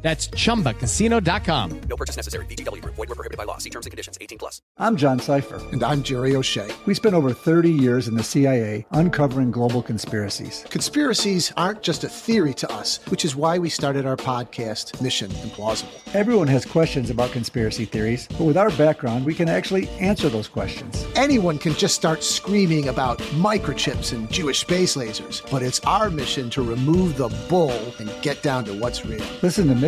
That's 0.00 0.28
chumbacasino.com. 0.28 1.80
No 1.88 1.96
purchase 1.96 2.14
necessary. 2.14 2.46
VGW 2.46 2.82
Group. 2.82 2.94
Void 2.94 3.08
were 3.08 3.16
prohibited 3.16 3.36
by 3.36 3.44
law. 3.44 3.58
See 3.58 3.70
terms 3.70 3.86
and 3.86 3.90
conditions. 3.90 4.16
18 4.20 4.38
plus. 4.38 4.62
I'm 4.78 4.96
John 4.96 5.18
Cipher. 5.18 5.60
And 5.72 5.82
I'm 5.82 6.04
Jerry 6.04 6.36
O'Shea. 6.36 6.68
We 6.86 6.94
spent 6.94 7.16
over 7.16 7.32
30 7.32 7.68
years 7.70 8.06
in 8.06 8.14
the 8.14 8.22
CIA 8.22 8.86
uncovering 8.92 9.50
global 9.50 9.82
conspiracies. 9.82 10.64
Conspiracies 10.70 11.52
aren't 11.56 11.82
just 11.82 12.04
a 12.04 12.08
theory 12.08 12.54
to 12.54 12.70
us, 12.72 13.00
which 13.08 13.24
is 13.24 13.34
why 13.34 13.58
we 13.58 13.68
started 13.68 14.06
our 14.06 14.16
podcast, 14.16 15.00
Mission 15.02 15.30
Implausible. 15.32 15.88
Everyone 16.14 16.46
has 16.46 16.64
questions 16.64 17.10
about 17.10 17.32
conspiracy 17.32 17.84
theories, 17.84 18.28
but 18.28 18.44
with 18.44 18.56
our 18.56 18.70
background, 18.70 19.26
we 19.26 19.34
can 19.34 19.48
actually 19.48 19.88
answer 19.98 20.28
those 20.28 20.46
questions. 20.46 21.06
Anyone 21.16 21.58
can 21.58 21.74
just 21.74 21.96
start 21.96 22.22
screaming 22.22 22.88
about 22.88 23.18
microchips 23.34 24.12
and 24.12 24.30
Jewish 24.30 24.60
space 24.60 24.94
lasers, 24.96 25.48
but 25.50 25.62
it's 25.62 25.80
our 25.80 26.08
mission 26.08 26.50
to 26.50 26.62
remove 26.62 27.16
the 27.16 27.28
bull 27.48 27.92
and 27.98 28.10
get 28.22 28.42
down 28.44 28.64
to 28.66 28.74
what's 28.74 29.04
real. 29.04 29.24
Listen 29.42 29.66
to 29.68 29.87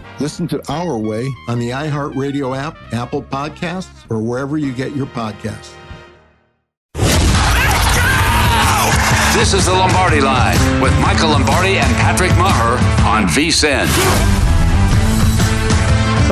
Listen 0.21 0.47
to 0.49 0.61
Our 0.71 0.99
Way 0.99 1.27
on 1.47 1.57
the 1.57 1.71
iHeartRadio 1.71 2.55
app, 2.55 2.77
Apple 2.93 3.23
Podcasts, 3.23 4.05
or 4.11 4.21
wherever 4.21 4.55
you 4.55 4.71
get 4.71 4.95
your 4.95 5.07
podcasts. 5.07 5.73
This 9.33 9.55
is 9.55 9.65
the 9.65 9.71
Lombardi 9.71 10.21
Line 10.21 10.79
with 10.79 10.93
Michael 10.99 11.29
Lombardi 11.29 11.77
and 11.79 11.95
Patrick 11.95 12.29
Meagher 12.33 12.77
on 13.03 13.23
VSIN. 13.29 14.40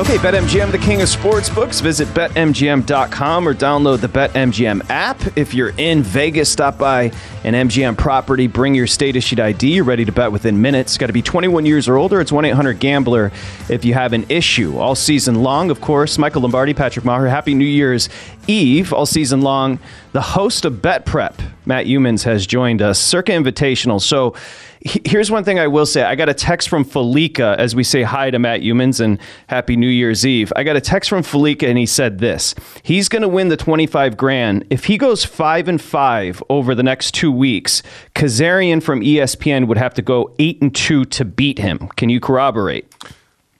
Okay, 0.00 0.16
BetMGM, 0.16 0.72
the 0.72 0.78
king 0.78 1.02
of 1.02 1.10
sportsbooks. 1.10 1.82
Visit 1.82 2.08
betmgm.com 2.08 3.46
or 3.46 3.52
download 3.52 4.00
the 4.00 4.08
BetMGM 4.08 4.88
app. 4.88 5.20
If 5.36 5.52
you're 5.52 5.74
in 5.76 6.02
Vegas, 6.02 6.50
stop 6.50 6.78
by 6.78 7.12
an 7.44 7.52
MGM 7.68 7.98
property, 7.98 8.46
bring 8.46 8.74
your 8.74 8.86
state 8.86 9.14
issued 9.14 9.40
ID. 9.40 9.74
You're 9.74 9.84
ready 9.84 10.06
to 10.06 10.10
bet 10.10 10.32
within 10.32 10.62
minutes. 10.62 10.96
Got 10.96 11.08
to 11.08 11.12
be 11.12 11.20
21 11.20 11.66
years 11.66 11.86
or 11.86 11.98
older. 11.98 12.18
It's 12.18 12.32
1 12.32 12.46
800 12.46 12.78
Gambler 12.78 13.30
if 13.68 13.84
you 13.84 13.92
have 13.92 14.14
an 14.14 14.24
issue. 14.30 14.78
All 14.78 14.94
season 14.94 15.42
long, 15.42 15.70
of 15.70 15.82
course. 15.82 16.16
Michael 16.16 16.40
Lombardi, 16.40 16.72
Patrick 16.72 17.04
Meagher. 17.04 17.28
Happy 17.28 17.52
New 17.52 17.66
Year's 17.66 18.08
Eve. 18.46 18.94
All 18.94 19.04
season 19.04 19.42
long. 19.42 19.78
The 20.12 20.22
host 20.22 20.64
of 20.64 20.80
Bet 20.80 21.04
Prep, 21.04 21.42
Matt 21.66 21.84
Youmans, 21.84 22.22
has 22.24 22.46
joined 22.46 22.80
us. 22.80 22.98
Circa 22.98 23.32
Invitational. 23.32 24.00
So, 24.00 24.34
Here's 24.82 25.30
one 25.30 25.44
thing 25.44 25.58
I 25.58 25.66
will 25.66 25.84
say. 25.84 26.02
I 26.02 26.14
got 26.14 26.30
a 26.30 26.34
text 26.34 26.70
from 26.70 26.84
Fallica 26.84 27.54
as 27.58 27.74
we 27.74 27.84
say 27.84 28.02
hi 28.02 28.30
to 28.30 28.38
Matt 28.38 28.62
Youmans 28.62 28.98
and 28.98 29.18
Happy 29.46 29.76
New 29.76 29.88
Year's 29.88 30.24
Eve. 30.24 30.54
I 30.56 30.64
got 30.64 30.74
a 30.74 30.80
text 30.80 31.10
from 31.10 31.22
Fallica 31.22 31.68
and 31.68 31.76
he 31.76 31.84
said 31.84 32.18
this. 32.18 32.54
He's 32.82 33.08
going 33.10 33.20
to 33.20 33.28
win 33.28 33.48
the 33.48 33.58
25 33.58 34.16
grand. 34.16 34.64
If 34.70 34.86
he 34.86 34.96
goes 34.96 35.22
5 35.22 35.68
and 35.68 35.82
5 35.82 36.42
over 36.48 36.74
the 36.74 36.82
next 36.82 37.12
2 37.12 37.30
weeks, 37.30 37.82
Kezirian 38.14 38.82
from 38.82 39.02
ESPN 39.02 39.66
would 39.66 39.76
have 39.76 39.92
to 39.94 40.02
go 40.02 40.34
8 40.38 40.62
and 40.62 40.74
2 40.74 41.04
to 41.04 41.24
beat 41.26 41.58
him. 41.58 41.88
Can 41.96 42.08
you 42.08 42.18
corroborate? 42.18 42.90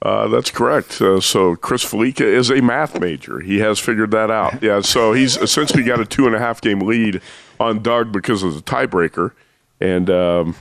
Uh, 0.01 0.27
that's 0.27 0.49
correct. 0.49 0.99
Uh, 0.99 1.21
so 1.21 1.55
Chris 1.55 1.83
Fallica 1.83 2.25
is 2.25 2.49
a 2.49 2.61
math 2.61 2.99
major. 2.99 3.39
He 3.39 3.59
has 3.59 3.77
figured 3.77 4.09
that 4.11 4.31
out. 4.31 4.61
Yeah. 4.63 4.81
So 4.81 5.13
he's 5.13 5.37
essentially 5.37 5.83
got 5.83 5.99
a 5.99 6.05
two 6.05 6.25
and 6.25 6.35
a 6.35 6.39
half 6.39 6.59
game 6.61 6.79
lead 6.79 7.21
on 7.59 7.83
Doug 7.83 8.11
because 8.11 8.41
of 8.41 8.55
the 8.55 8.61
tiebreaker, 8.61 9.33
and 9.79 10.09
um, 10.09 10.55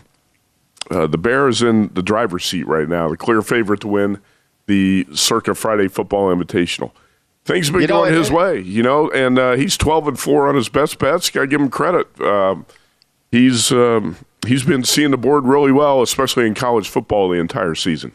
uh, 0.90 1.06
the 1.06 1.46
is 1.48 1.62
in 1.62 1.88
the 1.94 2.02
driver's 2.02 2.44
seat 2.44 2.66
right 2.66 2.88
now, 2.88 3.08
the 3.08 3.16
clear 3.16 3.42
favorite 3.42 3.80
to 3.80 3.88
win 3.88 4.20
the 4.66 5.06
Circa 5.14 5.54
Friday 5.54 5.88
Football 5.88 6.34
Invitational. 6.34 6.92
Things 7.44 7.66
have 7.66 7.74
been 7.74 7.82
you 7.82 7.88
know, 7.88 8.02
going 8.02 8.14
his 8.14 8.30
way, 8.30 8.60
you 8.60 8.82
know, 8.82 9.10
and 9.10 9.38
uh, 9.38 9.52
he's 9.52 9.76
twelve 9.76 10.06
and 10.06 10.18
four 10.18 10.48
on 10.48 10.54
his 10.54 10.68
best 10.68 10.98
bets. 10.98 11.30
Got 11.30 11.42
to 11.42 11.46
give 11.46 11.60
him 11.60 11.70
credit. 11.70 12.20
Um, 12.20 12.66
he's 13.30 13.72
um, 13.72 14.16
he's 14.46 14.64
been 14.64 14.84
seeing 14.84 15.10
the 15.10 15.16
board 15.16 15.44
really 15.44 15.72
well, 15.72 16.02
especially 16.02 16.46
in 16.46 16.54
college 16.54 16.88
football 16.88 17.28
the 17.28 17.38
entire 17.38 17.74
season. 17.74 18.12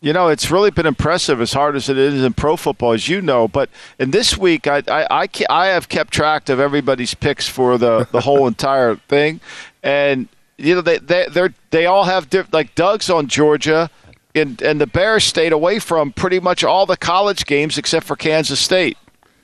You 0.00 0.12
know, 0.12 0.28
it's 0.28 0.50
really 0.50 0.70
been 0.70 0.86
impressive 0.86 1.40
as 1.40 1.52
hard 1.52 1.74
as 1.74 1.88
it 1.88 1.98
is 1.98 2.22
in 2.22 2.32
pro 2.32 2.56
football, 2.56 2.92
as 2.92 3.08
you 3.08 3.20
know. 3.20 3.48
But 3.48 3.68
in 3.98 4.12
this 4.12 4.38
week, 4.38 4.68
I, 4.68 4.82
I, 4.86 5.06
I, 5.10 5.28
I 5.50 5.66
have 5.66 5.88
kept 5.88 6.12
track 6.12 6.48
of 6.48 6.60
everybody's 6.60 7.14
picks 7.14 7.48
for 7.48 7.76
the, 7.78 8.06
the 8.12 8.20
whole 8.20 8.46
entire 8.46 8.94
thing. 8.94 9.40
And 9.82 10.28
you 10.58 10.74
know 10.74 10.80
they 10.80 10.98
they 10.98 11.26
they 11.30 11.48
they 11.70 11.86
all 11.86 12.04
have 12.04 12.28
diff- 12.28 12.52
like 12.52 12.74
Doug's 12.74 13.08
on 13.08 13.28
Georgia, 13.28 13.88
and 14.34 14.60
and 14.60 14.80
the 14.80 14.86
Bears 14.86 15.24
stayed 15.24 15.52
away 15.52 15.78
from 15.78 16.12
pretty 16.12 16.40
much 16.40 16.62
all 16.64 16.84
the 16.84 16.96
college 16.96 17.46
games 17.46 17.78
except 17.78 18.04
for 18.06 18.16
Kansas 18.16 18.60
State. 18.60 18.98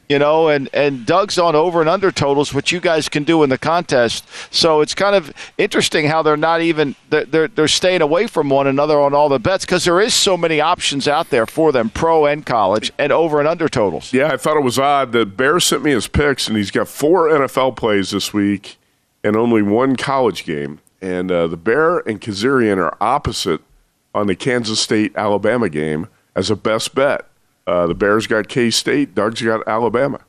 You 0.06 0.18
know, 0.18 0.48
and 0.48 0.68
and 0.74 1.06
Doug's 1.06 1.38
on 1.38 1.54
over 1.54 1.80
and 1.80 1.88
under 1.88 2.10
totals, 2.12 2.52
which 2.52 2.70
you 2.72 2.78
guys 2.78 3.08
can 3.08 3.24
do 3.24 3.42
in 3.42 3.48
the 3.48 3.56
contest. 3.56 4.26
So 4.50 4.82
it's 4.82 4.94
kind 4.94 5.16
of 5.16 5.32
interesting 5.56 6.08
how 6.08 6.22
they're 6.22 6.36
not 6.36 6.60
even 6.60 6.94
they're 7.08 7.24
they're, 7.24 7.48
they're 7.48 7.68
staying 7.68 8.02
away 8.02 8.26
from 8.26 8.50
one 8.50 8.66
another 8.66 9.00
on 9.00 9.14
all 9.14 9.30
the 9.30 9.38
bets 9.38 9.64
because 9.64 9.84
there 9.86 10.02
is 10.02 10.12
so 10.12 10.36
many 10.36 10.60
options 10.60 11.08
out 11.08 11.30
there 11.30 11.46
for 11.46 11.72
them, 11.72 11.88
pro 11.88 12.26
and 12.26 12.44
college, 12.44 12.92
and 12.98 13.12
over 13.12 13.38
and 13.38 13.48
under 13.48 13.66
totals. 13.66 14.12
Yeah, 14.12 14.30
I 14.30 14.36
thought 14.36 14.58
it 14.58 14.62
was 14.64 14.78
odd. 14.78 15.12
The 15.12 15.24
Bear 15.24 15.58
sent 15.58 15.82
me 15.82 15.92
his 15.92 16.06
picks, 16.06 16.48
and 16.48 16.56
he's 16.58 16.70
got 16.70 16.86
four 16.86 17.28
NFL 17.30 17.76
plays 17.76 18.10
this 18.10 18.34
week 18.34 18.76
and 19.24 19.36
only 19.36 19.62
one 19.62 19.96
college 19.96 20.44
game. 20.44 20.80
And 21.04 21.30
uh, 21.30 21.48
the 21.48 21.58
Bear 21.58 21.98
and 21.98 22.18
Kezirian 22.18 22.78
are 22.78 22.96
opposite 22.98 23.60
on 24.14 24.26
the 24.26 24.34
Kansas 24.34 24.80
State 24.80 25.14
Alabama 25.16 25.68
game 25.68 26.08
as 26.34 26.50
a 26.50 26.56
best 26.56 26.94
bet. 26.94 27.28
Uh, 27.66 27.86
the 27.86 27.94
Bears 27.94 28.26
got 28.26 28.48
K 28.48 28.70
State. 28.70 29.14
Doug's 29.14 29.42
got 29.42 29.68
Alabama. 29.68 30.20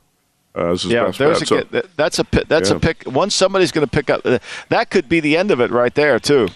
Uh, 0.54 0.76
yeah, 0.84 1.10
there's 1.10 1.40
a, 1.40 1.46
so, 1.46 1.62
that's 1.96 2.18
a 2.18 2.26
that's 2.46 2.68
yeah. 2.68 2.76
a 2.76 2.78
pick. 2.78 3.04
Once 3.06 3.34
somebody's 3.34 3.72
going 3.72 3.86
to 3.86 3.90
pick 3.90 4.10
up, 4.10 4.20
uh, 4.26 4.38
that 4.68 4.90
could 4.90 5.08
be 5.08 5.18
the 5.18 5.34
end 5.34 5.50
of 5.50 5.60
it 5.60 5.70
right 5.70 5.94
there 5.94 6.18
too. 6.18 6.48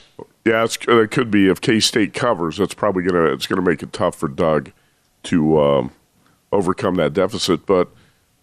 Yeah, 0.44 0.64
it's, 0.64 0.76
it 0.86 1.10
could 1.10 1.30
be 1.30 1.48
if 1.48 1.62
K 1.62 1.80
State 1.80 2.12
covers. 2.12 2.58
That's 2.58 2.74
probably 2.74 3.02
gonna 3.02 3.24
it's 3.32 3.46
gonna 3.46 3.62
make 3.62 3.82
it 3.82 3.90
tough 3.90 4.16
for 4.16 4.28
Doug 4.28 4.70
to 5.24 5.58
um, 5.58 5.92
overcome 6.52 6.96
that 6.96 7.14
deficit. 7.14 7.64
But 7.64 7.88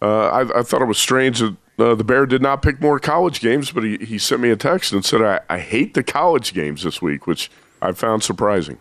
uh, 0.02 0.26
I, 0.28 0.58
I, 0.58 0.62
thought 0.62 0.82
it 0.82 0.86
was 0.86 0.98
strange 0.98 1.38
that 1.38 1.56
uh, 1.78 1.94
the 1.94 2.04
Bear 2.04 2.26
did 2.26 2.42
not 2.42 2.62
pick 2.62 2.80
more 2.80 2.98
college 2.98 3.40
games, 3.40 3.70
but 3.70 3.84
he, 3.84 3.98
he 3.98 4.18
sent 4.18 4.40
me 4.40 4.50
a 4.50 4.56
text 4.56 4.92
and 4.92 5.04
said, 5.04 5.22
I, 5.22 5.40
I 5.48 5.58
hate 5.58 5.94
the 5.94 6.02
college 6.02 6.52
games 6.52 6.82
this 6.82 7.00
week, 7.00 7.26
which 7.26 7.50
I 7.80 7.92
found 7.92 8.22
surprising. 8.22 8.78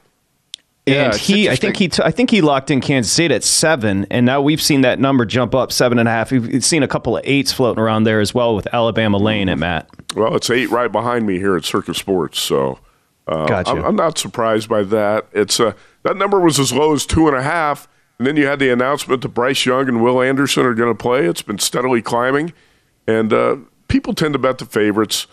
And 0.88 1.14
yeah, 1.14 1.18
he, 1.18 1.50
I 1.50 1.58
think 1.58 1.76
he, 1.76 1.90
t- 1.90 2.02
I 2.04 2.12
think 2.12 2.32
he 2.32 2.40
locked 2.40 2.72
in 2.72 2.80
Kansas 2.80 3.12
State 3.12 3.32
at 3.32 3.44
seven, 3.44 4.08
and 4.10 4.26
now 4.26 4.42
we've 4.42 4.62
seen 4.62 4.82
that 4.82 5.00
number 5.00 5.26
jump 5.26 5.54
up 5.54 5.74
seven 5.74 6.00
and 6.00 6.08
a 6.08 6.12
half. 6.12 6.32
We've 6.32 6.64
seen 6.64 6.82
a 6.82 6.88
couple 6.88 7.18
of 7.18 7.24
eights 7.26 7.52
floating 7.52 7.84
around 7.84 8.06
there 8.06 8.22
as 8.22 8.34
well 8.34 8.56
with 8.56 8.74
Alabama 8.74 9.18
Lane 9.18 9.50
at 9.50 9.60
Matt. 9.60 9.90
Well, 10.16 10.34
it's 10.36 10.50
eight 10.50 10.70
right 10.70 10.90
behind 10.90 11.28
me 11.28 11.40
here 11.40 11.58
at 11.58 11.66
Circa 11.66 11.94
Sports, 11.94 12.40
so 12.40 12.80
uh, 13.28 13.48
gotcha. 13.48 13.72
I'm, 13.72 13.84
I'm, 13.84 13.96
not 13.98 14.18
surprised 14.18 14.70
by 14.70 14.84
that. 14.84 15.28
It's 15.34 15.60
uh, 15.60 15.74
that 16.04 16.16
number 16.16 16.40
was 16.40 16.58
as 16.58 16.72
low 16.72 16.94
as 16.94 17.06
two 17.06 17.28
and 17.28 17.36
a 17.36 17.44
half, 17.44 17.90
and 18.18 18.26
then 18.26 18.38
you 18.38 18.48
had 18.48 18.60
the 18.60 18.70
announcement 18.70 19.22
that 19.24 19.30
Bryce 19.30 19.66
Young 19.66 19.90
and 19.90 20.02
Will 20.02 20.22
Anderson 20.22 20.66
are 20.66 20.74
going 20.74 20.96
to 20.96 20.98
play. 20.98 21.26
It's 21.26 21.42
been 21.42 21.60
steadily 21.60 22.02
climbing. 22.02 22.54
And 23.08 23.32
uh, 23.32 23.58
people 23.88 24.14
tend 24.14 24.34
to 24.34 24.40
bet 24.40 24.58
the 24.58 24.66
favorites 24.66 25.28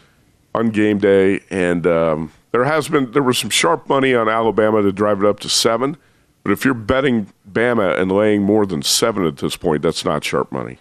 on 0.54 0.70
game 0.70 0.98
day. 0.98 1.40
And 1.50 1.86
um, 1.86 2.32
there 2.52 2.64
has 2.64 2.88
been 2.88 3.12
there 3.12 3.22
was 3.22 3.38
some 3.38 3.50
sharp 3.50 3.88
money 3.88 4.14
on 4.14 4.28
Alabama 4.28 4.82
to 4.82 4.92
drive 4.92 5.22
it 5.22 5.26
up 5.26 5.40
to 5.40 5.48
seven. 5.48 5.96
But 6.42 6.52
if 6.52 6.64
you're 6.64 6.74
betting 6.74 7.32
Bama 7.50 7.98
and 7.98 8.12
laying 8.12 8.42
more 8.42 8.66
than 8.66 8.82
seven 8.82 9.24
at 9.26 9.38
this 9.38 9.56
point, 9.56 9.82
that's 9.82 10.04
not 10.04 10.22
sharp 10.24 10.52
money. 10.52 10.78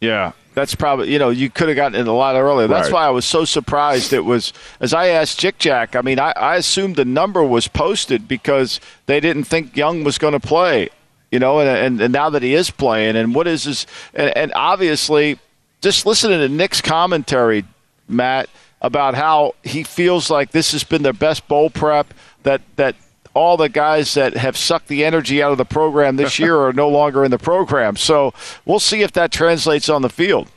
Yeah, 0.00 0.32
that's 0.54 0.74
probably 0.74 1.12
you 1.12 1.18
know 1.18 1.30
you 1.30 1.48
could 1.48 1.68
have 1.68 1.76
gotten 1.76 2.00
it 2.00 2.08
a 2.08 2.12
lot 2.12 2.34
earlier. 2.34 2.66
That's 2.66 2.88
right. 2.88 2.94
why 2.94 3.06
I 3.06 3.10
was 3.10 3.24
so 3.24 3.44
surprised. 3.44 4.12
It 4.12 4.24
was 4.24 4.52
as 4.80 4.92
I 4.92 5.08
asked 5.08 5.38
Jick 5.38 5.58
Jack. 5.58 5.94
I 5.94 6.00
mean, 6.00 6.18
I, 6.18 6.32
I 6.32 6.56
assumed 6.56 6.96
the 6.96 7.04
number 7.04 7.44
was 7.44 7.68
posted 7.68 8.26
because 8.26 8.80
they 9.06 9.20
didn't 9.20 9.44
think 9.44 9.76
Young 9.76 10.02
was 10.02 10.18
going 10.18 10.32
to 10.32 10.40
play. 10.40 10.88
You 11.30 11.38
know, 11.38 11.60
and, 11.60 11.68
and, 11.68 12.00
and 12.00 12.12
now 12.12 12.28
that 12.28 12.42
he 12.42 12.54
is 12.54 12.70
playing, 12.70 13.16
and 13.16 13.34
what 13.34 13.46
is 13.46 13.64
his 13.64 13.86
and, 14.12 14.36
and 14.36 14.52
obviously 14.54 15.38
just 15.82 16.06
listening 16.06 16.38
to 16.38 16.48
Nick's 16.48 16.80
commentary, 16.80 17.64
Matt, 18.08 18.48
about 18.80 19.14
how 19.14 19.54
he 19.62 19.82
feels 19.82 20.30
like 20.30 20.52
this 20.52 20.72
has 20.72 20.84
been 20.84 21.02
their 21.02 21.12
best 21.12 21.46
bowl 21.48 21.68
prep 21.68 22.14
that 22.44 22.62
that 22.76 22.96
all 23.34 23.56
the 23.56 23.68
guys 23.68 24.14
that 24.14 24.34
have 24.34 24.56
sucked 24.56 24.88
the 24.88 25.04
energy 25.04 25.42
out 25.42 25.52
of 25.52 25.58
the 25.58 25.64
program 25.64 26.16
this 26.16 26.38
year 26.38 26.58
are 26.58 26.72
no 26.72 26.88
longer 26.88 27.24
in 27.24 27.30
the 27.30 27.38
program. 27.38 27.96
So 27.96 28.34
we'll 28.64 28.78
see 28.78 29.02
if 29.02 29.12
that 29.12 29.32
translates 29.32 29.88
on 29.88 30.02
the 30.02 30.10
field. 30.10 30.50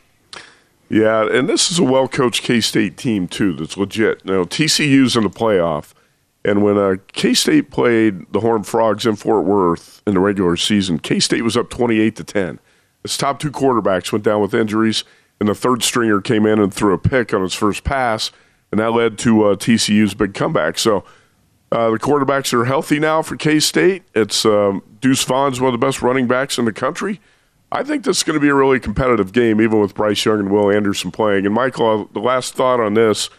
Yeah, 0.89 1.27
and 1.27 1.49
this 1.49 1.71
is 1.71 1.79
a 1.79 1.83
well 1.83 2.07
coached 2.07 2.43
K 2.43 2.61
State 2.61 2.97
team, 2.97 3.27
too, 3.27 3.53
that's 3.53 3.77
legit. 3.77 4.23
Now, 4.25 4.43
TCU's 4.43 5.15
in 5.15 5.23
the 5.23 5.29
playoff, 5.29 5.93
and 6.43 6.63
when 6.63 6.77
uh, 6.77 6.95
K 7.11 7.33
State 7.33 7.71
played 7.71 8.31
the 8.31 8.41
Horned 8.41 8.67
Frogs 8.67 9.05
in 9.05 9.15
Fort 9.15 9.45
Worth 9.45 10.03
in 10.05 10.13
the 10.13 10.19
regular 10.19 10.55
season, 10.57 10.99
K 10.99 11.19
State 11.19 11.43
was 11.43 11.57
up 11.57 11.69
28 11.69 12.15
to 12.17 12.23
10. 12.23 12.59
His 13.05 13.17
top 13.17 13.37
two 13.37 13.51
quarterbacks 13.51 14.11
went 14.11 14.25
down 14.25 14.41
with 14.41 14.55
injuries, 14.55 15.03
and 15.39 15.47
the 15.47 15.53
third 15.53 15.83
stringer 15.83 16.21
came 16.21 16.43
in 16.47 16.57
and 16.57 16.73
threw 16.73 16.91
a 16.91 16.97
pick 16.97 17.35
on 17.35 17.43
his 17.43 17.53
first 17.53 17.83
pass, 17.83 18.31
and 18.71 18.79
that 18.79 18.93
led 18.93 19.19
to 19.19 19.43
uh, 19.43 19.55
TCU's 19.55 20.15
big 20.15 20.33
comeback. 20.33 20.79
So 20.79 21.03
uh, 21.71 21.91
the 21.91 21.99
quarterbacks 21.99 22.51
are 22.51 22.65
healthy 22.65 22.97
now 22.97 23.21
for 23.21 23.35
K 23.35 23.59
State. 23.59 24.05
It's 24.15 24.43
um, 24.43 24.81
Deuce 25.01 25.23
Vaughn's 25.23 25.61
one 25.61 25.71
of 25.71 25.79
the 25.79 25.85
best 25.85 26.01
running 26.01 26.25
backs 26.25 26.57
in 26.57 26.65
the 26.65 26.73
country. 26.73 27.21
I 27.71 27.83
think 27.83 28.05
this 28.05 28.17
is 28.17 28.23
going 28.23 28.39
to 28.39 28.39
be 28.39 28.49
a 28.49 28.55
really 28.55 28.79
competitive 28.79 29.31
game, 29.31 29.61
even 29.61 29.79
with 29.79 29.93
Bryce 29.93 30.25
Young 30.25 30.39
and 30.39 30.51
Will 30.51 30.71
Anderson 30.71 31.11
playing. 31.11 31.45
And 31.45 31.53
Michael, 31.53 32.01
uh, 32.01 32.05
the 32.11 32.21
last 32.21 32.55
thought 32.55 32.79
on 32.79 32.95
this 32.95 33.29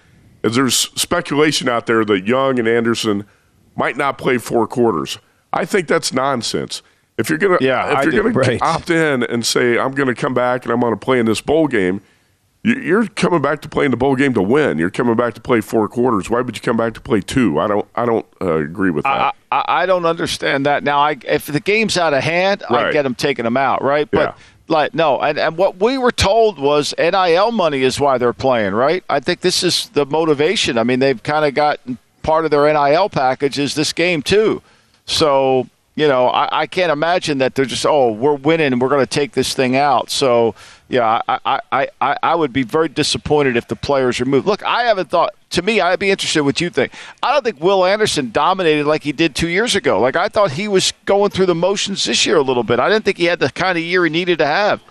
is 0.44 0.54
there's 0.54 0.76
speculation 0.76 1.68
out 1.68 1.86
there 1.86 2.04
that 2.04 2.24
Young 2.24 2.60
and 2.60 2.68
Anderson 2.68 3.26
might 3.74 3.96
not 3.96 4.16
play 4.16 4.38
four 4.38 4.68
quarters. 4.68 5.18
I 5.52 5.64
think 5.64 5.88
that's 5.88 6.12
nonsense. 6.12 6.82
If 7.18 7.30
you're 7.30 7.38
gonna, 7.38 7.58
yeah, 7.60 7.98
if 7.98 8.12
you're 8.12 8.22
gonna 8.22 8.34
right. 8.34 8.60
opt 8.60 8.90
in 8.90 9.22
and 9.22 9.44
say 9.44 9.78
I'm 9.78 9.92
going 9.92 10.08
to 10.08 10.14
come 10.14 10.34
back 10.34 10.64
and 10.64 10.72
I'm 10.72 10.80
going 10.80 10.92
to 10.92 10.98
play 10.98 11.18
in 11.18 11.26
this 11.26 11.40
bowl 11.40 11.66
game, 11.66 12.02
you're 12.62 13.06
coming 13.06 13.40
back 13.40 13.62
to 13.62 13.68
play 13.68 13.84
in 13.84 13.92
the 13.92 13.96
bowl 13.96 14.16
game 14.16 14.34
to 14.34 14.42
win. 14.42 14.76
You're 14.76 14.90
coming 14.90 15.14
back 15.14 15.34
to 15.34 15.40
play 15.40 15.60
four 15.60 15.88
quarters. 15.88 16.28
Why 16.28 16.40
would 16.40 16.56
you 16.56 16.62
come 16.62 16.76
back 16.76 16.94
to 16.94 17.00
play 17.00 17.20
two? 17.20 17.60
I 17.60 17.68
don't. 17.68 17.86
I 17.94 18.04
don't 18.04 18.26
uh, 18.40 18.56
agree 18.56 18.90
with 18.90 19.04
that. 19.04 19.34
I, 19.52 19.56
I, 19.56 19.82
I, 19.82 19.86
don't 19.86 20.04
understand 20.04 20.66
that. 20.66 20.82
Now, 20.82 20.98
I, 20.98 21.16
if 21.24 21.46
the 21.46 21.60
game's 21.60 21.96
out 21.96 22.12
of 22.12 22.24
hand, 22.24 22.64
right. 22.68 22.86
I 22.86 22.92
get 22.92 23.04
them 23.04 23.14
taking 23.14 23.44
them 23.44 23.56
out, 23.56 23.82
right? 23.82 24.10
But 24.10 24.34
yeah. 24.34 24.42
like, 24.66 24.94
no. 24.94 25.20
And, 25.20 25.38
and 25.38 25.56
what 25.56 25.80
we 25.80 25.96
were 25.96 26.10
told 26.10 26.58
was 26.58 26.92
NIL 26.98 27.52
money 27.52 27.82
is 27.82 28.00
why 28.00 28.18
they're 28.18 28.32
playing, 28.32 28.74
right? 28.74 29.04
I 29.08 29.20
think 29.20 29.42
this 29.42 29.62
is 29.62 29.88
the 29.90 30.04
motivation. 30.04 30.76
I 30.76 30.82
mean, 30.82 30.98
they've 30.98 31.22
kind 31.22 31.44
of 31.44 31.54
got 31.54 31.78
part 32.24 32.44
of 32.44 32.50
their 32.50 32.70
NIL 32.72 33.08
package 33.08 33.60
is 33.60 33.76
this 33.76 33.92
game 33.92 34.22
too. 34.22 34.60
So 35.04 35.68
you 35.96 36.06
know, 36.06 36.28
I, 36.28 36.60
I 36.60 36.66
can't 36.66 36.92
imagine 36.92 37.38
that 37.38 37.54
they're 37.54 37.64
just 37.64 37.86
oh 37.86 38.12
we're 38.12 38.34
winning 38.34 38.78
we're 38.78 38.90
going 38.90 39.00
to 39.00 39.06
take 39.06 39.32
this 39.32 39.54
thing 39.54 39.76
out. 39.76 40.10
So 40.10 40.54
yeah, 40.88 41.20
I, 41.26 41.60
I, 41.72 41.88
I, 42.00 42.16
I 42.22 42.34
would 42.34 42.52
be 42.52 42.62
very 42.62 42.88
disappointed 42.88 43.56
if 43.56 43.66
the 43.66 43.74
players 43.74 44.20
are 44.20 44.24
moved. 44.24 44.46
Look, 44.46 44.62
I 44.62 44.84
haven't 44.84 45.10
thought. 45.10 45.34
To 45.50 45.62
me, 45.62 45.80
I'd 45.80 45.98
be 45.98 46.10
interested 46.10 46.40
in 46.40 46.44
what 46.44 46.60
you 46.60 46.70
think. 46.70 46.92
I 47.22 47.32
don't 47.32 47.42
think 47.42 47.60
Will 47.60 47.84
Anderson 47.84 48.30
dominated 48.30 48.84
like 48.84 49.02
he 49.02 49.12
did 49.12 49.34
two 49.34 49.48
years 49.48 49.74
ago. 49.74 49.98
Like 49.98 50.16
I 50.16 50.28
thought 50.28 50.52
he 50.52 50.68
was 50.68 50.92
going 51.06 51.30
through 51.30 51.46
the 51.46 51.54
motions 51.54 52.04
this 52.04 52.26
year 52.26 52.36
a 52.36 52.42
little 52.42 52.62
bit. 52.62 52.78
I 52.78 52.88
didn't 52.88 53.04
think 53.04 53.16
he 53.16 53.24
had 53.24 53.38
the 53.38 53.50
kind 53.50 53.78
of 53.78 53.82
year 53.82 54.04
he 54.04 54.10
needed 54.10 54.38
to 54.38 54.46
have. 54.46 54.82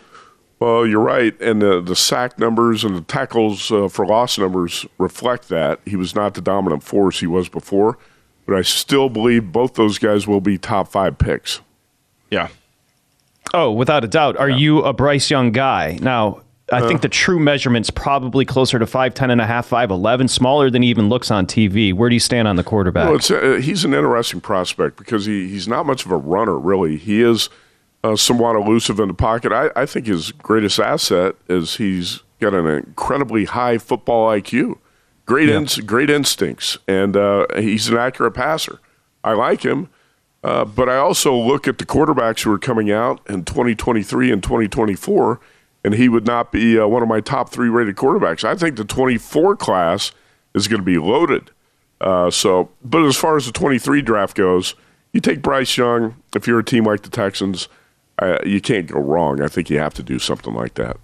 Well, 0.59 0.87
you're 0.87 1.01
right, 1.01 1.39
and 1.39 1.61
the 1.61 1.81
the 1.81 1.95
sack 1.95 2.39
numbers 2.39 2.83
and 2.83 2.95
the 2.95 3.01
tackles 3.01 3.71
uh, 3.71 3.89
for 3.89 4.07
loss 4.07 4.39
numbers 4.39 4.85
reflect 4.97 5.49
that 5.49 5.81
he 5.85 5.95
was 5.95 6.15
not 6.15 6.33
the 6.33 6.41
dominant 6.41 6.81
force 6.81 7.19
he 7.19 7.27
was 7.27 7.47
before. 7.47 7.99
But 8.45 8.55
I 8.55 8.61
still 8.61 9.09
believe 9.09 9.51
both 9.51 9.73
those 9.73 9.97
guys 9.97 10.27
will 10.27 10.41
be 10.41 10.57
top 10.57 10.87
five 10.87 11.17
picks. 11.17 11.61
Yeah. 12.29 12.49
Oh, 13.53 13.71
without 13.71 14.03
a 14.03 14.07
doubt. 14.07 14.37
Are 14.37 14.49
yeah. 14.49 14.57
you 14.57 14.83
a 14.83 14.93
Bryce 14.93 15.31
Young 15.31 15.51
guy? 15.51 15.97
Now, 16.01 16.41
I 16.71 16.81
uh, 16.81 16.87
think 16.87 17.01
the 17.01 17.09
true 17.09 17.39
measurement's 17.39 17.89
probably 17.89 18.43
closer 18.43 18.79
to 18.79 18.85
5'10 18.85 19.31
and 19.31 19.39
a 19.39 19.45
half, 19.45 19.69
5'11, 19.69 20.29
smaller 20.29 20.69
than 20.69 20.81
he 20.81 20.89
even 20.89 21.09
looks 21.09 21.29
on 21.29 21.45
TV. 21.45 21.93
Where 21.93 22.09
do 22.09 22.15
you 22.15 22.19
stand 22.19 22.47
on 22.47 22.55
the 22.55 22.63
quarterback? 22.63 23.07
Well, 23.07 23.37
uh, 23.37 23.61
he's 23.61 23.85
an 23.85 23.93
interesting 23.93 24.41
prospect 24.41 24.97
because 24.97 25.25
he, 25.25 25.47
he's 25.47 25.67
not 25.67 25.85
much 25.85 26.05
of 26.05 26.11
a 26.11 26.17
runner, 26.17 26.57
really. 26.57 26.97
He 26.97 27.21
is 27.21 27.49
uh, 28.03 28.15
somewhat 28.15 28.55
elusive 28.55 28.99
in 28.99 29.07
the 29.07 29.13
pocket. 29.13 29.51
I, 29.51 29.69
I 29.75 29.85
think 29.85 30.07
his 30.07 30.31
greatest 30.31 30.79
asset 30.79 31.35
is 31.47 31.77
he's 31.77 32.23
got 32.39 32.53
an 32.53 32.65
incredibly 32.65 33.45
high 33.45 33.77
football 33.77 34.27
IQ 34.29 34.77
great 35.25 35.49
yeah. 35.49 35.57
ins- 35.57 35.79
great 35.79 36.09
instincts, 36.09 36.77
and 36.87 37.15
uh, 37.15 37.47
he's 37.55 37.87
an 37.87 37.97
accurate 37.97 38.33
passer. 38.33 38.79
I 39.23 39.33
like 39.33 39.63
him, 39.63 39.89
uh, 40.43 40.65
but 40.65 40.89
I 40.89 40.97
also 40.97 41.35
look 41.35 41.67
at 41.67 41.79
the 41.79 41.85
quarterbacks 41.85 42.43
who 42.43 42.51
are 42.51 42.59
coming 42.59 42.91
out 42.91 43.21
in 43.27 43.43
2023 43.45 44.31
and 44.31 44.43
2024, 44.43 45.39
and 45.83 45.95
he 45.95 46.07
would 46.07 46.25
not 46.25 46.51
be 46.51 46.79
uh, 46.79 46.87
one 46.87 47.01
of 47.01 47.09
my 47.09 47.21
top 47.21 47.49
three 47.49 47.69
rated 47.69 47.95
quarterbacks. 47.95 48.43
I 48.43 48.55
think 48.55 48.77
the 48.77 48.85
24 48.85 49.55
class 49.55 50.11
is 50.53 50.67
going 50.67 50.81
to 50.81 50.85
be 50.85 50.97
loaded. 50.97 51.51
Uh, 51.99 52.29
so, 52.29 52.69
but 52.83 53.03
as 53.05 53.15
far 53.15 53.37
as 53.37 53.45
the 53.45 53.51
23 53.51 54.01
draft 54.01 54.35
goes, 54.35 54.75
you 55.13 55.21
take 55.21 55.41
Bryce 55.41 55.77
Young. 55.77 56.15
If 56.35 56.45
you're 56.45 56.59
a 56.59 56.63
team 56.63 56.83
like 56.83 57.01
the 57.01 57.09
Texans, 57.09 57.67
uh, 58.19 58.39
you 58.45 58.61
can't 58.61 58.87
go 58.87 58.99
wrong. 58.99 59.41
I 59.41 59.47
think 59.47 59.69
you 59.69 59.79
have 59.79 59.93
to 59.95 60.03
do 60.03 60.19
something 60.19 60.53
like 60.53 60.75
that. 60.75 60.97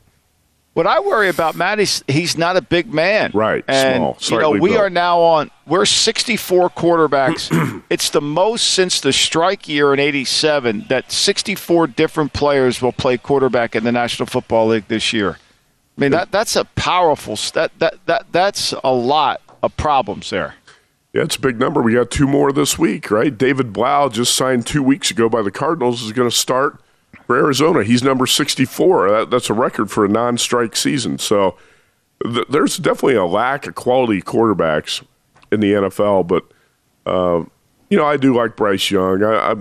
What 0.73 0.87
I 0.87 1.01
worry 1.01 1.27
about, 1.27 1.55
Matt, 1.55 1.81
is 1.81 2.01
he's 2.07 2.37
not 2.37 2.55
a 2.55 2.61
big 2.61 2.93
man. 2.93 3.31
Right, 3.33 3.63
and, 3.67 4.15
small. 4.17 4.17
You 4.21 4.41
know, 4.41 4.51
we 4.51 4.69
built. 4.69 4.81
are 4.81 4.89
now 4.89 5.19
on, 5.19 5.51
we're 5.67 5.85
64 5.85 6.69
quarterbacks. 6.69 7.83
it's 7.89 8.09
the 8.09 8.21
most 8.21 8.67
since 8.67 9.01
the 9.01 9.11
strike 9.11 9.67
year 9.67 9.93
in 9.93 9.99
87 9.99 10.85
that 10.87 11.11
64 11.11 11.87
different 11.87 12.31
players 12.31 12.81
will 12.81 12.93
play 12.93 13.17
quarterback 13.17 13.75
in 13.75 13.83
the 13.83 13.91
National 13.91 14.27
Football 14.27 14.67
League 14.67 14.87
this 14.87 15.11
year. 15.11 15.39
I 15.97 16.01
mean, 16.01 16.11
that 16.11 16.31
that's 16.31 16.55
a 16.55 16.63
powerful, 16.63 17.35
that, 17.53 17.77
that, 17.79 18.05
that, 18.05 18.31
that's 18.31 18.73
a 18.81 18.93
lot 18.93 19.41
of 19.61 19.75
problems 19.75 20.29
there. 20.29 20.55
Yeah, 21.11 21.23
it's 21.23 21.35
a 21.35 21.41
big 21.41 21.59
number. 21.59 21.81
We 21.81 21.95
got 21.95 22.09
two 22.11 22.27
more 22.27 22.53
this 22.53 22.79
week, 22.79 23.11
right? 23.11 23.37
David 23.37 23.73
Blough 23.73 24.07
just 24.07 24.33
signed 24.33 24.65
two 24.65 24.81
weeks 24.81 25.11
ago 25.11 25.27
by 25.27 25.41
the 25.41 25.51
Cardinals, 25.51 26.01
is 26.01 26.13
going 26.13 26.29
to 26.29 26.35
start– 26.35 26.81
for 27.31 27.37
Arizona. 27.37 27.85
He's 27.85 28.03
number 28.03 28.27
64. 28.27 29.09
That, 29.09 29.29
that's 29.29 29.49
a 29.49 29.53
record 29.53 29.89
for 29.89 30.03
a 30.03 30.09
non 30.09 30.37
strike 30.37 30.75
season. 30.75 31.17
So 31.17 31.55
th- 32.25 32.47
there's 32.49 32.75
definitely 32.75 33.15
a 33.15 33.25
lack 33.25 33.67
of 33.67 33.75
quality 33.75 34.21
quarterbacks 34.21 35.01
in 35.49 35.61
the 35.61 35.71
NFL. 35.71 36.27
But, 36.27 36.43
uh, 37.05 37.45
you 37.89 37.97
know, 37.97 38.05
I 38.05 38.17
do 38.17 38.35
like 38.35 38.57
Bryce 38.57 38.91
Young. 38.91 39.23
I, 39.23 39.51
I 39.51 39.55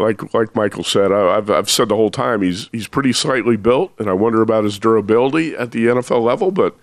like 0.00 0.32
like 0.32 0.54
Michael 0.54 0.84
said, 0.84 1.10
I, 1.10 1.34
have 1.34 1.50
I've 1.50 1.68
said 1.68 1.88
the 1.88 1.96
whole 1.96 2.12
time 2.12 2.42
he's 2.42 2.68
he's 2.70 2.86
pretty 2.86 3.12
slightly 3.12 3.56
built, 3.56 3.92
and 3.98 4.08
I 4.08 4.12
wonder 4.12 4.40
about 4.40 4.62
his 4.62 4.78
durability 4.78 5.56
at 5.56 5.72
the 5.72 5.86
NFL 5.86 6.22
level. 6.22 6.52
But 6.52 6.76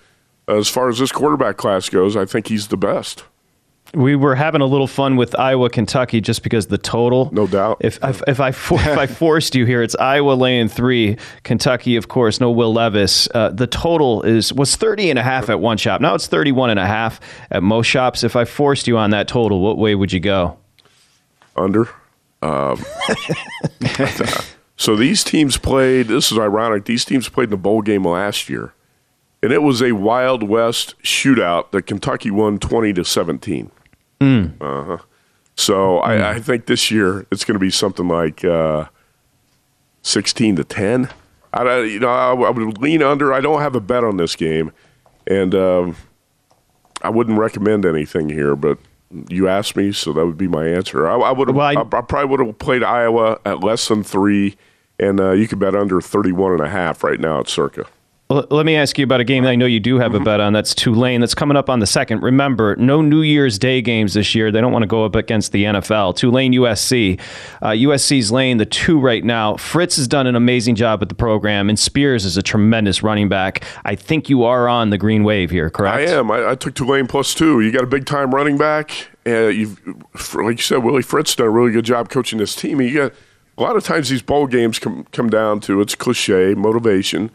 as 0.46 0.68
far 0.68 0.90
as 0.90 1.00
this 1.00 1.14
quarterback 1.14 1.56
class 1.56 1.88
goes, 1.88 2.18
I 2.18 2.26
think 2.26 2.48
he's 2.48 2.68
the 2.68 2.76
best. 2.76 3.24
We 3.94 4.16
were 4.16 4.36
having 4.36 4.62
a 4.62 4.66
little 4.66 4.88
fun 4.88 5.16
with 5.16 5.38
Iowa, 5.40 5.70
Kentucky, 5.70 6.20
just 6.22 6.44
because 6.44 6.68
the 6.68 6.78
total. 6.78 7.30
No 7.32 7.48
doubt. 7.48 7.78
If 7.80 8.04
if, 8.04 8.22
if 8.28 8.40
I 8.40 8.52
for, 8.52 8.80
if 8.80 8.98
I 8.98 9.08
forced 9.08 9.56
you 9.56 9.66
here, 9.66 9.82
it's 9.82 9.96
Iowa 9.96 10.34
laying 10.34 10.68
three, 10.68 11.18
Kentucky, 11.44 11.96
of 11.96 12.08
course, 12.08 12.40
no 12.40 12.52
Will 12.52 12.74
Levis. 12.74 13.30
Uh, 13.34 13.50
the 13.50 13.68
total 13.68 14.24
is 14.24 14.52
was 14.52 14.76
30 14.76 15.12
and 15.12 15.20
a 15.20 15.24
half 15.24 15.50
at 15.50 15.60
one 15.60 15.78
shop. 15.78 16.02
Now 16.02 16.16
it's 16.16 16.28
31 16.28 16.70
and 16.72 16.80
a 16.80 16.86
half 16.86 17.20
at 17.50 17.64
most 17.64 17.88
shops. 17.88 18.24
If 18.24 18.36
I 18.36 18.46
forced 18.46 18.88
you 18.88 18.98
on 18.98 19.12
that 19.12 19.28
total, 19.28 19.62
what 19.62 19.78
way 19.78 19.96
would 19.96 20.12
you 20.12 20.20
go? 20.20 20.58
Under. 21.56 21.90
Um, 22.42 22.84
so 24.78 24.96
these 24.96 25.24
teams 25.24 25.58
played. 25.58 26.08
This 26.08 26.32
is 26.32 26.38
ironic. 26.38 26.86
These 26.86 27.06
teams 27.06 27.30
played 27.30 27.46
in 27.46 27.50
the 27.52 27.58
bowl 27.58 27.82
game 27.82 28.06
last 28.06 28.50
year, 28.50 28.74
and 29.42 29.52
it 29.52 29.64
was 29.64 29.82
a 29.82 29.94
Wild 29.94 30.44
West 30.44 30.94
shootout 31.02 31.72
that 31.72 31.84
Kentucky 31.84 32.30
won 32.30 32.60
20 32.60 32.94
to 32.94 33.04
17. 33.04 33.72
Mm. 34.20 34.62
Uh 34.62 34.84
huh. 34.84 35.04
So 35.56 36.00
mm. 36.00 36.04
I, 36.04 36.32
I, 36.32 36.40
think 36.40 36.66
this 36.66 36.92
year 36.92 37.26
it's 37.32 37.44
going 37.44 37.56
to 37.56 37.60
be 37.60 37.70
something 37.72 38.08
like 38.08 38.44
uh, 38.44 38.86
sixteen 40.02 40.56
to 40.56 40.64
ten. 40.64 41.10
I, 41.54 41.82
you 41.82 42.00
know, 42.00 42.10
I, 42.10 42.34
I, 42.34 42.50
would 42.50 42.78
lean 42.80 43.02
under. 43.02 43.34
I 43.34 43.42
don't 43.42 43.62
have 43.62 43.76
a 43.76 43.80
bet 43.80 44.04
on 44.04 44.18
this 44.18 44.36
game, 44.36 44.72
and 45.26 45.56
um, 45.56 45.96
I 47.02 47.10
wouldn't 47.10 47.40
recommend 47.40 47.86
anything 47.86 48.30
here. 48.30 48.56
But 48.56 48.78
you 49.30 49.48
asked 49.48 49.76
me, 49.76 49.92
so 49.92 50.14
that 50.14 50.26
would 50.26 50.38
be 50.38 50.48
my 50.48 50.68
answer. 50.68 51.08
I, 51.08 51.16
I 51.16 51.32
would. 51.32 51.50
Well, 51.50 51.78
I, 51.78 51.84
probably 51.84 52.26
would 52.26 52.40
have 52.46 52.60
played 52.60 52.84
Iowa 52.84 53.40
at 53.46 53.62
less 53.62 53.88
than 53.88 54.04
three, 54.04 54.58
and 55.00 55.20
uh, 55.20 55.32
you 55.32 55.48
could 55.48 55.60
bet 55.60 55.76
under 55.76 56.02
31 56.02 56.54
and 56.54 56.62
a 56.62 56.70
half 56.70 57.04
right 57.04 57.20
now 57.20 57.40
at 57.40 57.50
Circa. 57.50 57.86
Let 58.30 58.66
me 58.66 58.76
ask 58.76 58.98
you 58.98 59.06
about 59.06 59.22
a 59.22 59.24
game 59.24 59.46
that 59.46 59.52
I 59.52 59.56
know 59.56 59.66
you 59.66 59.80
do 59.80 60.00
have 60.00 60.14
a 60.14 60.20
bet 60.20 60.42
on. 60.42 60.52
That's 60.52 60.76
Tulane. 60.76 61.22
That's 61.22 61.34
coming 61.34 61.56
up 61.56 61.70
on 61.70 61.80
the 61.80 61.88
second. 61.88 62.24
Remember, 62.24 62.76
no 62.76 63.02
New 63.02 63.22
Year's 63.22 63.58
Day 63.58 63.82
games 63.82 64.16
this 64.16 64.36
year. 64.36 64.52
They 64.52 64.60
don't 64.60 64.74
want 64.74 64.84
to 64.84 64.88
go 64.88 65.06
up 65.06 65.16
against 65.16 65.54
the 65.54 65.64
NFL. 65.64 66.18
Tulane, 66.18 66.52
USC. 66.52 67.22
Uh, 67.62 67.68
USC's 67.68 68.30
laying 68.30 68.58
the 68.58 68.66
two 68.66 69.00
right 69.00 69.24
now. 69.24 69.56
Fritz 69.56 69.96
has 69.96 70.10
done 70.10 70.28
an 70.28 70.36
amazing 70.36 70.76
job 70.76 71.02
at 71.02 71.08
the 71.08 71.16
program, 71.16 71.70
and 71.70 71.80
Spears 71.80 72.26
is 72.26 72.36
a 72.36 72.44
tremendous 72.44 73.02
running 73.02 73.30
back. 73.30 73.64
I 73.86 73.96
think 73.96 74.30
you 74.30 74.44
are 74.44 74.68
on 74.68 74.90
the 74.90 74.98
green 74.98 75.24
wave 75.24 75.50
here, 75.50 75.70
correct? 75.70 76.10
I 76.10 76.14
am. 76.14 76.30
I, 76.30 76.50
I 76.50 76.56
took 76.56 76.76
Tulane 76.76 77.08
plus 77.08 77.34
two. 77.34 77.62
You 77.62 77.72
got 77.72 77.86
a 77.86 77.88
big 77.88 78.06
time 78.06 78.36
running 78.36 78.58
back. 78.58 78.92
Uh, 79.26 79.48
you've, 79.48 79.80
like 80.36 80.58
you 80.58 80.64
said, 80.64 80.84
Willie 80.84 81.02
Fritz 81.02 81.34
done 81.34 81.48
a 81.48 81.50
really 81.50 81.72
good 81.72 81.86
job 81.86 82.10
coaching 82.10 82.40
this 82.40 82.58
team. 82.58 82.82
You 82.82 82.94
got 82.94 83.14
a 83.58 83.62
lot 83.62 83.78
of 83.78 83.86
times 83.86 84.10
these 84.10 84.22
bowl 84.22 84.48
games 84.48 84.80
come 84.80 85.06
come 85.14 85.30
down 85.30 85.62
to 85.62 85.80
it's 85.80 85.96
cliche 85.96 86.56
motivation 86.56 87.32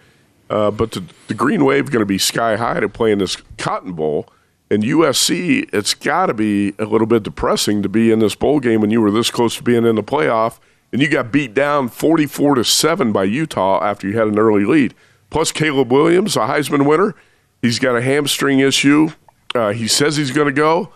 Uh, 0.52 0.70
but 0.70 0.92
the, 0.92 1.02
the 1.28 1.34
Green 1.34 1.64
Wave 1.64 1.90
going 1.90 2.02
to 2.02 2.06
be 2.06 2.18
sky 2.18 2.56
high 2.56 2.78
to 2.78 2.88
play 2.88 3.10
in 3.10 3.18
this 3.18 3.36
Cotton 3.56 3.94
Bowl. 3.94 4.28
And 4.70 4.82
USC, 4.82 5.68
it's 5.72 5.94
got 5.94 6.26
to 6.26 6.34
be 6.34 6.74
a 6.78 6.84
little 6.84 7.06
bit 7.06 7.22
depressing 7.22 7.82
to 7.82 7.88
be 7.88 8.12
in 8.12 8.18
this 8.18 8.34
bowl 8.34 8.60
game 8.60 8.82
when 8.82 8.90
you 8.90 9.00
were 9.00 9.10
this 9.10 9.30
close 9.30 9.56
to 9.56 9.62
being 9.62 9.86
in 9.86 9.96
the 9.96 10.02
playoff, 10.02 10.58
and 10.92 11.00
you 11.00 11.08
got 11.08 11.32
beat 11.32 11.54
down 11.54 11.88
44 11.88 12.56
to 12.56 12.64
seven 12.64 13.12
by 13.12 13.24
Utah 13.24 13.82
after 13.82 14.06
you 14.06 14.18
had 14.18 14.28
an 14.28 14.38
early 14.38 14.66
lead. 14.66 14.94
Plus 15.30 15.52
Caleb 15.52 15.90
Williams, 15.90 16.36
a 16.36 16.40
Heisman 16.40 16.86
winner, 16.86 17.14
he's 17.62 17.78
got 17.78 17.96
a 17.96 18.02
hamstring 18.02 18.60
issue. 18.60 19.08
Uh, 19.54 19.72
he 19.72 19.88
says 19.88 20.18
he's 20.18 20.32
going 20.32 20.48
to 20.48 20.52
go. 20.52 20.92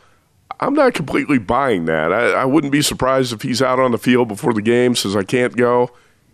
I'm 0.60 0.74
not 0.74 0.92
completely 0.92 1.38
buying 1.38 1.86
that. 1.86 2.12
I, 2.12 2.32
I 2.32 2.44
wouldn't 2.44 2.72
be 2.72 2.82
surprised 2.82 3.32
if 3.32 3.40
he's 3.40 3.62
out 3.62 3.78
on 3.78 3.92
the 3.92 3.98
field 3.98 4.28
before 4.28 4.52
the 4.52 4.62
game, 4.62 4.94
says 4.94 5.16
I 5.16 5.22
can't 5.22 5.56
go, 5.56 5.90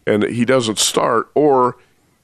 and 0.08 0.24
he 0.24 0.44
doesn't 0.44 0.80
start, 0.80 1.30
or 1.34 1.76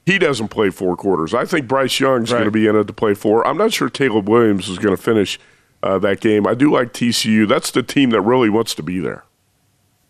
he 0.05 0.17
doesn't 0.17 0.47
play 0.49 0.69
four 0.69 0.95
quarters. 0.95 1.33
I 1.33 1.45
think 1.45 1.67
Bryce 1.67 1.99
Young's 1.99 2.31
going 2.31 2.45
to 2.45 2.51
be 2.51 2.67
in 2.67 2.75
it 2.75 2.87
to 2.87 2.93
play 2.93 3.13
four. 3.13 3.45
I'm 3.45 3.57
not 3.57 3.73
sure 3.73 3.89
Caleb 3.89 4.27
Williams 4.27 4.67
is 4.67 4.79
going 4.79 4.95
to 4.95 5.01
finish 5.01 5.39
uh, 5.83 5.99
that 5.99 6.19
game. 6.19 6.47
I 6.47 6.53
do 6.55 6.71
like 6.71 6.93
TCU. 6.93 7.47
That's 7.47 7.71
the 7.71 7.83
team 7.83 8.09
that 8.11 8.21
really 8.21 8.49
wants 8.49 8.73
to 8.75 8.83
be 8.83 8.99
there. 8.99 9.23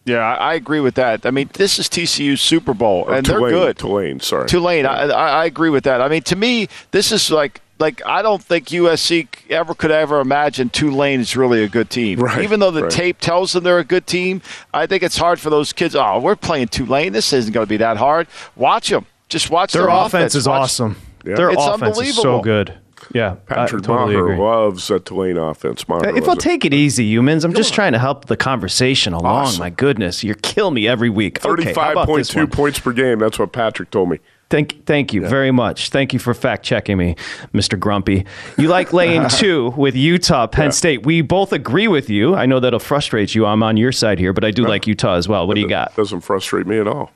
Yeah, 0.06 0.20
I, 0.20 0.56
agree 0.56 0.80
with 0.80 0.96
that. 0.96 1.26
I 1.26 1.32
mean, 1.32 1.50
this 1.54 1.78
is 1.78 1.88
TCU's 1.88 2.42
Super 2.42 2.74
Bowl, 2.74 3.04
Or 3.08 3.14
and 3.14 3.26
Tulane, 3.26 3.42
they're 3.42 3.52
good. 3.52 3.78
Tulane, 3.78 4.20
sorry. 4.22 4.48
Tulane, 4.48 4.86
I, 4.86 5.08
I, 5.08 5.30
I 5.42 5.46
agree 5.46 5.70
with 5.70 5.84
that. 5.84 6.02
I 6.02 6.08
mean, 6.08 6.24
to 6.24 6.36
me, 6.36 6.68
this 6.92 7.12
is 7.12 7.30
like 7.30 7.62
like 7.78 8.02
I 8.06 8.22
don't 8.22 8.44
think 8.44 8.68
USC 8.68 9.28
ever 9.50 9.74
could 9.76 9.92
ever 9.92 10.20
imagine 10.20 10.70
Tulane 10.70 11.20
is 11.20 11.36
really 11.36 11.64
a 11.64 11.70
good 11.70 11.90
team. 11.90 12.20
Right, 12.30 12.44
Even 12.44 12.60
though 12.60 12.72
the 12.72 12.84
right. 12.84 12.92
tape 12.92 13.20
tells 13.20 13.54
them 13.54 13.64
they're 13.64 13.80
a 13.80 13.84
good 13.84 14.08
team, 14.08 14.42
I 14.74 14.86
think 14.88 15.04
it's 15.04 15.18
hard 15.18 15.40
for 15.40 15.50
those 15.50 15.74
kids. 15.74 15.96
Oh, 15.96 16.20
we're 16.20 16.36
playing 16.36 16.68
Tulane. 16.68 17.14
This 17.14 17.32
isn't 17.32 17.54
going 17.54 17.66
to 17.66 17.70
be 17.70 17.78
that 17.78 17.98
hard. 17.98 18.28
Watch 18.56 18.90
them. 18.90 19.06
Just 19.30 19.50
watch 19.50 19.74
Their 19.74 19.84
their, 19.84 19.92
offense 19.92 20.36
is 20.36 20.48
Watch- 20.48 20.62
awesome. 20.64 20.96
Yeah. 21.24 21.36
Their 21.36 21.50
It's 21.52 21.62
offense 21.64 22.00
is 22.00 22.16
so 22.16 22.42
good. 22.42 22.74
Yeah, 23.14 23.36
Patrick 23.46 23.84
I 23.84 23.88
totally 23.88 24.16
Meagher 24.16 24.34
agree. 24.34 24.38
loves 24.38 24.88
that 24.90 25.06
Tulane 25.06 25.38
offense. 25.38 25.86
Meagher 25.86 26.18
If 26.18 26.28
I'll 26.28 26.34
it. 26.36 26.40
take 26.42 26.66
it 26.66 26.74
easy, 26.74 27.10
Youmans, 27.14 27.46
I'm 27.46 27.54
just 27.54 27.74
trying 27.74 27.94
to 27.94 28.00
help 28.00 28.26
the 28.26 28.36
conversation 28.36 29.14
along. 29.14 29.44
Awesome. 29.46 29.60
My 29.60 29.70
goodness, 29.70 30.24
you 30.24 30.36
kill 30.36 30.72
me 30.72 30.88
every 30.88 31.10
week. 31.10 31.44
Okay, 31.46 31.74
how 31.74 31.92
about 31.94 32.08
this 32.14 32.30
35.2 32.30 32.52
points 32.52 32.80
per 32.80 32.92
game. 32.92 33.20
That's 33.20 33.40
what 33.40 33.52
Patrick 33.54 33.90
told 33.92 34.10
me. 34.10 34.20
Thank, 34.50 34.86
thank 34.86 35.14
you 35.14 35.26
very 35.28 35.52
much. 35.52 35.90
Thank 35.90 36.12
you 36.12 36.20
for 36.20 36.34
fact 36.34 36.64
checking 36.66 36.98
me, 36.98 37.16
Mr. 37.54 37.80
Grumpy. 37.80 38.26
You 38.58 38.68
like 38.68 38.92
laying 38.94 39.30
two 39.30 39.70
with 39.78 39.96
Utah, 39.96 40.48
Penn 40.48 40.72
State. 40.72 41.06
We 41.06 41.22
both 41.22 41.54
agree 41.54 41.88
with 41.88 42.10
you. 42.10 42.36
I 42.36 42.48
know 42.48 42.60
that'll 42.60 42.80
frustrate 42.80 43.34
you. 43.36 43.46
I'm 43.46 43.62
on 43.64 43.78
your 43.78 43.92
side 43.92 44.18
here, 44.20 44.34
but 44.34 44.44
I 44.44 44.52
do 44.52 44.66
like 44.66 44.88
Utah 44.88 45.14
as 45.16 45.28
well. 45.28 45.48
What 45.48 45.54
do 45.56 45.62
you 45.62 45.70
got? 45.70 45.96
Doesn't 45.96 46.22
frustrate 46.22 46.66
me 46.68 46.80
at 46.80 46.88
all. 46.88 47.12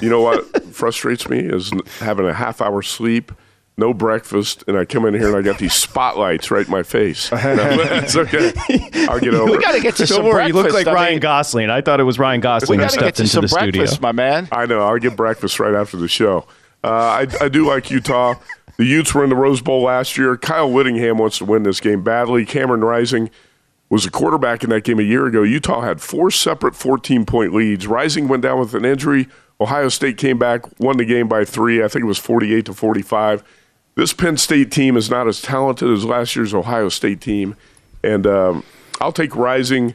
You 0.00 0.08
know 0.08 0.20
what 0.22 0.64
frustrates 0.74 1.28
me 1.28 1.38
is 1.40 1.70
having 1.98 2.26
a 2.26 2.32
half 2.32 2.60
hour 2.60 2.82
sleep, 2.82 3.32
no 3.76 3.92
breakfast, 3.94 4.64
and 4.66 4.76
I 4.76 4.84
come 4.84 5.04
in 5.06 5.14
here 5.14 5.28
and 5.28 5.36
I 5.36 5.42
got 5.42 5.58
these 5.58 5.74
spotlights 5.74 6.50
right 6.50 6.64
in 6.66 6.70
my 6.70 6.82
face. 6.82 7.30
No, 7.32 7.76
That's 7.84 8.16
okay. 8.16 8.52
I'll 9.08 9.20
get 9.20 9.34
over 9.34 9.50
We 9.52 9.58
got 9.58 9.72
to 9.72 9.80
get 9.80 9.98
you 9.98 10.06
some 10.06 10.24
worry, 10.24 10.46
you 10.48 10.52
look 10.52 10.72
like 10.72 10.86
I 10.86 10.92
Ryan 10.92 11.12
mean, 11.14 11.20
Gosling. 11.20 11.70
I 11.70 11.80
thought 11.80 12.00
it 12.00 12.04
was 12.04 12.18
Ryan 12.18 12.40
We 12.40 12.42
Gosling 12.42 12.80
who 12.80 12.88
stepped 12.88 13.04
get 13.04 13.20
into 13.20 13.30
some 13.30 13.42
the 13.42 13.48
studio. 13.48 13.86
my 14.00 14.12
man. 14.12 14.48
I 14.52 14.66
know. 14.66 14.80
I'll 14.80 14.98
get 14.98 15.16
breakfast 15.16 15.58
right 15.60 15.74
after 15.74 15.96
the 15.96 16.08
show. 16.08 16.46
Uh, 16.82 16.88
I, 16.88 17.26
I 17.40 17.48
do 17.48 17.66
like 17.66 17.90
Utah. 17.90 18.34
The 18.78 18.84
Utes 18.86 19.14
were 19.14 19.22
in 19.24 19.28
the 19.28 19.36
Rose 19.36 19.60
Bowl 19.60 19.82
last 19.82 20.16
year. 20.16 20.38
Kyle 20.38 20.70
Whittingham 20.70 21.18
wants 21.18 21.36
to 21.38 21.44
win 21.44 21.62
this 21.64 21.80
game 21.80 22.02
badly. 22.02 22.46
Cameron 22.46 22.82
Rising 22.82 23.28
was 23.90 24.06
a 24.06 24.10
quarterback 24.10 24.64
in 24.64 24.70
that 24.70 24.84
game 24.84 24.98
a 24.98 25.02
year 25.02 25.26
ago. 25.26 25.42
Utah 25.42 25.82
had 25.82 26.00
four 26.00 26.30
separate 26.30 26.74
14 26.74 27.26
point 27.26 27.52
leads. 27.52 27.86
Rising 27.86 28.28
went 28.28 28.42
down 28.42 28.58
with 28.58 28.74
an 28.74 28.84
injury. 28.86 29.28
Ohio 29.60 29.88
State 29.88 30.16
came 30.16 30.38
back, 30.38 30.62
won 30.80 30.96
the 30.96 31.04
game 31.04 31.28
by 31.28 31.44
three. 31.44 31.82
I 31.82 31.88
think 31.88 32.02
it 32.02 32.06
was 32.06 32.18
48 32.18 32.64
to 32.66 32.72
45. 32.72 33.44
This 33.94 34.12
Penn 34.12 34.36
State 34.36 34.72
team 34.72 34.96
is 34.96 35.10
not 35.10 35.28
as 35.28 35.42
talented 35.42 35.90
as 35.90 36.04
last 36.04 36.34
year's 36.34 36.54
Ohio 36.54 36.88
State 36.88 37.20
team. 37.20 37.56
And 38.02 38.26
um, 38.26 38.64
I'll 39.00 39.12
take 39.12 39.36
Rising 39.36 39.94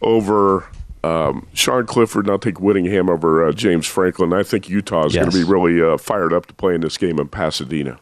over 0.00 0.66
um, 1.02 1.46
Sean 1.52 1.86
Clifford, 1.86 2.26
and 2.26 2.32
I'll 2.32 2.38
take 2.38 2.60
Whittingham 2.60 3.08
over 3.08 3.44
uh, 3.44 3.52
James 3.52 3.86
Franklin. 3.86 4.32
I 4.32 4.42
think 4.42 4.68
Utah 4.68 5.06
is 5.06 5.14
going 5.14 5.30
to 5.30 5.36
be 5.36 5.44
really 5.44 5.82
uh, 5.82 5.98
fired 5.98 6.32
up 6.32 6.46
to 6.46 6.54
play 6.54 6.74
in 6.74 6.80
this 6.80 6.96
game 6.96 7.18
in 7.18 7.28
Pasadena. 7.28 7.98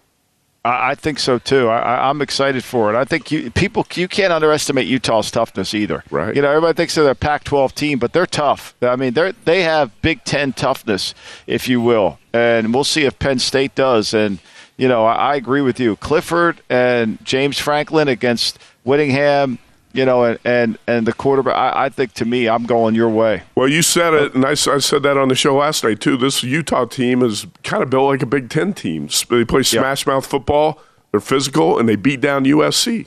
I, 0.65 0.91
I 0.91 0.95
think 0.95 1.19
so 1.19 1.39
too. 1.39 1.69
I, 1.69 1.79
I, 1.79 2.09
I'm 2.09 2.23
excited 2.23 2.65
for 2.65 2.93
it. 2.93 2.97
I 2.97 3.05
think 3.05 3.31
you 3.31 3.51
people 3.51 3.87
you 3.95 4.09
can't 4.09 4.33
underestimate 4.33 4.87
Utah's 4.87 5.31
toughness 5.31 5.75
either. 5.75 6.05
Right. 6.11 6.35
You 6.35 6.43
know, 6.43 6.49
everybody 6.51 6.77
thinks 6.77 6.95
they're 6.95 7.09
a 7.09 7.15
Pac-12 7.15 7.75
team, 7.75 7.99
but 7.99 8.13
they're 8.13 8.27
tough. 8.27 8.75
I 8.83 8.97
mean, 8.97 9.15
they 9.15 9.33
they 9.45 9.63
have 9.63 9.91
Big 10.03 10.25
Ten 10.25 10.53
toughness, 10.53 11.15
if 11.47 11.69
you 11.69 11.81
will, 11.81 12.19
and 12.33 12.73
we'll 12.73 12.85
see 12.85 13.05
if 13.05 13.19
Penn 13.19 13.39
State 13.39 13.75
does. 13.75 14.15
And 14.15 14.39
you 14.77 14.89
know, 14.89 15.05
I, 15.05 15.33
I 15.33 15.37
agree 15.37 15.63
with 15.63 15.79
you. 15.79 15.97
Clifford 15.97 16.63
and 16.69 17.23
James 17.25 17.59
Franklin 17.59 18.09
against 18.09 18.59
Whittingham. 18.85 19.59
You 19.93 20.05
know, 20.05 20.25
and 20.25 20.39
and, 20.45 20.79
and 20.87 21.07
the 21.07 21.13
quarterback. 21.13 21.55
I, 21.55 21.85
I 21.85 21.89
think 21.89 22.13
to 22.15 22.25
me, 22.25 22.49
I'm 22.49 22.65
going 22.65 22.95
your 22.95 23.09
way. 23.09 23.43
Well, 23.55 23.69
you 23.69 23.83
said 23.83 24.15
it, 24.15 24.35
and 24.35 24.45
I, 24.45 24.51
I 24.51 24.55
said 24.55 25.03
that 25.03 25.17
on 25.17 25.29
the 25.29 25.35
show 25.35 25.57
last 25.57 25.85
night 25.85 26.01
too. 26.01 26.17
This 26.17 26.43
Utah 26.43 26.87
team 26.87 27.23
is 27.23 27.47
kind 27.63 27.83
of 27.83 27.91
built 27.91 28.09
like 28.09 28.23
a 28.23 28.27
Big 28.27 28.49
Ten 28.49 28.73
team. 28.73 29.09
They 29.29 29.45
play 29.45 29.63
smash 29.63 30.07
mouth 30.07 30.27
football. 30.27 30.81
They're 31.11 31.21
physical, 31.21 31.79
and 31.79 31.89
they 31.89 31.97
beat 31.97 32.21
down 32.21 32.45
USC. 32.45 33.07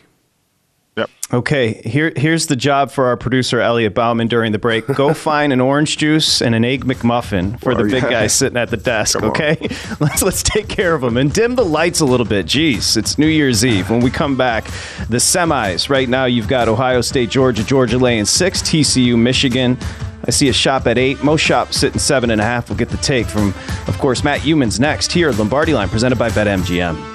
Okay, 1.34 1.82
here 1.84 2.14
here's 2.16 2.46
the 2.46 2.56
job 2.56 2.92
for 2.92 3.08
our 3.08 3.18
producer 3.18 3.60
Elliot 3.60 3.96
Bauman 3.96 4.28
during 4.28 4.52
the 4.52 4.60
break. 4.60 4.86
Go 4.86 5.12
find 5.16 5.52
an 5.52 5.60
orange 5.60 5.98
juice 5.98 6.40
and 6.40 6.54
an 6.54 6.64
egg 6.64 6.86
McMuffin 6.86 7.60
for 7.60 7.74
the 7.74 7.82
oh, 7.82 7.90
big 7.90 8.04
yeah. 8.04 8.10
guy 8.10 8.28
sitting 8.28 8.58
at 8.58 8.70
the 8.70 8.78
desk. 8.78 9.16
Come 9.16 9.26
on. 9.26 9.30
Okay, 9.32 9.58
let's 10.00 10.22
let's 10.22 10.44
take 10.44 10.68
care 10.68 10.94
of 10.94 11.04
him 11.04 11.18
and 11.18 11.34
dim 11.34 11.56
the 11.56 11.66
lights 11.66 12.00
a 12.00 12.06
little 12.06 12.28
bit. 12.28 12.46
Jeez, 12.46 12.96
it's 12.96 13.18
New 13.18 13.28
Year's 13.28 13.66
Eve. 13.66 13.90
When 13.90 14.02
we 14.02 14.12
come 14.12 14.38
back, 14.38 14.66
the 15.10 15.18
semis. 15.18 15.90
Right 15.90 16.08
now, 16.08 16.26
you've 16.26 16.48
got 16.48 16.68
Ohio 16.68 17.02
State, 17.02 17.32
Georgia, 17.32 17.64
Georgia 17.64 17.98
laying 17.98 18.26
six, 18.26 18.62
TCU, 18.62 19.18
Michigan. 19.18 19.80
I 20.28 20.32
see 20.32 20.50
a 20.50 20.54
shop 20.54 20.86
at 20.86 21.00
eight. 21.00 21.24
Most 21.24 21.42
shops 21.42 21.78
sitting 21.78 22.00
seven 22.00 22.30
and 22.30 22.40
a 22.40 22.44
half. 22.44 22.70
We'll 22.70 22.78
get 22.78 22.90
the 22.90 22.98
take 22.98 23.26
from, 23.26 23.50
of 23.88 23.98
course, 23.98 24.24
Matt 24.24 24.42
Youmans 24.42 24.80
next 24.80 25.12
here. 25.12 25.30
at 25.30 25.38
Lombardi 25.40 25.74
Line 25.74 25.90
presented 25.90 26.20
by 26.20 26.30
BetMGM. 26.30 27.15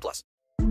plus. 0.00 0.24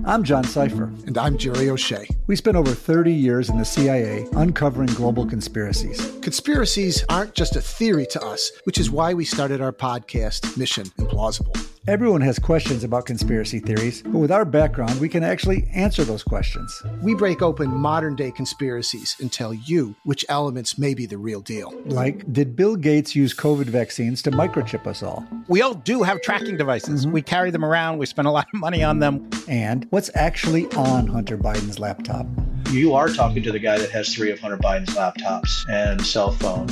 I'm 0.09 0.23
John 0.23 0.43
Cipher. 0.43 0.85
And 1.05 1.19
I'm 1.19 1.37
Jerry 1.37 1.69
O'Shea. 1.69 2.07
We 2.25 2.35
spent 2.35 2.57
over 2.57 2.71
30 2.71 3.13
years 3.13 3.47
in 3.47 3.59
the 3.59 3.63
CIA 3.63 4.25
uncovering 4.31 4.89
global 4.93 5.23
conspiracies. 5.23 6.01
Conspiracies 6.21 7.05
aren't 7.09 7.35
just 7.35 7.55
a 7.55 7.61
theory 7.61 8.07
to 8.07 8.25
us, 8.25 8.51
which 8.63 8.79
is 8.79 8.89
why 8.89 9.13
we 9.13 9.23
started 9.23 9.61
our 9.61 9.71
podcast, 9.71 10.57
Mission 10.57 10.85
Implausible. 10.97 11.55
Everyone 11.87 12.21
has 12.21 12.37
questions 12.37 12.83
about 12.83 13.05
conspiracy 13.05 13.59
theories, 13.59 14.03
but 14.03 14.19
with 14.19 14.31
our 14.31 14.45
background, 14.45 14.99
we 14.99 15.09
can 15.09 15.23
actually 15.23 15.67
answer 15.73 16.03
those 16.03 16.23
questions. 16.23 16.83
We 17.01 17.15
break 17.15 17.41
open 17.41 17.69
modern 17.75 18.15
day 18.15 18.29
conspiracies 18.29 19.15
and 19.19 19.31
tell 19.31 19.53
you 19.53 19.95
which 20.03 20.23
elements 20.29 20.77
may 20.77 20.93
be 20.93 21.07
the 21.07 21.17
real 21.17 21.41
deal. 21.41 21.73
Like, 21.85 22.31
did 22.31 22.55
Bill 22.55 22.75
Gates 22.75 23.15
use 23.15 23.33
COVID 23.33 23.65
vaccines 23.65 24.21
to 24.23 24.31
microchip 24.31 24.85
us 24.85 25.01
all? 25.01 25.25
We 25.47 25.63
all 25.63 25.73
do 25.73 26.03
have 26.03 26.21
tracking 26.21 26.57
devices. 26.57 27.05
Mm-hmm. 27.05 27.11
We 27.11 27.21
carry 27.23 27.49
them 27.49 27.65
around. 27.65 27.97
We 27.97 28.05
spend 28.05 28.27
a 28.27 28.31
lot 28.31 28.47
of 28.53 28.59
money 28.59 28.83
on 28.83 28.99
them. 28.99 29.27
And 29.47 29.87
what's 29.99 30.09
actually 30.15 30.65
on 30.77 31.05
Hunter 31.07 31.37
Biden's 31.37 31.77
laptop? 31.77 32.25
You 32.71 32.93
are 32.93 33.09
talking 33.09 33.43
to 33.43 33.51
the 33.51 33.59
guy 33.59 33.77
that 33.77 33.89
has 33.89 34.15
three 34.15 34.31
of 34.31 34.39
Hunter 34.39 34.55
Biden's 34.55 34.95
laptops 34.95 35.67
and 35.69 36.01
cell 36.05 36.31
phone. 36.31 36.69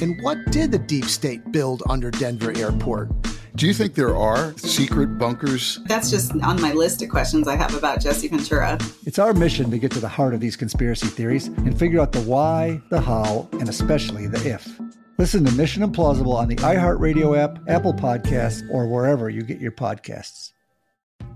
And 0.00 0.18
what 0.22 0.38
did 0.50 0.72
the 0.72 0.78
deep 0.78 1.04
state 1.04 1.52
build 1.52 1.82
under 1.90 2.10
Denver 2.10 2.56
Airport? 2.56 3.10
Do 3.54 3.66
you 3.66 3.74
think 3.74 3.96
there 3.96 4.16
are 4.16 4.56
secret 4.56 5.18
bunkers? 5.18 5.78
That's 5.88 6.10
just 6.10 6.32
on 6.42 6.58
my 6.62 6.72
list 6.72 7.02
of 7.02 7.10
questions 7.10 7.46
I 7.46 7.56
have 7.56 7.74
about 7.74 8.00
Jesse 8.00 8.28
Ventura. 8.28 8.78
It's 9.04 9.18
our 9.18 9.34
mission 9.34 9.70
to 9.72 9.78
get 9.78 9.90
to 9.90 10.00
the 10.00 10.08
heart 10.08 10.32
of 10.32 10.40
these 10.40 10.56
conspiracy 10.56 11.08
theories 11.08 11.48
and 11.48 11.78
figure 11.78 12.00
out 12.00 12.12
the 12.12 12.22
why, 12.22 12.80
the 12.88 13.02
how, 13.02 13.46
and 13.52 13.68
especially 13.68 14.26
the 14.26 14.48
if. 14.48 14.80
Listen 15.18 15.44
to 15.44 15.52
Mission 15.52 15.82
Implausible 15.82 16.32
on 16.32 16.48
the 16.48 16.56
iHeartRadio 16.56 17.36
app, 17.36 17.58
Apple 17.68 17.92
Podcasts, 17.92 18.62
or 18.70 18.88
wherever 18.88 19.28
you 19.28 19.42
get 19.42 19.60
your 19.60 19.72
podcasts. 19.72 20.52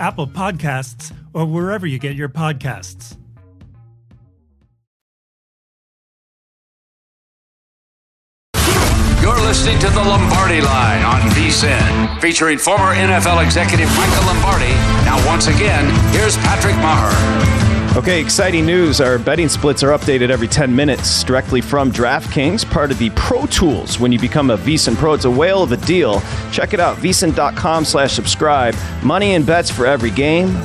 Apple 0.00 0.26
Podcasts, 0.26 1.14
or 1.34 1.44
wherever 1.44 1.86
you 1.86 1.98
get 1.98 2.16
your 2.16 2.28
podcasts. 2.28 3.16
You're 9.20 9.38
listening 9.42 9.78
to 9.80 9.90
the 9.90 10.02
Lombardi 10.02 10.62
Line 10.62 11.02
on 11.04 11.20
VSIN, 11.32 12.20
featuring 12.20 12.56
former 12.56 12.94
NFL 12.94 13.44
executive 13.44 13.88
Michael 13.96 14.24
Lombardi. 14.26 14.72
Now, 15.04 15.24
once 15.28 15.46
again, 15.46 15.84
here's 16.12 16.36
Patrick 16.38 16.74
Meagher. 16.76 17.69
Okay, 17.96 18.20
exciting 18.20 18.64
news. 18.64 19.00
Our 19.00 19.18
betting 19.18 19.48
splits 19.48 19.82
are 19.82 19.88
updated 19.88 20.30
every 20.30 20.46
10 20.46 20.74
minutes 20.74 21.24
directly 21.24 21.60
from 21.60 21.90
DraftKings, 21.90 22.64
part 22.70 22.92
of 22.92 22.98
the 22.98 23.10
Pro 23.10 23.46
Tools. 23.46 23.98
When 23.98 24.12
you 24.12 24.18
become 24.18 24.50
a 24.50 24.56
VSIN 24.56 24.94
Pro, 24.94 25.14
it's 25.14 25.24
a 25.24 25.30
whale 25.30 25.64
of 25.64 25.72
a 25.72 25.76
deal. 25.76 26.22
Check 26.52 26.72
it 26.72 26.78
out, 26.78 26.96
VSIN.com 26.98 27.84
slash 27.84 28.12
subscribe. 28.12 28.76
Money 29.02 29.34
and 29.34 29.44
bets 29.44 29.72
for 29.72 29.86
every 29.86 30.10
game 30.10 30.56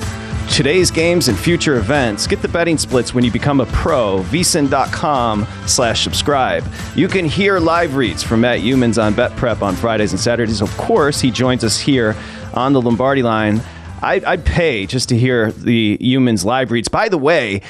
today's 0.52 0.92
games 0.92 1.28
and 1.28 1.38
future 1.38 1.78
events. 1.78 2.28
Get 2.28 2.42
the 2.42 2.48
betting 2.48 2.78
splits 2.78 3.14
when 3.14 3.24
you 3.24 3.32
become 3.32 3.60
a 3.60 3.66
pro. 3.68 4.20
vsin.com 4.26 5.48
slash 5.66 6.04
subscribe. 6.04 6.64
You 6.96 7.08
can 7.08 7.26
hear 7.26 7.60
live 7.60 7.96
reads 7.96 8.24
from 8.24 8.42
Matt 8.42 8.60
Youmans 8.60 9.02
on 9.02 9.14
Bet 9.14 9.36
Prep 9.36 9.62
on 9.62 9.76
Fridays 9.76 10.12
and 10.12 10.20
Saturdays. 10.20 10.62
Of 10.62 10.76
course, 10.78 11.20
he 11.20 11.32
joins 11.32 11.64
us 11.64 11.80
here 11.80 12.16
on 12.54 12.74
the 12.74 12.82
Lombardi 12.82 13.24
line. 13.24 13.62
I'd, 14.02 14.24
I'd 14.26 14.46
pay 14.46 14.86
just 14.86 15.10
to 15.10 15.18
hear 15.18 15.52
the 15.52 15.98
Youmans 16.00 16.46
live 16.46 16.72
reads. 16.72 16.88
By 16.88 17.10
the 17.10 17.18
way, 17.18 17.62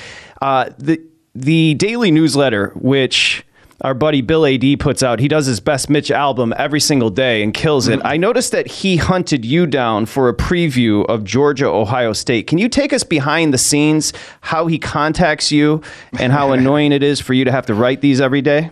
uh, 0.41 0.69
the 0.77 1.01
the 1.33 1.73
daily 1.73 2.11
newsletter, 2.11 2.71
which 2.75 3.45
our 3.81 3.93
buddy 3.93 4.21
Bill 4.21 4.45
Adee 4.45 4.77
puts 4.77 5.03
out. 5.03 5.19
He 5.19 5.27
does 5.27 5.45
his 5.45 5.59
best 5.59 5.89
Mitch 5.89 6.09
Albom 6.09 6.53
every 6.55 6.79
single 6.79 7.09
day 7.09 7.43
and 7.43 7.53
kills 7.53 7.87
it. 7.87 7.99
Mm-hmm. 7.99 8.07
I 8.07 8.17
noticed 8.17 8.51
that 8.53 8.67
he 8.67 8.97
hunted 8.97 9.43
you 9.43 9.67
down 9.67 10.05
for 10.05 10.29
a 10.29 10.33
preview 10.33 11.05
of 11.07 11.23
Georgia 11.23 11.67
Ohio 11.67 12.13
State. 12.13 12.47
Can 12.47 12.57
you 12.57 12.69
take 12.69 12.93
us 12.93 13.03
behind 13.03 13.53
the 13.53 13.57
scenes 13.57 14.13
how 14.41 14.67
he 14.67 14.79
contacts 14.79 15.51
you 15.51 15.81
and 16.19 16.31
how 16.31 16.51
annoying 16.53 16.93
it 16.93 17.03
is 17.03 17.19
for 17.19 17.33
you 17.33 17.43
to 17.43 17.51
have 17.51 17.65
to 17.65 17.73
write 17.73 18.01
these 18.01 18.21
every 18.21 18.41
day? 18.41 18.71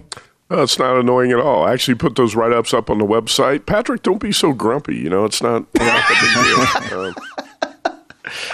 Oh, 0.49 0.61
it's 0.61 0.77
not 0.77 0.97
annoying 0.97 1.31
at 1.31 1.39
all. 1.39 1.63
I 1.65 1.73
actually 1.73 1.95
put 1.95 2.15
those 2.15 2.35
write 2.35 2.53
ups 2.53 2.73
up 2.73 2.89
on 2.89 2.99
the 2.99 3.05
website. 3.05 3.65
Patrick, 3.65 4.03
don't 4.03 4.19
be 4.19 4.31
so 4.31 4.53
grumpy. 4.53 4.95
You 4.95 5.09
know, 5.09 5.25
it's 5.25 5.41
not, 5.41 5.65
not 5.73 6.11
a 6.11 6.13
big 6.13 6.89
deal. 6.91 7.13
Um, 7.13 7.15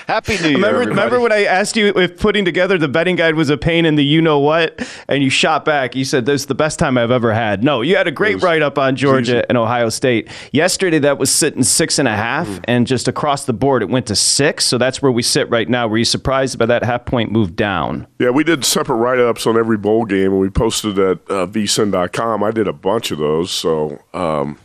Happy 0.08 0.38
New 0.38 0.50
Year. 0.50 0.54
Remember, 0.56 0.68
everybody. 0.68 0.90
remember 0.90 1.20
when 1.20 1.32
I 1.32 1.44
asked 1.44 1.76
you 1.76 1.90
if 1.90 2.20
putting 2.20 2.44
together 2.44 2.78
the 2.78 2.88
betting 2.88 3.16
guide 3.16 3.36
was 3.36 3.50
a 3.50 3.58
pain 3.58 3.86
in 3.86 3.96
the 3.96 4.04
you 4.04 4.22
know 4.22 4.40
what? 4.40 4.82
And 5.08 5.24
you 5.24 5.30
shot 5.30 5.64
back. 5.64 5.96
You 5.96 6.06
said, 6.06 6.26
This 6.26 6.42
is 6.42 6.48
the 6.48 6.56
best 6.56 6.80
time 6.80 6.98
I've 6.98 7.12
ever 7.12 7.34
had. 7.34 7.64
No, 7.64 7.82
you 7.82 7.96
had 7.96 8.08
a 8.08 8.12
great 8.12 8.42
write 8.42 8.64
up 8.64 8.80
on 8.80 8.96
Georgia 8.96 9.46
and 9.48 9.58
Ohio 9.58 9.90
State. 9.90 10.30
Yesterday, 10.52 11.00
that 11.00 11.20
was 11.20 11.32
sitting 11.32 11.64
six 11.64 12.00
and 12.00 12.08
a 12.08 12.16
half, 12.16 12.48
mm. 12.48 12.64
and 12.66 12.88
just 12.88 13.08
across 13.08 13.46
the 13.46 13.54
board, 13.54 13.84
it 13.84 13.90
went 13.90 14.08
to 14.08 14.16
six. 14.16 14.66
So 14.66 14.78
that's 14.78 15.02
where 15.02 15.12
we 15.12 15.22
sit 15.22 15.50
right 15.50 15.70
now. 15.70 15.88
Were 15.88 16.00
you 16.00 16.06
surprised 16.06 16.58
by 16.58 16.66
that 16.66 16.84
half 16.84 17.06
point 17.06 17.32
move 17.32 17.56
down? 17.56 18.08
Yeah, 18.18 18.32
we 18.32 18.44
did 18.44 18.66
separate 18.66 18.98
write 18.98 19.20
ups 19.20 19.46
on 19.46 19.58
every 19.58 19.78
bowl 19.78 20.06
game, 20.06 20.32
and 20.32 20.40
we 20.40 20.50
posted 20.50 20.98
at 20.98 21.18
uh, 21.30 21.46
vsin.com. 21.46 22.44
I 22.44 22.52
did 22.52 22.68
a 22.68 22.74
bunch 22.74 23.12
of 23.12 23.20
those. 23.20 23.52
So 23.52 24.02
um, 24.16 24.58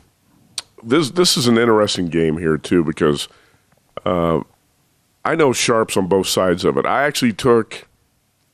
this, 0.83 1.11
this 1.11 1.37
is 1.37 1.47
an 1.47 1.59
interesting 1.59 2.07
game 2.07 2.39
here, 2.39 2.57
too, 2.57 2.83
because. 2.83 3.29
Uh, 4.05 4.43
I 5.25 5.35
know 5.35 5.53
sharps 5.53 5.97
on 5.97 6.07
both 6.07 6.27
sides 6.27 6.65
of 6.65 6.77
it. 6.77 6.87
I 6.87 7.05
actually 7.05 7.33
took. 7.33 7.89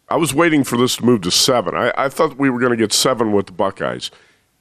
I 0.08 0.16
was 0.16 0.34
waiting 0.34 0.64
for 0.64 0.76
this 0.76 0.96
to 0.96 1.04
move 1.04 1.22
to 1.22 1.30
seven. 1.30 1.74
I, 1.74 1.92
I 1.96 2.08
thought 2.08 2.36
we 2.36 2.50
were 2.50 2.58
going 2.58 2.70
to 2.70 2.76
get 2.76 2.92
seven 2.92 3.32
with 3.32 3.46
the 3.46 3.52
Buckeyes. 3.52 4.10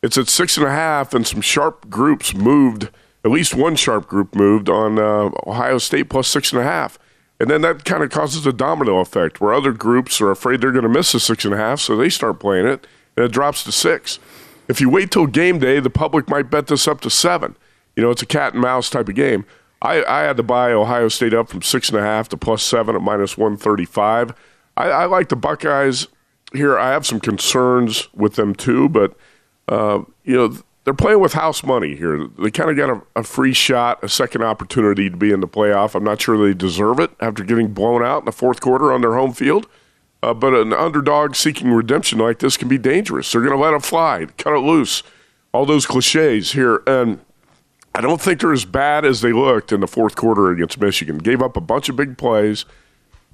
It's 0.01 0.17
at 0.17 0.27
six 0.27 0.57
and 0.57 0.65
a 0.65 0.71
half, 0.71 1.13
and 1.13 1.25
some 1.25 1.41
sharp 1.41 1.89
groups 1.89 2.33
moved. 2.33 2.89
At 3.25 3.31
least 3.31 3.53
one 3.53 3.75
sharp 3.75 4.07
group 4.07 4.33
moved 4.35 4.69
on 4.69 4.97
uh, 4.97 5.31
Ohio 5.45 5.77
State 5.77 6.09
plus 6.09 6.27
six 6.27 6.53
and 6.53 6.61
a 6.61 6.63
half. 6.63 6.97
And 7.39 7.49
then 7.49 7.61
that 7.61 7.85
kind 7.85 8.03
of 8.03 8.09
causes 8.09 8.45
a 8.45 8.53
domino 8.53 8.99
effect 8.99 9.39
where 9.39 9.53
other 9.53 9.71
groups 9.71 10.19
are 10.19 10.31
afraid 10.31 10.61
they're 10.61 10.71
going 10.71 10.83
to 10.83 10.89
miss 10.89 11.13
the 11.13 11.19
six 11.19 11.45
and 11.45 11.53
a 11.53 11.57
half, 11.57 11.79
so 11.79 11.95
they 11.95 12.09
start 12.09 12.39
playing 12.39 12.65
it, 12.67 12.85
and 13.15 13.25
it 13.25 13.31
drops 13.31 13.63
to 13.63 13.71
six. 13.71 14.19
If 14.67 14.81
you 14.81 14.89
wait 14.89 15.11
till 15.11 15.25
game 15.25 15.59
day, 15.59 15.79
the 15.79 15.89
public 15.89 16.29
might 16.29 16.49
bet 16.51 16.67
this 16.67 16.87
up 16.87 17.01
to 17.01 17.09
seven. 17.09 17.55
You 17.95 18.03
know, 18.03 18.11
it's 18.11 18.21
a 18.21 18.27
cat 18.27 18.53
and 18.53 18.61
mouse 18.61 18.89
type 18.89 19.09
of 19.09 19.15
game. 19.15 19.45
I, 19.81 20.03
I 20.03 20.21
had 20.21 20.37
to 20.37 20.43
buy 20.43 20.71
Ohio 20.71 21.07
State 21.07 21.33
up 21.33 21.49
from 21.49 21.61
six 21.61 21.89
and 21.89 21.97
a 21.97 22.01
half 22.01 22.29
to 22.29 22.37
plus 22.37 22.63
seven 22.63 22.95
at 22.95 23.01
minus 23.01 23.37
one 23.37 23.57
thirty 23.57 23.85
five. 23.85 24.33
I, 24.75 24.89
I 24.89 25.05
like 25.05 25.29
the 25.29 25.35
Buckeyes 25.35 26.07
here. 26.53 26.77
I 26.77 26.89
have 26.89 27.05
some 27.05 27.19
concerns 27.19 28.07
with 28.13 28.35
them 28.35 28.53
too, 28.55 28.89
but 28.89 29.15
uh, 29.67 30.03
you 30.23 30.35
know 30.35 30.57
they're 30.83 30.93
playing 30.93 31.19
with 31.19 31.33
house 31.33 31.63
money 31.63 31.95
here. 31.95 32.27
They 32.39 32.51
kind 32.51 32.69
of 32.69 32.75
got 32.75 32.89
a, 32.89 33.19
a, 33.19 33.23
free 33.23 33.53
shot, 33.53 34.03
a 34.03 34.09
second 34.09 34.43
opportunity 34.43 35.09
to 35.09 35.15
be 35.15 35.31
in 35.31 35.39
the 35.39 35.47
playoff. 35.47 35.93
I'm 35.93 36.03
not 36.03 36.21
sure 36.21 36.37
they 36.37 36.53
deserve 36.53 36.99
it 36.99 37.11
after 37.19 37.43
getting 37.43 37.73
blown 37.73 38.03
out 38.03 38.19
in 38.19 38.25
the 38.25 38.31
fourth 38.31 38.59
quarter 38.59 38.91
on 38.91 39.01
their 39.01 39.13
home 39.13 39.33
field. 39.33 39.67
Uh, 40.21 40.33
but 40.33 40.53
an 40.53 40.73
underdog 40.73 41.35
seeking 41.35 41.71
redemption 41.71 42.19
like 42.19 42.39
this 42.39 42.57
can 42.57 42.67
be 42.67 42.77
dangerous. 42.77 43.31
They're 43.31 43.41
going 43.41 43.55
to 43.55 43.63
let 43.63 43.73
it 43.73 43.83
fly, 43.83 44.25
cut 44.37 44.53
it 44.53 44.59
loose. 44.59 45.03
All 45.53 45.65
those 45.65 45.85
cliches 45.85 46.51
here, 46.51 46.83
and 46.85 47.19
I 47.99 48.01
don't 48.01 48.21
think 48.21 48.39
they're 48.39 48.53
as 48.53 48.63
bad 48.63 49.03
as 49.03 49.19
they 49.19 49.33
looked 49.33 49.73
in 49.73 49.81
the 49.81 49.87
fourth 49.87 50.15
quarter 50.15 50.51
against 50.51 50.79
Michigan. 50.79 51.17
Gave 51.17 51.41
up 51.41 51.57
a 51.57 51.61
bunch 51.61 51.89
of 51.89 51.97
big 51.97 52.17
plays. 52.17 52.63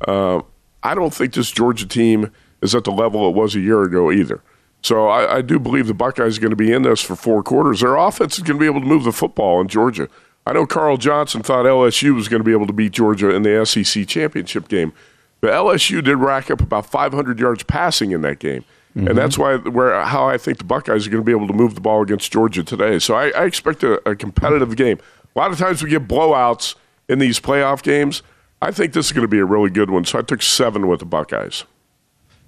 Uh, 0.08 0.42
I 0.82 0.96
don't 0.96 1.14
think 1.14 1.36
this 1.36 1.52
Georgia 1.52 1.88
team 1.88 2.32
is 2.64 2.74
at 2.74 2.84
the 2.84 2.92
level 2.92 3.30
it 3.30 3.36
was 3.36 3.56
a 3.56 3.60
year 3.60 3.84
ago 3.84 4.12
either. 4.12 4.42
So 4.82 5.08
I, 5.08 5.36
I 5.36 5.42
do 5.44 5.60
believe 5.60 5.86
the 5.86 5.94
Buckeyes 5.94 6.40
are 6.40 6.42
going 6.42 6.50
to 6.50 6.56
be 6.56 6.74
in 6.74 6.82
this 6.82 7.00
for 7.00 7.16
four 7.16 7.44
quarters. 7.44 7.82
Their 7.82 7.96
offense 7.96 8.40
is 8.40 8.44
going 8.44 8.58
to 8.58 8.60
be 8.60 8.66
able 8.66 8.82
to 8.82 8.88
move 8.88 9.04
the 9.04 9.12
football 9.12 9.62
in 9.62 9.68
Georgia. 9.68 10.10
I 10.48 10.54
know 10.54 10.66
Carl 10.66 10.98
Johnson 10.98 11.44
thought 11.44 11.68
LSU 11.68 12.16
was 12.16 12.28
going 12.28 12.40
to 12.40 12.44
be 12.44 12.52
able 12.52 12.66
to 12.66 12.74
beat 12.74 12.94
Georgia 12.94 13.30
in 13.36 13.44
the 13.44 13.64
SEC 13.68 14.08
championship 14.08 14.68
game, 14.68 14.94
but 15.42 15.52
LSU 15.52 16.04
did 16.04 16.18
rack 16.18 16.50
up 16.50 16.62
about 16.62 16.88
500 16.88 17.40
yards 17.40 17.62
passing 17.62 18.10
in 18.10 18.22
that 18.22 18.40
game. 18.40 18.66
Mm-hmm. 18.96 19.08
And 19.08 19.18
that's 19.18 19.38
why 19.38 19.58
where 19.58 20.02
how 20.04 20.28
I 20.28 20.38
think 20.38 20.58
the 20.58 20.64
Buckeyes 20.64 21.06
are 21.06 21.10
going 21.10 21.22
to 21.22 21.26
be 21.26 21.34
able 21.34 21.48
to 21.48 21.54
move 21.54 21.76
the 21.76 21.82
ball 21.82 22.02
against 22.02 22.32
Georgia 22.32 22.64
today. 22.64 22.98
So 23.00 23.16
I, 23.16 23.30
I 23.30 23.46
expect 23.46 23.84
a, 23.84 24.10
a, 24.10 24.16
competitive 24.16 24.76
game. 24.78 25.00
A 25.36 25.40
lot 25.40 25.52
of 25.52 25.58
times 25.58 25.84
we 25.84 25.90
get 25.90 26.08
blowouts 26.08 26.76
in 27.10 27.20
these 27.20 27.38
playoff 27.40 27.84
games. 27.84 28.24
I 28.62 28.72
think 28.72 28.94
this 28.94 29.08
is 29.08 29.12
going 29.12 29.24
to 29.24 29.28
be 29.28 29.40
a 29.40 29.46
really 29.46 29.70
good 29.70 29.90
one. 29.90 30.06
So 30.06 30.18
I 30.18 30.22
took 30.22 30.42
seven 30.42 30.88
with 30.88 31.00
the 31.00 31.06
Buckeyes. 31.06 31.66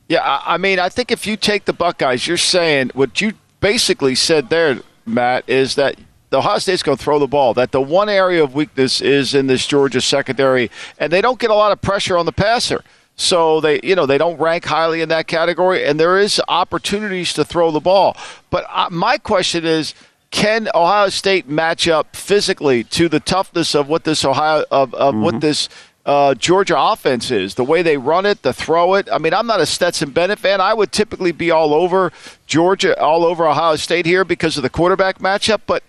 Yeah, 0.08 0.42
I 0.46 0.58
mean, 0.58 0.80
I 0.80 0.88
think 0.88 1.12
if 1.12 1.28
you 1.28 1.36
take 1.36 1.66
the 1.66 1.74
Buckeyes, 1.74 2.28
you're 2.28 2.38
saying 2.38 2.92
what 2.94 3.20
you 3.20 3.34
basically 3.60 4.16
said 4.16 4.50
there, 4.50 4.80
Matt, 5.06 5.44
is 5.50 5.76
that 5.76 5.98
the 6.30 6.38
Ohio 6.38 6.60
State's 6.60 6.82
going 6.82 6.98
to 6.98 7.04
throw 7.04 7.20
the 7.20 7.28
ball. 7.28 7.54
That 7.54 7.74
the 7.74 7.82
one 7.82 8.08
area 8.08 8.42
of 8.42 8.56
weakness 8.56 9.02
is 9.02 9.34
in 9.34 9.48
this 9.48 9.68
Georgia 9.68 10.00
secondary, 10.00 10.72
and 10.98 11.12
they 11.12 11.20
don't 11.20 11.40
get 11.40 11.50
a 11.50 11.56
lot 11.56 11.74
of 11.74 11.82
pressure 11.82 12.18
on 12.18 12.26
the 12.26 12.32
passer. 12.32 12.84
So 13.18 13.60
they, 13.60 13.80
you 13.84 13.96
know, 13.96 14.06
they 14.06 14.20
don't 14.20 14.40
rank 14.40 14.66
highly 14.66 15.02
in 15.02 15.10
that 15.10 15.28
category, 15.28 15.84
and 15.84 16.00
there 16.00 16.20
is 16.20 16.40
opportunities 16.48 17.34
to 17.34 17.44
throw 17.44 17.72
the 17.72 17.80
ball. 17.80 18.16
But 18.52 18.66
uh, 18.70 18.90
my 18.92 19.18
question 19.18 19.66
is, 19.66 19.96
can 20.30 20.70
Ohio 20.76 21.10
State 21.10 21.50
match 21.50 21.88
up 21.88 22.16
physically 22.16 22.84
to 22.86 23.10
the 23.10 23.20
toughness 23.20 23.74
of 23.74 23.90
what 23.90 24.04
this 24.04 24.24
Ohio 24.24 24.66
of, 24.70 24.94
of 24.94 25.16
mm-hmm. 25.16 25.24
what 25.24 25.42
this 25.42 25.68
uh, 26.06 26.36
Georgia 26.36 26.80
offense 26.80 27.32
is? 27.32 27.56
The 27.56 27.64
way 27.64 27.82
they 27.82 27.98
run 27.98 28.26
it, 28.28 28.44
the 28.44 28.54
throw 28.54 28.94
it. 28.94 29.10
I 29.12 29.18
mean, 29.18 29.34
I'm 29.34 29.48
not 29.48 29.60
a 29.60 29.66
Stetson 29.66 30.12
Bennett 30.12 30.38
fan. 30.38 30.62
I 30.62 30.74
would 30.74 30.92
typically 30.92 31.32
be 31.32 31.50
all 31.50 31.74
over 31.74 32.14
Georgia, 32.46 33.00
all 33.02 33.26
over 33.26 33.48
Ohio 33.48 33.78
State 33.78 34.06
here 34.06 34.24
because 34.24 34.58
of 34.58 34.64
the 34.64 34.70
quarterback 34.70 35.20
matchup, 35.20 35.62
but. 35.68 35.84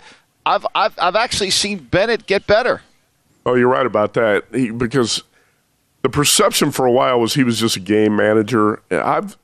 I've, 0.47 0.67
I've, 0.75 0.95
I've 0.99 1.17
actually 1.17 1.51
seen 1.51 1.77
Bennett 1.77 2.27
get 2.27 2.47
better. 2.47 2.81
Oh, 3.45 3.55
you're 3.55 3.69
right 3.69 3.85
about 3.85 4.15
that. 4.15 4.45
He, 4.51 4.71
because 4.71 5.23
the 6.03 6.09
perception 6.09 6.71
for 6.71 6.87
a 6.87 6.93
while 6.93 7.21
was 7.21 7.35
he 7.35 7.45
was 7.45 7.61
just 7.61 7.77
a 7.77 7.81
game 7.81 8.17
manager. 8.17 8.83
I've 8.91 9.37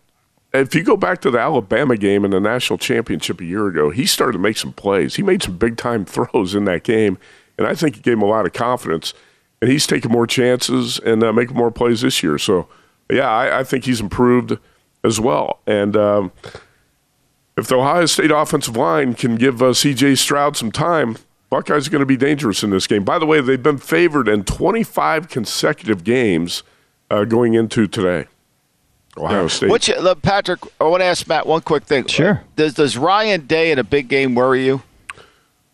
if 0.55 0.73
you 0.75 0.85
go 0.85 0.97
back 0.97 1.21
to 1.23 1.31
the 1.31 1.39
Alabama 1.39 1.97
game 1.97 2.25
in 2.25 2.31
the 2.31 2.39
national 2.39 2.79
championship 2.79 3.41
a 3.41 3.45
year 3.45 3.67
ago, 3.67 3.91
he 3.91 4.07
started 4.07 4.35
to 4.35 4.39
make 4.39 4.57
some 4.57 4.73
plays. 4.73 5.17
He 5.17 5.23
made 5.23 5.43
some 5.43 5.59
big 5.59 5.77
time 5.77 6.05
throws 6.05 6.55
in 6.55 6.65
that 6.67 6.85
game, 6.85 7.19
and 7.59 7.67
I 7.67 7.75
think 7.75 7.97
it 7.97 8.03
gave 8.03 8.15
him 8.15 8.23
a 8.23 8.27
lot 8.27 8.47
of 8.47 8.53
confidence. 8.53 9.13
And 9.61 9.71
he's 9.71 9.87
taking 9.87 10.11
more 10.11 10.27
chances 10.27 10.99
and 10.99 11.23
uh, 11.25 11.33
making 11.33 11.57
more 11.57 11.71
plays 11.71 12.03
this 12.03 12.23
year. 12.23 12.39
So, 12.39 12.69
yeah, 13.11 13.31
I, 13.31 13.61
I 13.61 13.65
think 13.65 13.85
he's 13.85 14.01
improved 14.01 14.59
as 15.03 15.19
well. 15.19 15.61
And 15.67 15.97
um, 15.97 16.33
if 17.57 17.69
the 17.69 17.77
Ohio 17.77 18.05
State 18.07 18.31
offensive 18.31 18.77
line 18.77 19.15
can 19.15 19.37
give 19.37 19.63
uh, 19.63 19.73
C.J. 19.73 20.17
Stroud 20.17 20.57
some 20.57 20.71
time, 20.71 21.17
Buckeyes 21.55 21.87
are 21.87 21.91
going 21.93 22.01
to 22.01 22.07
be 22.07 22.17
dangerous 22.17 22.65
in 22.65 22.71
this 22.71 22.89
game. 22.89 23.05
By 23.05 23.21
the 23.21 23.27
way, 23.27 23.41
they've 23.41 23.63
been 23.63 23.79
favored 23.79 24.27
in 24.27 24.43
25 24.43 25.29
consecutive 25.29 26.03
games 26.03 26.65
uh, 27.13 27.23
going 27.23 27.55
into 27.55 27.87
today. 27.87 28.27
Ohio 29.17 29.47
State. 29.47 29.71
What's 29.71 29.87
your, 29.87 30.01
look, 30.01 30.21
Patrick? 30.21 30.59
I 30.81 30.85
want 30.85 31.03
to 31.03 31.05
ask 31.05 31.29
Matt 31.29 31.47
one 31.47 31.61
quick 31.61 31.85
thing. 31.85 32.09
Sure. 32.09 32.43
Does 32.57 32.75
does 32.75 32.99
Ryan 32.99 33.47
Day 33.47 33.71
in 33.71 33.79
a 33.79 33.85
big 33.85 34.09
game 34.09 34.35
worry 34.35 34.65
you? 34.65 34.83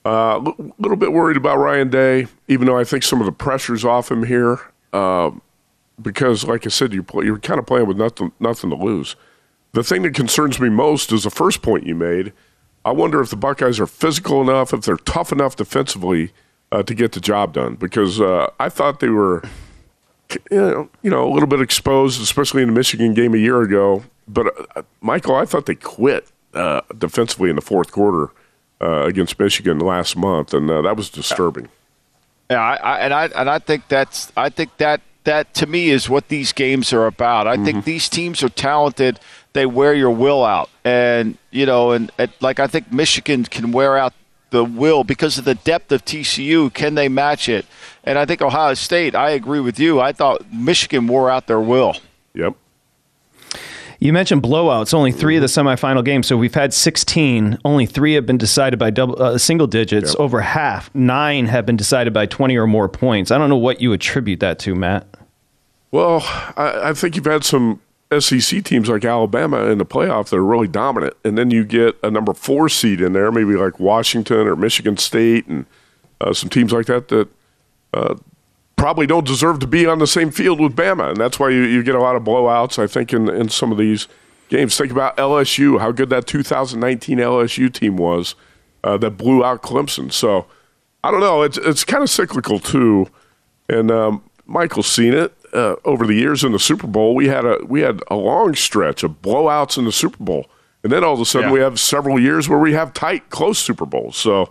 A 0.05 0.09
uh, 0.09 0.53
little 0.79 0.99
bit 0.99 1.13
worried 1.13 1.39
about 1.39 1.57
Ryan 1.57 1.89
Day, 1.89 2.27
even 2.47 2.67
though 2.67 2.77
I 2.77 2.85
think 2.85 3.03
some 3.03 3.21
of 3.21 3.25
the 3.25 3.33
pressure's 3.33 3.83
off 3.83 4.11
him 4.11 4.25
here. 4.25 4.61
Uh, 4.93 5.31
because, 6.03 6.45
like 6.45 6.67
I 6.67 6.69
said, 6.69 6.93
you're, 6.93 7.05
play, 7.05 7.25
you're 7.25 7.39
kind 7.39 7.59
of 7.59 7.65
playing 7.65 7.87
with 7.87 7.97
nothing, 7.97 8.33
nothing 8.39 8.69
to 8.69 8.77
lose. 8.77 9.17
The 9.73 9.83
thing 9.83 10.03
that 10.03 10.13
concerns 10.13 10.61
me 10.61 10.69
most 10.69 11.11
is 11.11 11.23
the 11.23 11.31
first 11.31 11.63
point 11.63 11.87
you 11.87 11.95
made. 11.95 12.35
I 12.85 12.93
wonder 12.93 13.21
if 13.21 13.31
the 13.31 13.37
Buckeyes 13.37 13.79
are 13.79 13.87
physical 13.87 14.41
enough, 14.41 14.73
if 14.73 14.83
they're 14.83 14.97
tough 14.97 15.33
enough 15.33 15.57
defensively 15.57 16.33
uh, 16.73 16.83
to 16.83 16.95
get 16.95 17.13
the 17.13 17.21
job 17.21 17.53
done. 17.53 17.75
Because 17.75 18.21
uh, 18.21 18.51
I 18.59 18.69
thought 18.69 19.01
they 19.01 19.09
were 19.09 19.43
you 20.51 20.89
know, 21.03 21.29
a 21.29 21.33
little 21.33 21.49
bit 21.49 21.61
exposed, 21.61 22.21
especially 22.23 22.63
in 22.63 22.69
the 22.69 22.75
Michigan 22.75 23.15
game 23.15 23.35
a 23.35 23.39
year 23.39 23.63
ago. 23.63 24.05
But 24.29 24.55
uh, 24.77 24.83
Michael, 25.01 25.35
I 25.35 25.45
thought 25.45 25.67
they 25.67 25.75
quit 25.75 26.31
uh, 26.55 26.83
defensively 26.97 27.51
in 27.51 27.57
the 27.57 27.63
fourth 27.63 27.93
quarter 27.93 28.33
uh, 28.81 29.05
against 29.07 29.39
Michigan 29.39 29.79
last 29.79 30.17
month, 30.17 30.55
and 30.55 30.71
uh, 30.71 30.83
that 30.83 30.97
was 30.97 31.11
disturbing. 31.11 31.69
Yeah, 32.51 32.61
I, 32.61 32.75
I, 32.75 32.99
and 32.99 33.15
I 33.15 33.25
and 33.27 33.51
I 33.51 33.59
think 33.59 33.89
that's 33.89 34.33
I 34.37 34.49
think 34.49 34.77
that 34.79 35.01
that 35.25 35.53
to 35.55 35.67
me 35.67 35.91
is 35.91 36.09
what 36.09 36.29
these 36.29 36.53
games 36.53 36.93
are 36.93 37.07
about. 37.07 37.47
I 37.47 37.55
mm-hmm. 37.55 37.65
think 37.65 37.85
these 37.85 38.09
teams 38.09 38.43
are 38.43 38.49
talented. 38.49 39.21
They 39.53 39.67
wear 39.67 39.95
your 39.95 40.11
will 40.11 40.45
out, 40.45 40.71
and 40.85 41.37
you 41.51 41.67
know, 41.67 41.91
and, 41.93 42.11
and 42.19 42.33
like 42.41 42.61
I 42.61 42.67
think 42.67 42.93
Michigan 42.93 43.45
can 43.45 43.73
wear 43.73 43.97
out 43.97 44.13
the 44.51 44.65
will 44.65 45.05
because 45.05 45.39
of 45.39 45.45
the 45.45 45.55
depth 45.55 45.93
of 45.93 46.05
TCU. 46.05 46.73
Can 46.73 46.95
they 46.95 47.09
match 47.09 47.49
it? 47.49 47.67
And 48.05 48.19
I 48.19 48.27
think 48.27 48.43
Ohio 48.43 48.75
State, 48.75 49.15
I 49.15 49.31
agree 49.31 49.61
with 49.61 49.79
you. 49.79 50.01
I 50.01 50.13
thought 50.13 50.53
Michigan 50.53 51.07
wore 51.07 51.31
out 51.31 51.47
their 51.47 51.61
will. 51.61 51.95
Yep. 52.35 52.55
You 54.01 54.15
mentioned 54.15 54.43
blowouts. 54.43 54.95
Only 54.95 55.13
three 55.13 55.37
of 55.37 55.43
the 55.43 55.47
semifinal 55.47 56.03
games. 56.03 56.27
So 56.27 56.37
we've 56.39 56.55
had 56.55 56.73
16. 56.73 57.59
Only 57.67 57.85
three 57.85 58.15
have 58.15 58.25
been 58.25 58.39
decided 58.39 58.79
by 58.79 58.91
double, 58.91 59.23
uh, 59.23 59.37
single 59.37 59.67
digits. 59.67 60.13
Yep. 60.13 60.21
Over 60.21 60.41
half, 60.41 60.93
nine 60.95 61.47
have 61.47 61.67
been 61.67 61.77
decided 61.77 62.15
by 62.15 62.25
20 62.25 62.57
or 62.57 62.67
more 62.67 62.89
points. 62.89 63.31
I 63.31 63.37
don't 63.37 63.51
know 63.51 63.57
what 63.57 63.83
you 63.83 63.93
attribute 63.93 64.41
that 64.41 64.59
to, 64.61 64.75
Matt. 64.75 65.07
Well, 65.91 66.23
I, 66.57 66.91
I 66.91 66.93
think 66.95 67.15
you've 67.15 67.27
had 67.27 67.45
some 67.45 67.81
SEC 68.19 68.65
teams 68.65 68.89
like 68.89 69.05
Alabama 69.05 69.67
in 69.67 69.79
the 69.79 69.85
playoff 69.85 70.31
that 70.31 70.37
are 70.37 70.45
really 70.45 70.69
dominant, 70.69 71.15
and 71.25 71.37
then 71.37 71.51
you 71.51 71.65
get 71.65 71.97
a 72.03 72.11
number 72.11 72.33
four 72.33 72.69
seed 72.69 73.01
in 73.01 73.13
there, 73.13 73.31
maybe 73.31 73.55
like 73.55 73.79
Washington 73.79 74.47
or 74.47 74.57
Michigan 74.57 74.97
State, 74.97 75.47
and 75.47 75.67
uh, 76.21 76.33
some 76.33 76.49
teams 76.49 76.73
like 76.73 76.87
that 76.87 77.09
that 77.09 77.29
uh, 77.93 78.15
probably 78.81 79.07
don't 79.07 79.27
deserve 79.27 79.59
to 79.61 79.67
be 79.67 79.87
on 79.87 79.99
the 79.99 80.07
same 80.07 80.31
field 80.31 80.59
with 80.59 80.75
Bama, 80.75 81.11
and 81.11 81.19
that's 81.19 81.39
why 81.39 81.51
you, 81.51 81.63
you 81.63 81.83
get 81.83 81.95
a 81.95 82.01
lot 82.01 82.17
of 82.17 82.25
blowouts. 82.25 82.79
I 82.79 82.87
think 82.87 83.13
in 83.13 83.29
in 83.29 83.49
some 83.49 83.71
of 83.73 83.79
these 83.79 84.09
games. 84.49 84.77
Think 84.77 84.91
about 84.91 85.17
LSU, 85.17 85.79
how 85.81 85.93
good 85.93 86.11
that 86.11 86.27
2019 86.27 87.19
LSU 87.19 87.73
team 87.73 87.97
was 87.97 88.35
uh, 88.83 88.97
that 88.99 89.13
blew 89.13 89.45
out 89.45 89.63
Clemson. 89.63 90.13
So 90.13 90.47
I 91.05 91.11
don't 91.11 91.21
know. 91.21 91.43
It's 91.43 91.59
it's 91.59 91.85
kind 91.85 92.03
of 92.03 92.11
cyclical 92.11 92.59
too, 92.59 93.09
and 93.69 93.91
um, 93.91 94.23
Michael's 94.47 94.89
seen 94.89 95.15
it 95.15 95.35
uh, 95.53 95.77
over 95.85 96.07
the 96.07 96.15
years 96.15 96.45
in 96.45 96.53
the 96.53 96.59
Super 96.59 96.87
Bowl, 96.87 97.15
we 97.15 97.29
had 97.29 97.45
a 97.45 97.59
we 97.67 97.81
had 97.81 98.03
a 98.09 98.17
long 98.17 98.55
stretch 98.55 99.03
of 99.03 99.23
blowouts 99.23 99.79
in 99.79 99.85
the 99.85 99.93
Super 99.93 100.23
Bowl, 100.23 100.47
and 100.83 100.93
then 100.93 101.05
all 101.05 101.15
of 101.15 101.21
a 101.21 101.25
sudden 101.25 101.49
yeah. 101.49 101.55
we 101.55 101.61
have 101.61 101.81
several 101.81 102.19
years 102.19 102.49
where 102.49 102.59
we 102.59 102.73
have 102.73 102.93
tight, 102.93 103.31
close 103.31 103.59
Super 103.59 103.87
Bowls. 103.87 104.17
So 104.17 104.43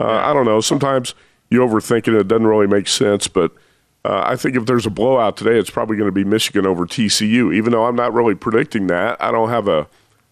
uh, 0.00 0.04
yeah. 0.04 0.30
I 0.30 0.32
don't 0.32 0.46
know. 0.46 0.60
Sometimes 0.60 1.14
you 1.50 1.60
overthink 1.60 2.08
it; 2.08 2.14
it 2.14 2.28
doesn't 2.28 2.46
really 2.46 2.66
make 2.66 2.88
sense. 2.88 3.28
But 3.28 3.52
uh, 4.04 4.22
I 4.24 4.36
think 4.36 4.56
if 4.56 4.66
there's 4.66 4.86
a 4.86 4.90
blowout 4.90 5.36
today, 5.36 5.58
it's 5.58 5.70
probably 5.70 5.96
going 5.96 6.08
to 6.08 6.12
be 6.12 6.24
Michigan 6.24 6.66
over 6.66 6.86
TCU. 6.86 7.54
Even 7.54 7.72
though 7.72 7.84
I'm 7.84 7.96
not 7.96 8.12
really 8.12 8.34
predicting 8.34 8.86
that, 8.86 9.22
I 9.22 9.30
don't 9.30 9.50
have 9.50 9.68
a 9.68 9.88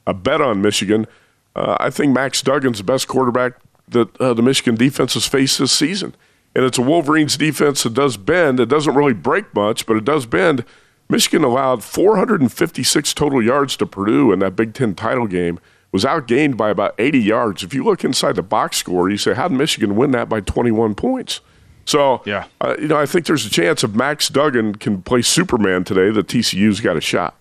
a 0.06 0.14
bet 0.14 0.40
on 0.40 0.62
Michigan. 0.62 1.06
Uh, 1.54 1.76
I 1.78 1.90
think 1.90 2.14
Max 2.14 2.40
Duggan's 2.42 2.78
the 2.78 2.84
best 2.84 3.08
quarterback 3.08 3.54
that 3.88 4.18
uh, 4.18 4.32
the 4.32 4.42
Michigan 4.42 4.74
defense 4.74 5.14
has 5.14 5.26
faced 5.26 5.58
this 5.58 5.72
season 5.72 6.14
and 6.54 6.64
it's 6.64 6.78
a 6.78 6.82
Wolverines 6.82 7.36
defense 7.36 7.84
that 7.84 7.94
does 7.94 8.16
bend. 8.16 8.58
It 8.58 8.68
doesn't 8.68 8.94
really 8.94 9.12
break 9.12 9.54
much, 9.54 9.86
but 9.86 9.96
it 9.96 10.04
does 10.04 10.26
bend. 10.26 10.64
Michigan 11.08 11.44
allowed 11.44 11.84
456 11.84 13.14
total 13.14 13.42
yards 13.42 13.76
to 13.76 13.86
Purdue 13.86 14.32
in 14.32 14.40
that 14.40 14.56
Big 14.56 14.74
Ten 14.74 14.94
title 14.94 15.26
game. 15.26 15.60
Was 15.92 16.04
outgained 16.04 16.56
by 16.56 16.68
about 16.68 16.94
80 16.98 17.18
yards. 17.18 17.62
If 17.62 17.72
you 17.72 17.82
look 17.82 18.04
inside 18.04 18.34
the 18.36 18.42
box 18.42 18.76
score, 18.76 19.08
you 19.08 19.16
say, 19.16 19.34
how 19.34 19.48
did 19.48 19.56
Michigan 19.56 19.96
win 19.96 20.10
that 20.10 20.28
by 20.28 20.40
21 20.40 20.94
points? 20.94 21.40
So, 21.88 22.20
yeah. 22.26 22.44
Uh, 22.60 22.76
you 22.78 22.86
know, 22.86 22.98
I 22.98 23.06
think 23.06 23.24
there's 23.24 23.46
a 23.46 23.50
chance 23.50 23.82
if 23.82 23.92
Max 23.94 24.28
Duggan 24.28 24.74
can 24.74 25.00
play 25.00 25.22
Superman 25.22 25.84
today, 25.84 26.10
that 26.10 26.26
TCU's 26.26 26.80
got 26.80 26.98
a 26.98 27.00
shot. 27.00 27.34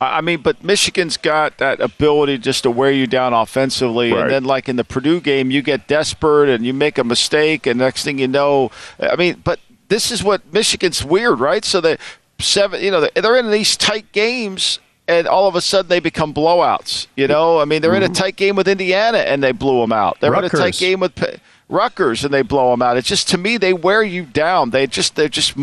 I 0.00 0.22
mean, 0.22 0.40
but 0.40 0.64
Michigan's 0.64 1.16
got 1.16 1.58
that 1.58 1.80
ability 1.80 2.38
just 2.38 2.64
to 2.64 2.70
wear 2.70 2.90
you 2.90 3.06
down 3.06 3.32
offensively, 3.32 4.12
right. 4.12 4.22
and 4.22 4.30
then 4.30 4.44
like 4.44 4.68
in 4.68 4.74
the 4.76 4.82
Purdue 4.82 5.20
game, 5.20 5.50
you 5.52 5.62
get 5.62 5.86
desperate 5.86 6.48
and 6.48 6.64
you 6.64 6.74
make 6.74 6.98
a 6.98 7.04
mistake, 7.04 7.66
and 7.66 7.78
next 7.78 8.02
thing 8.02 8.18
you 8.18 8.26
know, 8.26 8.70
I 8.98 9.14
mean, 9.14 9.40
but 9.44 9.60
this 9.88 10.10
is 10.10 10.24
what 10.24 10.52
Michigan's 10.52 11.04
weird, 11.04 11.38
right? 11.38 11.64
So 11.64 11.80
the 11.80 11.98
seven, 12.40 12.82
you 12.82 12.90
know, 12.90 13.06
they're 13.14 13.36
in 13.36 13.50
these 13.50 13.76
tight 13.76 14.10
games, 14.10 14.80
and 15.06 15.28
all 15.28 15.46
of 15.46 15.54
a 15.54 15.60
sudden 15.60 15.90
they 15.90 16.00
become 16.00 16.32
blowouts. 16.34 17.06
You 17.14 17.28
know, 17.28 17.60
I 17.60 17.66
mean, 17.66 17.82
they're 17.82 17.90
mm-hmm. 17.90 17.98
in 17.98 18.02
a 18.04 18.06
mm-hmm. 18.06 18.14
tight 18.14 18.36
game 18.36 18.56
with 18.56 18.66
Indiana, 18.66 19.18
and 19.18 19.44
they 19.44 19.52
blew 19.52 19.80
them 19.82 19.92
out. 19.92 20.16
They're 20.20 20.32
Rutgers. 20.32 20.54
in 20.54 20.58
a 20.58 20.62
tight 20.62 20.78
game 20.78 21.00
with. 21.00 21.40
Rutgers 21.70 22.24
and 22.24 22.34
they 22.34 22.42
blow 22.42 22.70
them 22.72 22.82
out. 22.82 22.96
It's 22.96 23.08
just 23.08 23.28
to 23.28 23.38
me 23.38 23.56
they 23.56 23.72
wear 23.72 24.02
you 24.02 24.24
down. 24.24 24.70
They 24.70 24.86
just 24.86 25.14
they're 25.14 25.28
just 25.28 25.54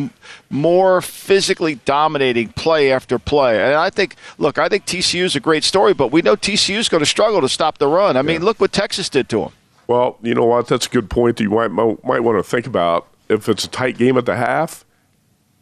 more 0.49 1.01
physically 1.01 1.75
dominating 1.85 2.49
play 2.49 2.91
after 2.91 3.19
play. 3.19 3.61
And 3.61 3.75
I 3.75 3.89
think 3.89 4.15
look, 4.37 4.57
I 4.57 4.69
think 4.69 4.85
TCU 4.85 5.23
is 5.23 5.35
a 5.35 5.39
great 5.39 5.63
story, 5.63 5.93
but 5.93 6.11
we 6.11 6.21
know 6.21 6.35
TCU 6.35 6.77
is 6.77 6.89
going 6.89 7.01
to 7.01 7.05
struggle 7.05 7.41
to 7.41 7.49
stop 7.49 7.77
the 7.77 7.87
run. 7.87 8.15
I 8.17 8.21
mean, 8.21 8.43
look 8.43 8.59
what 8.59 8.71
Texas 8.71 9.09
did 9.09 9.29
to 9.29 9.39
them. 9.41 9.51
Well, 9.87 10.17
you 10.21 10.33
know 10.33 10.45
what? 10.45 10.67
That's 10.67 10.87
a 10.87 10.89
good 10.89 11.09
point 11.09 11.37
that 11.37 11.43
you 11.43 11.49
might 11.49 11.71
might 11.71 12.19
want 12.19 12.37
to 12.37 12.43
think 12.43 12.67
about. 12.67 13.07
If 13.29 13.49
it's 13.49 13.65
a 13.65 13.69
tight 13.69 13.97
game 13.97 14.17
at 14.17 14.25
the 14.25 14.37
half, 14.37 14.85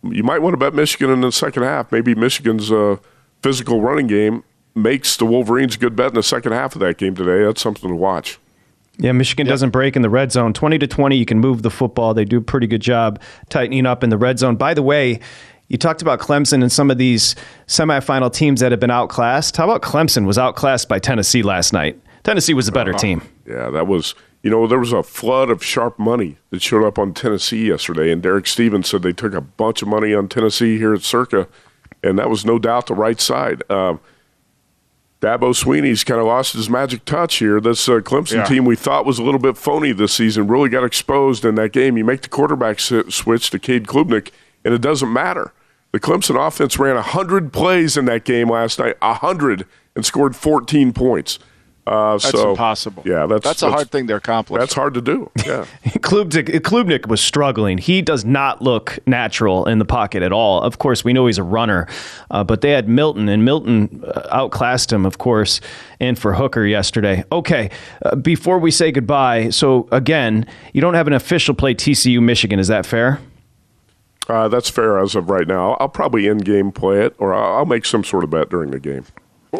you 0.03 0.23
might 0.23 0.41
want 0.41 0.53
to 0.53 0.57
bet 0.57 0.73
Michigan 0.73 1.09
in 1.09 1.21
the 1.21 1.31
second 1.31 1.63
half. 1.63 1.91
Maybe 1.91 2.13
Michigan's 2.13 2.71
uh, 2.71 2.97
physical 3.41 3.81
running 3.81 4.05
game 4.07 4.43
makes 4.75 5.17
the 5.17 5.25
Wolverines 5.25 5.75
a 5.75 5.79
good 5.79 5.95
bet 5.95 6.09
in 6.09 6.15
the 6.15 6.23
second 6.23 6.51
half 6.51 6.75
of 6.75 6.81
that 6.81 6.97
game 6.97 7.15
today. 7.15 7.43
That's 7.43 7.61
something 7.61 7.89
to 7.89 7.95
watch. 7.95 8.37
Yeah, 8.97 9.11
Michigan 9.11 9.45
yep. 9.45 9.53
doesn't 9.53 9.71
break 9.71 9.95
in 9.95 10.01
the 10.01 10.09
red 10.09 10.31
zone. 10.31 10.53
20 10.53 10.79
to 10.79 10.87
20, 10.87 11.17
you 11.17 11.25
can 11.25 11.39
move 11.39 11.61
the 11.61 11.69
football. 11.69 12.13
They 12.13 12.25
do 12.25 12.37
a 12.37 12.41
pretty 12.41 12.67
good 12.67 12.81
job 12.81 13.21
tightening 13.49 13.85
up 13.85 14.03
in 14.03 14.09
the 14.09 14.17
red 14.17 14.39
zone. 14.39 14.55
By 14.55 14.73
the 14.73 14.83
way, 14.83 15.19
you 15.67 15.77
talked 15.77 16.01
about 16.01 16.19
Clemson 16.19 16.61
and 16.61 16.71
some 16.71 16.91
of 16.91 16.97
these 16.97 17.35
semifinal 17.67 18.31
teams 18.31 18.61
that 18.61 18.71
have 18.71 18.79
been 18.79 18.91
outclassed. 18.91 19.57
How 19.57 19.65
about 19.65 19.81
Clemson 19.81 20.25
was 20.25 20.37
outclassed 20.37 20.87
by 20.87 20.99
Tennessee 20.99 21.43
last 21.43 21.73
night? 21.73 21.99
Tennessee 22.23 22.53
was 22.53 22.67
a 22.67 22.71
better 22.71 22.93
uh, 22.93 22.97
team. 22.97 23.21
Yeah, 23.45 23.69
that 23.71 23.87
was, 23.87 24.15
you 24.43 24.49
know, 24.49 24.67
there 24.67 24.79
was 24.79 24.93
a 24.93 25.03
flood 25.03 25.49
of 25.49 25.63
sharp 25.63 25.97
money 25.99 26.37
that 26.51 26.61
showed 26.61 26.85
up 26.85 26.97
on 26.97 27.13
Tennessee 27.13 27.67
yesterday. 27.67 28.11
And 28.11 28.21
Derek 28.21 28.47
Stevens 28.47 28.89
said 28.89 29.01
they 29.01 29.13
took 29.13 29.33
a 29.33 29.41
bunch 29.41 29.81
of 29.81 29.87
money 29.87 30.13
on 30.13 30.27
Tennessee 30.27 30.77
here 30.77 30.93
at 30.93 31.01
Circa. 31.01 31.47
And 32.03 32.19
that 32.19 32.29
was 32.29 32.45
no 32.45 32.59
doubt 32.59 32.87
the 32.87 32.93
right 32.93 33.19
side. 33.19 33.63
Um, 33.69 33.99
Dabo 35.25 35.55
Swinney's 35.55 36.03
kind 36.03 36.21
of 36.21 36.27
lost 36.27 36.53
his 36.53 36.69
magic 36.69 37.03
touch 37.03 37.37
here. 37.37 37.59
This 37.59 37.89
uh, 37.89 37.93
Clemson 37.93 38.35
yeah. 38.35 38.45
team 38.45 38.63
we 38.63 38.75
thought 38.75 39.07
was 39.07 39.17
a 39.17 39.23
little 39.23 39.39
bit 39.39 39.57
phony 39.57 39.91
this 39.91 40.13
season 40.13 40.45
really 40.45 40.69
got 40.69 40.83
exposed 40.83 41.43
in 41.43 41.55
that 41.55 41.71
game. 41.71 41.97
You 41.97 42.05
make 42.05 42.21
the 42.21 42.29
quarterback 42.29 42.79
switch 42.79 43.49
to 43.49 43.57
Cade 43.57 43.87
Klubnik, 43.87 44.29
and 44.63 44.71
it 44.71 44.81
doesn't 44.81 45.11
matter. 45.11 45.51
The 45.93 45.99
Clemson 45.99 46.35
offense 46.39 46.77
ran 46.77 46.93
100 46.93 47.51
plays 47.51 47.97
in 47.97 48.05
that 48.05 48.23
game 48.23 48.51
last 48.51 48.77
night, 48.77 49.01
100, 49.01 49.65
and 49.95 50.05
scored 50.05 50.35
14 50.35 50.93
points. 50.93 51.39
Uh, 51.87 52.13
that's 52.13 52.31
so, 52.31 52.49
impossible. 52.49 53.03
Yeah, 53.05 53.27
that's 53.27 53.43
that's 53.43 53.61
a 53.61 53.69
hard 53.69 53.91
thing 53.91 54.07
to 54.07 54.15
accomplish. 54.15 54.59
That's 54.59 54.73
hard 54.73 54.95
to 54.95 55.01
do. 55.01 55.29
Yeah, 55.45 55.65
Klubnik, 55.99 56.49
Klubnik 56.61 57.05
was 57.05 57.21
struggling. 57.21 57.77
He 57.77 58.01
does 58.01 58.25
not 58.25 58.63
look 58.63 58.97
natural 59.05 59.67
in 59.67 59.77
the 59.77 59.85
pocket 59.85 60.23
at 60.23 60.31
all. 60.31 60.59
Of 60.63 60.79
course, 60.79 61.03
we 61.03 61.13
know 61.13 61.27
he's 61.27 61.37
a 61.37 61.43
runner, 61.43 61.87
uh, 62.31 62.43
but 62.43 62.61
they 62.61 62.71
had 62.71 62.89
Milton, 62.89 63.29
and 63.29 63.45
Milton 63.45 64.03
uh, 64.03 64.27
outclassed 64.31 64.91
him, 64.91 65.05
of 65.05 65.19
course, 65.19 65.61
and 65.99 66.17
for 66.17 66.33
Hooker 66.33 66.65
yesterday. 66.65 67.23
Okay, 67.31 67.69
uh, 68.03 68.15
before 68.15 68.57
we 68.57 68.71
say 68.71 68.91
goodbye, 68.91 69.49
so 69.49 69.87
again, 69.91 70.47
you 70.73 70.81
don't 70.81 70.95
have 70.95 71.05
an 71.05 71.13
official 71.13 71.53
play 71.53 71.75
TCU 71.75 72.19
Michigan. 72.19 72.57
Is 72.57 72.69
that 72.69 72.87
fair? 72.87 73.19
Uh, 74.27 74.47
that's 74.47 74.71
fair 74.71 74.97
as 74.97 75.13
of 75.13 75.29
right 75.29 75.47
now. 75.47 75.73
I'll 75.73 75.89
probably 75.89 76.25
in 76.25 76.39
game 76.39 76.71
play 76.71 77.05
it, 77.05 77.15
or 77.19 77.35
I'll 77.35 77.57
I'll 77.57 77.65
make 77.65 77.85
some 77.85 78.03
sort 78.03 78.23
of 78.23 78.31
bet 78.31 78.49
during 78.49 78.71
the 78.71 78.79
game. 78.79 79.05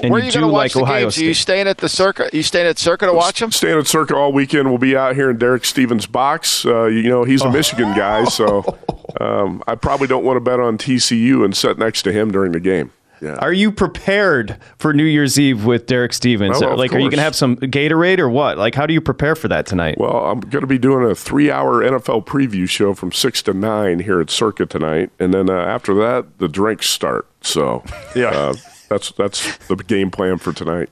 And 0.01 0.11
Where 0.11 0.19
you 0.19 0.23
are 0.23 0.25
you 0.25 0.31
do 0.31 0.39
going 0.39 0.49
to 0.49 0.53
watch 0.53 0.75
like 0.75 0.85
the 0.85 0.91
Ohio 0.91 1.01
games? 1.01 1.17
Are 1.17 1.23
you 1.23 1.33
staying 1.33 1.67
at 1.67 1.77
the 1.77 1.89
Circa? 1.89 2.29
You 2.33 2.43
staying 2.43 2.67
at 2.67 2.77
Circa 2.77 3.05
to 3.05 3.13
watch 3.13 3.39
them? 3.39 3.51
Staying 3.51 3.77
at 3.77 3.87
Circa 3.87 4.15
all 4.15 4.31
weekend. 4.33 4.69
We'll 4.69 4.77
be 4.77 4.95
out 4.95 5.15
here 5.15 5.29
in 5.29 5.37
Derek 5.37 5.65
Stevens' 5.65 6.05
box. 6.05 6.65
Uh, 6.65 6.85
you 6.85 7.09
know, 7.09 7.23
he's 7.23 7.41
a 7.41 7.51
Michigan 7.51 7.93
guy, 7.95 8.25
so 8.25 8.77
um, 9.21 9.63
I 9.67 9.75
probably 9.75 10.07
don't 10.07 10.23
want 10.23 10.37
to 10.37 10.41
bet 10.41 10.59
on 10.59 10.77
TCU 10.77 11.43
and 11.43 11.55
sit 11.55 11.77
next 11.77 12.03
to 12.03 12.11
him 12.11 12.31
during 12.31 12.51
the 12.51 12.59
game. 12.59 12.91
Yeah. 13.21 13.35
Are 13.35 13.53
you 13.53 13.71
prepared 13.71 14.57
for 14.77 14.93
New 14.93 15.03
Year's 15.03 15.39
Eve 15.39 15.65
with 15.65 15.87
Derek 15.87 16.13
Stevens? 16.13 16.61
Oh, 16.61 16.75
like, 16.75 16.91
are 16.91 16.99
you 16.99 17.09
going 17.09 17.17
to 17.17 17.23
have 17.23 17.35
some 17.35 17.55
Gatorade 17.57 18.19
or 18.19 18.29
what? 18.29 18.57
Like, 18.57 18.75
how 18.75 18.85
do 18.85 18.93
you 18.93 19.01
prepare 19.01 19.35
for 19.35 19.47
that 19.47 19.65
tonight? 19.65 19.97
Well, 19.97 20.27
I'm 20.27 20.41
going 20.41 20.61
to 20.61 20.67
be 20.67 20.77
doing 20.77 21.09
a 21.09 21.15
three-hour 21.15 21.81
NFL 21.81 22.25
preview 22.25 22.67
show 22.69 22.93
from 22.93 23.11
six 23.11 23.41
to 23.43 23.53
nine 23.53 23.99
here 23.99 24.19
at 24.19 24.29
Circa 24.29 24.65
tonight, 24.65 25.11
and 25.19 25.33
then 25.33 25.49
uh, 25.49 25.53
after 25.53 25.93
that, 25.95 26.39
the 26.39 26.47
drinks 26.47 26.89
start. 26.89 27.27
So, 27.41 27.83
yeah, 28.15 28.29
uh, 28.29 28.53
that's 28.89 29.11
that's 29.11 29.57
the 29.67 29.75
game 29.75 30.11
plan 30.11 30.37
for 30.37 30.53
tonight. 30.53 30.89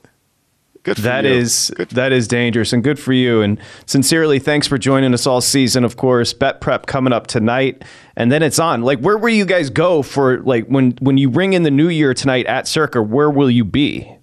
Good 0.83 0.97
That 0.97 1.25
is 1.25 1.71
that 1.91 2.11
is 2.11 2.27
dangerous 2.27 2.73
and 2.73 2.83
good 2.83 2.99
for 2.99 3.13
you. 3.13 3.41
And 3.41 3.57
sincerely, 3.85 4.37
thanks 4.39 4.67
for 4.67 4.77
joining 4.77 5.13
us 5.13 5.25
all 5.25 5.39
season. 5.39 5.85
Of 5.85 5.95
course, 5.95 6.33
bet 6.33 6.59
prep 6.59 6.87
coming 6.87 7.13
up 7.13 7.27
tonight, 7.27 7.83
and 8.17 8.29
then 8.29 8.43
it's 8.43 8.59
on. 8.59 8.81
Like, 8.81 8.99
where 8.99 9.17
will 9.17 9.29
you 9.33 9.45
guys 9.45 9.69
go 9.69 10.01
for 10.01 10.39
like 10.39 10.65
when 10.67 10.91
when 10.99 11.17
you 11.17 11.29
ring 11.29 11.53
in 11.53 11.63
the 11.63 11.71
new 11.71 11.87
year 11.87 12.13
tonight 12.13 12.45
at 12.47 12.67
Circa? 12.67 13.01
Where 13.01 13.29
will 13.29 13.49
you 13.49 13.63
be? 13.63 14.13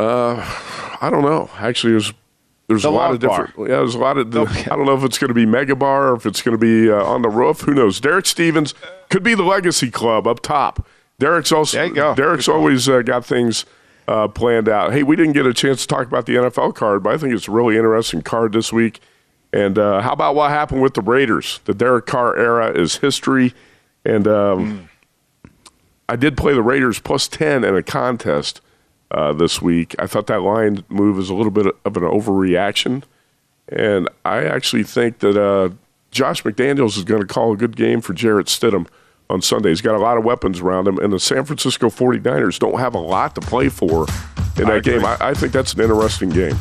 Uh, 0.00 0.36
I 1.02 1.10
don't 1.10 1.22
know. 1.22 1.50
Actually, 1.58 1.92
there's 1.92 2.12
there's 2.68 2.82
The 2.82 2.88
a 2.88 2.90
lot 2.90 3.12
of 3.12 3.20
different. 3.20 3.52
Yeah, 3.58 3.66
there's 3.76 3.94
a 3.94 3.98
lot 3.98 4.16
of. 4.16 4.34
I 4.34 4.62
don't 4.74 4.86
know 4.86 4.96
if 4.96 5.04
it's 5.04 5.18
going 5.18 5.28
to 5.28 5.34
be 5.34 5.44
Mega 5.44 5.76
Bar 5.76 6.08
or 6.08 6.16
if 6.16 6.24
it's 6.24 6.40
going 6.40 6.58
to 6.58 6.58
be 6.58 6.90
uh, 6.90 7.04
on 7.04 7.20
the 7.20 7.28
roof. 7.28 7.60
Who 7.60 7.74
knows? 7.74 8.00
Derek 8.00 8.24
Stevens 8.24 8.74
could 9.10 9.22
be 9.22 9.34
the 9.34 9.44
Legacy 9.44 9.90
Club 9.90 10.26
up 10.26 10.40
top. 10.40 10.86
Derek's 11.18 11.52
also. 11.52 11.78
There 11.78 11.86
you 11.86 11.94
go. 11.94 12.14
Derek's 12.14 12.48
always 12.48 12.88
uh, 12.88 13.02
got 13.02 13.24
things 13.24 13.64
uh, 14.08 14.28
planned 14.28 14.68
out. 14.68 14.92
Hey, 14.92 15.02
we 15.02 15.16
didn't 15.16 15.32
get 15.32 15.46
a 15.46 15.54
chance 15.54 15.82
to 15.82 15.86
talk 15.86 16.06
about 16.06 16.26
the 16.26 16.34
NFL 16.34 16.74
card, 16.74 17.02
but 17.02 17.14
I 17.14 17.18
think 17.18 17.34
it's 17.34 17.48
a 17.48 17.50
really 17.50 17.76
interesting 17.76 18.22
card 18.22 18.52
this 18.52 18.72
week. 18.72 19.00
And 19.52 19.78
uh, 19.78 20.00
how 20.00 20.12
about 20.12 20.34
what 20.34 20.50
happened 20.50 20.82
with 20.82 20.94
the 20.94 21.00
Raiders? 21.00 21.60
The 21.64 21.74
Derek 21.74 22.06
Carr 22.06 22.36
era 22.36 22.70
is 22.78 22.96
history, 22.96 23.54
and 24.04 24.28
um, 24.28 24.90
I 26.08 26.16
did 26.16 26.36
play 26.36 26.52
the 26.52 26.62
Raiders 26.62 26.98
plus 27.00 27.28
10 27.28 27.64
in 27.64 27.74
a 27.74 27.82
contest 27.82 28.60
uh, 29.10 29.32
this 29.32 29.62
week. 29.62 29.94
I 29.98 30.06
thought 30.06 30.26
that 30.26 30.42
line 30.42 30.84
move 30.88 31.18
is 31.18 31.30
a 31.30 31.34
little 31.34 31.50
bit 31.50 31.66
of 31.66 31.96
an 31.96 32.02
overreaction. 32.02 33.04
And 33.68 34.08
I 34.24 34.44
actually 34.44 34.84
think 34.84 35.18
that 35.20 35.36
uh, 35.36 35.70
Josh 36.10 36.42
McDaniels 36.42 36.96
is 36.96 37.04
going 37.04 37.20
to 37.20 37.26
call 37.26 37.52
a 37.52 37.56
good 37.56 37.76
game 37.76 38.00
for 38.00 38.12
Jarrett 38.12 38.46
Stidham 38.46 38.86
on 39.28 39.42
Sunday. 39.42 39.70
He's 39.70 39.80
got 39.80 39.94
a 39.94 39.98
lot 39.98 40.16
of 40.16 40.24
weapons 40.24 40.60
around 40.60 40.86
him, 40.88 40.98
and 40.98 41.12
the 41.12 41.20
San 41.20 41.44
Francisco 41.44 41.88
49ers 41.88 42.58
don't 42.58 42.78
have 42.78 42.94
a 42.94 42.98
lot 42.98 43.34
to 43.34 43.40
play 43.40 43.68
for 43.68 44.06
in 44.58 44.66
that 44.68 44.82
game. 44.84 45.04
I, 45.04 45.16
I 45.20 45.34
think 45.34 45.52
that's 45.52 45.74
an 45.74 45.80
interesting 45.80 46.30
game. 46.30 46.56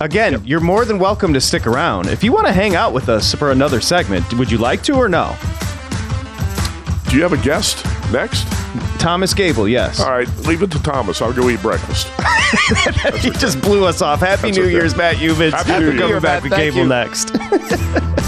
Again, 0.00 0.42
you're 0.44 0.60
more 0.60 0.84
than 0.84 0.98
welcome 0.98 1.32
to 1.34 1.40
stick 1.40 1.66
around. 1.66 2.08
If 2.08 2.22
you 2.22 2.32
want 2.32 2.46
to 2.46 2.52
hang 2.52 2.76
out 2.76 2.92
with 2.92 3.08
us 3.08 3.34
for 3.34 3.50
another 3.50 3.80
segment, 3.80 4.32
would 4.34 4.50
you 4.50 4.58
like 4.58 4.82
to 4.84 4.94
or 4.94 5.08
no? 5.08 5.36
Do 7.10 7.16
you 7.16 7.22
have 7.22 7.32
a 7.32 7.42
guest 7.42 7.84
next? 8.12 8.46
Thomas 9.00 9.32
Gable, 9.34 9.68
yes. 9.68 10.00
All 10.00 10.10
right, 10.10 10.28
leave 10.38 10.62
it 10.62 10.70
to 10.72 10.82
Thomas. 10.82 11.20
I'll 11.22 11.32
go 11.32 11.48
eat 11.48 11.60
breakfast. 11.62 12.08
he 13.22 13.30
just 13.30 13.60
blew 13.60 13.84
us 13.84 14.02
off. 14.02 14.20
Happy 14.20 14.42
That's 14.42 14.56
New 14.56 14.64
okay. 14.64 14.72
Year's, 14.72 14.96
Matt 14.96 15.16
Youmans. 15.16 15.52
Happy 15.52 15.70
New 15.80 15.86
We're 15.86 15.92
Year. 15.92 16.00
coming 16.00 16.20
back 16.22 16.42
Matt. 16.42 16.50
with 16.50 16.58
Gable 16.58 16.78
you. 16.78 16.86
next. 16.88 17.30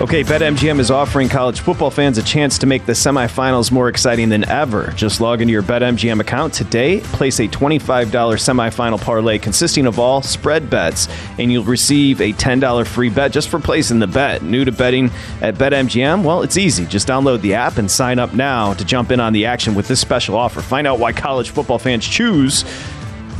Okay, 0.00 0.24
BetMGM 0.24 0.80
is 0.80 0.90
offering 0.90 1.28
college 1.28 1.60
football 1.60 1.88
fans 1.88 2.18
a 2.18 2.22
chance 2.24 2.58
to 2.58 2.66
make 2.66 2.84
the 2.84 2.92
semifinals 2.92 3.70
more 3.70 3.88
exciting 3.88 4.28
than 4.28 4.46
ever. 4.48 4.90
Just 4.96 5.20
log 5.20 5.40
into 5.40 5.52
your 5.52 5.62
BetMGM 5.62 6.20
account 6.20 6.52
today, 6.52 6.98
place 7.00 7.38
a 7.38 7.46
$25 7.46 8.10
semifinal 8.10 9.00
parlay 9.00 9.38
consisting 9.38 9.86
of 9.86 10.00
all 10.00 10.20
spread 10.20 10.68
bets, 10.68 11.06
and 11.38 11.52
you'll 11.52 11.62
receive 11.62 12.20
a 12.20 12.32
$10 12.32 12.86
free 12.88 13.08
bet 13.08 13.30
just 13.30 13.48
for 13.48 13.60
placing 13.60 14.00
the 14.00 14.08
bet. 14.08 14.42
New 14.42 14.64
to 14.64 14.72
betting 14.72 15.12
at 15.40 15.54
BetMGM? 15.54 16.24
Well, 16.24 16.42
it's 16.42 16.56
easy. 16.56 16.86
Just 16.86 17.06
download 17.06 17.40
the 17.40 17.54
app 17.54 17.78
and 17.78 17.88
sign 17.88 18.18
up 18.18 18.34
now 18.34 18.74
to 18.74 18.84
jump 18.84 19.12
in 19.12 19.20
on 19.20 19.32
the 19.32 19.46
action 19.46 19.76
with 19.76 19.86
this 19.86 20.00
special 20.00 20.34
offer. 20.34 20.60
Find 20.60 20.88
out 20.88 20.98
why 20.98 21.12
college 21.12 21.50
football 21.50 21.78
fans 21.78 22.04
choose 22.04 22.64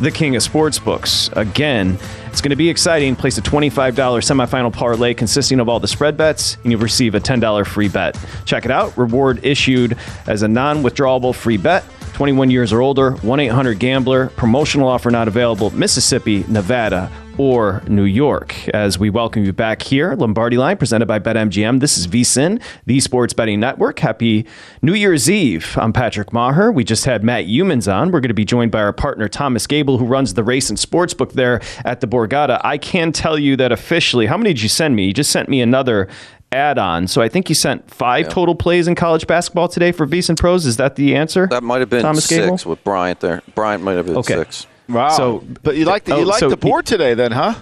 the 0.00 0.10
king 0.10 0.36
of 0.36 0.42
sportsbooks. 0.42 1.34
Again, 1.36 1.98
it's 2.26 2.40
going 2.40 2.50
to 2.50 2.56
be 2.56 2.68
exciting. 2.68 3.14
Place 3.16 3.38
a 3.38 3.42
$25 3.42 3.94
semifinal 3.94 4.72
parlay 4.72 5.14
consisting 5.14 5.60
of 5.60 5.68
all 5.68 5.80
the 5.80 5.88
spread 5.88 6.16
bets, 6.16 6.56
and 6.62 6.72
you'll 6.72 6.80
receive 6.80 7.14
a 7.14 7.20
$10 7.20 7.66
free 7.66 7.88
bet. 7.88 8.18
Check 8.44 8.64
it 8.64 8.70
out. 8.70 8.96
Reward 8.98 9.44
issued 9.44 9.96
as 10.26 10.42
a 10.42 10.48
non 10.48 10.82
withdrawable 10.82 11.34
free 11.34 11.56
bet. 11.56 11.84
21 12.14 12.50
years 12.50 12.72
or 12.72 12.80
older, 12.80 13.12
1 13.12 13.40
800 13.40 13.78
Gambler. 13.78 14.28
Promotional 14.30 14.88
offer 14.88 15.10
not 15.10 15.26
available. 15.28 15.70
Mississippi, 15.70 16.44
Nevada, 16.48 17.10
or 17.38 17.82
New 17.88 18.04
York. 18.04 18.68
As 18.68 18.98
we 18.98 19.10
welcome 19.10 19.44
you 19.44 19.52
back 19.52 19.82
here, 19.82 20.14
Lombardi 20.14 20.56
Line 20.56 20.76
presented 20.76 21.06
by 21.06 21.18
BetMGM. 21.18 21.80
This 21.80 21.98
is 21.98 22.06
VSIN, 22.06 22.62
the 22.86 23.00
Sports 23.00 23.32
Betting 23.32 23.60
Network. 23.60 23.98
Happy 23.98 24.46
New 24.82 24.94
Year's 24.94 25.28
Eve. 25.28 25.76
I'm 25.80 25.92
Patrick 25.92 26.30
Meagher. 26.30 26.72
We 26.72 26.84
just 26.84 27.04
had 27.04 27.24
Matt 27.24 27.46
Youmans 27.46 27.92
on. 27.92 28.10
We're 28.12 28.20
going 28.20 28.28
to 28.28 28.34
be 28.34 28.44
joined 28.44 28.70
by 28.70 28.80
our 28.82 28.92
partner 28.92 29.28
Thomas 29.28 29.66
Gable, 29.66 29.98
who 29.98 30.04
runs 30.06 30.34
the 30.34 30.44
race 30.44 30.68
and 30.70 30.78
sports 30.78 31.14
book 31.14 31.32
there 31.32 31.60
at 31.84 32.00
the 32.00 32.06
Borgata. 32.06 32.60
I 32.62 32.78
can 32.78 33.10
tell 33.12 33.38
you 33.38 33.56
that 33.56 33.72
officially, 33.72 34.26
how 34.26 34.36
many 34.36 34.50
did 34.50 34.62
you 34.62 34.68
send 34.68 34.94
me? 34.94 35.06
You 35.06 35.12
just 35.12 35.30
sent 35.32 35.48
me 35.48 35.60
another 35.60 36.08
add-on. 36.52 37.08
So 37.08 37.20
I 37.20 37.28
think 37.28 37.48
you 37.48 37.54
sent 37.56 37.90
five 37.90 38.28
total 38.28 38.54
plays 38.54 38.86
in 38.86 38.94
college 38.94 39.26
basketball 39.26 39.66
today 39.66 39.90
for 39.90 40.06
VSIN 40.06 40.38
Pros. 40.38 40.66
Is 40.66 40.76
that 40.76 40.94
the 40.94 41.16
answer? 41.16 41.48
That 41.48 41.64
might 41.64 41.80
have 41.80 41.90
been 41.90 42.02
Thomas 42.02 42.26
six 42.26 42.44
Gable? 42.62 42.70
with 42.70 42.84
Bryant 42.84 43.18
there. 43.18 43.42
Bryant 43.56 43.82
might 43.82 43.94
have 43.96 44.06
been 44.06 44.16
Okay. 44.18 44.34
six. 44.36 44.66
Wow. 44.88 45.08
So- 45.10 45.44
but 45.62 45.76
you 45.76 45.84
like 45.84 46.04
the, 46.04 46.16
you 46.16 46.22
Oh, 46.22 46.26
like 46.26 46.40
so 46.40 46.48
the 46.48 46.56
board 46.56 46.86
today, 46.86 47.14
then, 47.14 47.32
huh? 47.32 47.54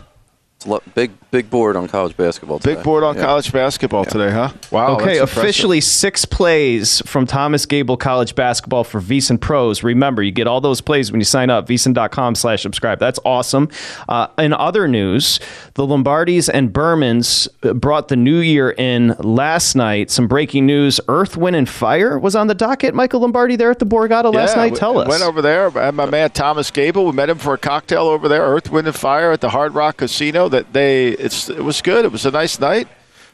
It's 0.62 0.66
a 0.68 0.70
lo- 0.70 0.82
big 0.94 1.10
big 1.32 1.48
board 1.50 1.76
on 1.76 1.88
college 1.88 2.14
basketball. 2.16 2.58
Today. 2.58 2.74
Big 2.74 2.84
board 2.84 3.02
on 3.02 3.16
Yeah. 3.16 3.22
college 3.22 3.50
basketball 3.52 4.04
today, 4.04 4.30
huh? 4.30 4.50
Wow. 4.70 4.94
okay, 4.96 5.16
officially 5.18 5.80
six 5.80 6.24
plays 6.26 7.02
from 7.06 7.26
Thomas 7.26 7.64
Gable 7.66 7.96
College 7.96 8.34
Basketball 8.34 8.84
for 8.84 9.00
VSiN 9.00 9.40
Pros. 9.40 9.82
Remember, 9.82 10.22
you 10.22 10.30
get 10.30 10.46
all 10.46 10.60
those 10.60 10.80
plays 10.82 11.10
when 11.10 11.20
you 11.20 11.24
sign 11.24 11.48
up, 11.48 11.66
VSiN.com 11.66 12.34
slash 12.34 12.60
subscribe. 12.62 12.98
That's 13.00 13.18
awesome. 13.24 13.70
Uh, 14.10 14.26
in 14.38 14.52
other 14.52 14.86
news, 14.86 15.40
the 15.74 15.86
Lombardis 15.86 16.50
and 16.52 16.70
Bermans 16.70 17.48
brought 17.80 18.08
the 18.08 18.16
new 18.16 18.38
year 18.40 18.70
in 18.70 19.16
last 19.18 19.74
night. 19.74 20.10
Some 20.10 20.28
breaking 20.28 20.66
news. 20.66 21.00
Earth, 21.08 21.36
Wind, 21.36 21.56
and 21.56 21.68
Fire 21.68 22.18
was 22.18 22.36
on 22.36 22.46
the 22.46 22.54
docket. 22.54 22.94
Michael 22.94 23.20
Lombardi 23.20 23.56
there 23.56 23.70
at 23.70 23.78
the 23.78 23.86
Borgata 23.86 24.32
last 24.32 24.54
Yeah, 24.54 24.62
night. 24.64 24.72
we- 24.72 24.78
Tell 24.78 24.98
us. 24.98 25.08
Went 25.08 25.22
over 25.22 25.40
there. 25.40 25.70
I 25.78 25.86
had 25.86 25.94
my 25.94 26.06
man 26.06 26.28
Thomas 26.30 26.70
Gable. 26.70 27.06
We 27.06 27.12
met 27.12 27.30
him 27.30 27.38
for 27.38 27.54
a 27.54 27.58
cocktail 27.58 28.02
over 28.06 28.28
there, 28.28 28.42
Earth, 28.42 28.70
Wind, 28.70 28.86
and 28.86 28.94
Fire 28.96 29.32
at 29.32 29.40
the 29.40 29.48
Hard 29.48 29.74
Rock 29.74 29.96
Casino. 29.96 30.50
That 30.52 30.72
they, 30.72 31.08
it's 31.08 31.48
it 31.48 31.64
was 31.64 31.82
good. 31.82 32.04
It 32.04 32.12
was 32.12 32.24
a 32.24 32.30
nice 32.30 32.60
night. 32.60 32.88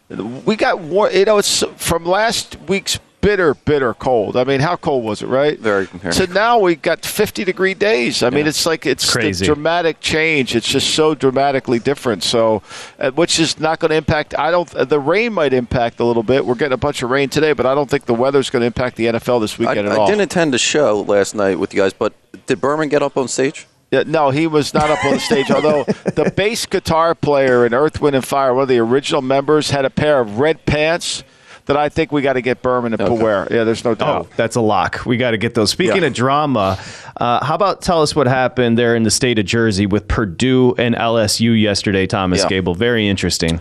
We 0.08 0.56
got 0.56 0.80
war. 0.80 1.10
You 1.10 1.26
know, 1.26 1.38
it's 1.38 1.62
from 1.76 2.06
last 2.06 2.56
week's 2.66 2.98
bitter, 3.20 3.54
bitter 3.54 3.94
cold. 3.94 4.36
I 4.36 4.44
mean, 4.44 4.60
how 4.60 4.76
cold 4.76 5.04
was 5.04 5.22
it, 5.22 5.26
right? 5.26 5.58
Very 5.58 5.86
compared. 5.86 6.14
So 6.14 6.24
now 6.26 6.58
we 6.58 6.76
got 6.76 7.04
50 7.04 7.44
degree 7.44 7.74
days. 7.74 8.22
I 8.22 8.30
mean, 8.30 8.46
it's 8.46 8.64
like 8.66 8.86
it's 8.86 9.10
Crazy. 9.10 9.44
the 9.44 9.54
dramatic 9.54 10.00
change. 10.00 10.54
It's 10.54 10.68
just 10.68 10.94
so 10.94 11.14
dramatically 11.14 11.78
different. 11.78 12.22
So, 12.22 12.62
uh, 12.98 13.10
which 13.12 13.38
is 13.38 13.58
not 13.58 13.80
going 13.80 13.90
to 13.90 13.96
impact. 13.96 14.38
I 14.38 14.50
don't. 14.50 14.72
Uh, 14.74 14.84
the 14.84 15.00
rain 15.00 15.32
might 15.32 15.52
impact 15.52 16.00
a 16.00 16.04
little 16.04 16.22
bit. 16.22 16.44
We're 16.44 16.54
getting 16.54 16.72
a 16.72 16.78
bunch 16.78 17.02
of 17.02 17.10
rain 17.10 17.28
today, 17.28 17.52
but 17.52 17.66
I 17.66 17.74
don't 17.74 17.90
think 17.90 18.06
the 18.06 18.14
weather's 18.14 18.50
going 18.50 18.60
to 18.60 18.66
impact 18.66 18.96
the 18.96 19.06
NFL 19.06 19.40
this 19.40 19.58
I, 19.58 19.64
weekend 19.64 19.88
at 19.88 19.92
I 19.92 19.96
all. 19.96 20.06
I 20.06 20.10
didn't 20.10 20.22
attend 20.22 20.54
the 20.54 20.58
show 20.58 21.02
last 21.02 21.34
night 21.34 21.58
with 21.58 21.74
you 21.74 21.80
guys, 21.80 21.92
but 21.92 22.12
did 22.46 22.60
Berman 22.60 22.88
get 22.88 23.02
up 23.02 23.16
on 23.16 23.28
stage? 23.28 23.66
Yeah, 23.90 24.02
no, 24.06 24.30
he 24.30 24.46
was 24.46 24.74
not 24.74 24.90
up 24.90 25.02
on 25.04 25.14
the 25.14 25.18
stage. 25.20 25.50
although 25.50 25.84
the 25.84 26.30
bass 26.36 26.66
guitar 26.66 27.14
player 27.14 27.64
in 27.64 27.72
Earth, 27.72 28.00
Wind, 28.00 28.16
and 28.16 28.24
Fire, 28.24 28.52
one 28.52 28.62
of 28.62 28.68
the 28.68 28.78
original 28.78 29.22
members, 29.22 29.70
had 29.70 29.84
a 29.86 29.90
pair 29.90 30.20
of 30.20 30.38
red 30.38 30.64
pants 30.66 31.24
that 31.64 31.76
I 31.76 31.88
think 31.90 32.12
we 32.12 32.20
got 32.22 32.34
to 32.34 32.40
get 32.42 32.60
Berman 32.62 32.96
to 32.96 33.12
wear. 33.12 33.46
Yeah, 33.50 33.64
there's 33.64 33.84
no 33.84 33.94
doubt. 33.94 34.26
Oh, 34.30 34.34
that's 34.36 34.56
a 34.56 34.60
lock. 34.60 35.04
We 35.06 35.16
got 35.16 35.30
to 35.32 35.36
get 35.38 35.54
those. 35.54 35.70
Speaking 35.70 36.02
Yeah. 36.02 36.08
of 36.08 36.14
drama, 36.14 36.78
uh, 37.18 37.44
how 37.44 37.54
about 37.54 37.80
tell 37.82 38.00
us 38.02 38.14
what 38.16 38.26
happened 38.26 38.78
there 38.78 38.94
in 38.96 39.02
the 39.04 39.10
state 39.10 39.38
of 39.38 39.44
Jersey 39.46 39.86
with 39.86 40.06
Purdue 40.08 40.74
and 40.78 40.94
LSU 40.94 41.52
yesterday, 41.58 42.06
Thomas 42.06 42.40
Yeah. 42.42 42.48
Gable? 42.48 42.74
Very 42.74 43.06
interesting. 43.08 43.60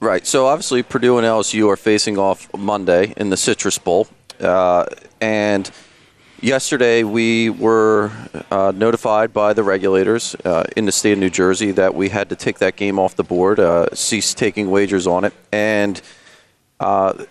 Right. 0.00 0.26
So 0.26 0.46
obviously, 0.46 0.82
Purdue 0.82 1.16
and 1.18 1.26
LSU 1.26 1.68
are 1.70 1.76
facing 1.76 2.18
off 2.18 2.48
Monday 2.56 3.12
in 3.16 3.30
the 3.30 3.36
Citrus 3.38 3.78
Bowl, 3.78 4.06
uh, 4.40 4.84
and 5.20 5.70
yesterday 6.46 7.02
we 7.02 7.50
were 7.50 8.12
uh, 8.52 8.72
notified 8.74 9.32
by 9.32 9.52
the 9.52 9.64
regulators 9.64 10.36
uh, 10.44 10.62
in 10.76 10.86
the 10.86 10.92
state 10.92 11.12
of 11.12 11.18
New 11.18 11.28
Jersey 11.28 11.72
that 11.72 11.92
we 11.92 12.08
had 12.08 12.28
to 12.28 12.36
take 12.36 12.58
that 12.58 12.76
game 12.76 13.00
off 13.00 13.16
the 13.16 13.24
board, 13.24 13.58
uh, 13.58 13.92
cease 13.92 14.32
taking 14.32 14.70
wagers 14.70 15.08
on 15.08 15.24
it, 15.24 15.34
and 15.50 16.00
uh, 16.78 17.24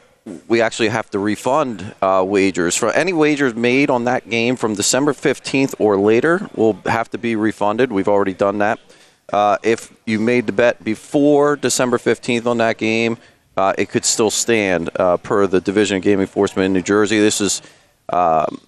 we 0.50 0.60
actually 0.60 0.90
have 0.90 1.10
to 1.12 1.20
refund 1.20 1.96
uh, 2.02 2.26
wagers 2.28 2.76
for 2.76 2.92
any 2.92 3.14
wagers 3.14 3.56
made 3.56 3.90
on 3.90 4.04
that 4.04 4.30
game 4.30 4.58
from 4.58 4.76
December 4.76 5.14
15th 5.14 5.76
or 5.80 5.98
later 5.98 6.50
will 6.54 6.74
have 6.86 7.10
to 7.12 7.18
be 7.18 7.38
refunded. 7.38 7.94
We've 7.94 8.10
already 8.10 8.34
done 8.34 8.58
that. 8.58 8.80
Uh, 9.32 9.58
if 9.64 9.94
you 10.06 10.20
made 10.20 10.46
the 10.46 10.52
bet 10.52 10.84
before 10.84 11.56
December 11.56 11.98
15th 11.98 12.46
on 12.46 12.58
that 12.58 12.78
game, 12.78 13.18
it 13.78 13.90
could 13.90 14.04
still 14.04 14.30
stand 14.30 14.90
per 15.24 15.48
the 15.48 15.62
Division 15.62 15.98
of 15.98 16.04
Gaming 16.04 16.24
Enforcement 16.24 16.66
in 16.66 16.74
New 16.74 16.82
Jersey. 16.82 17.20
This 17.20 17.40
is 17.40 17.62
um, 18.10 18.60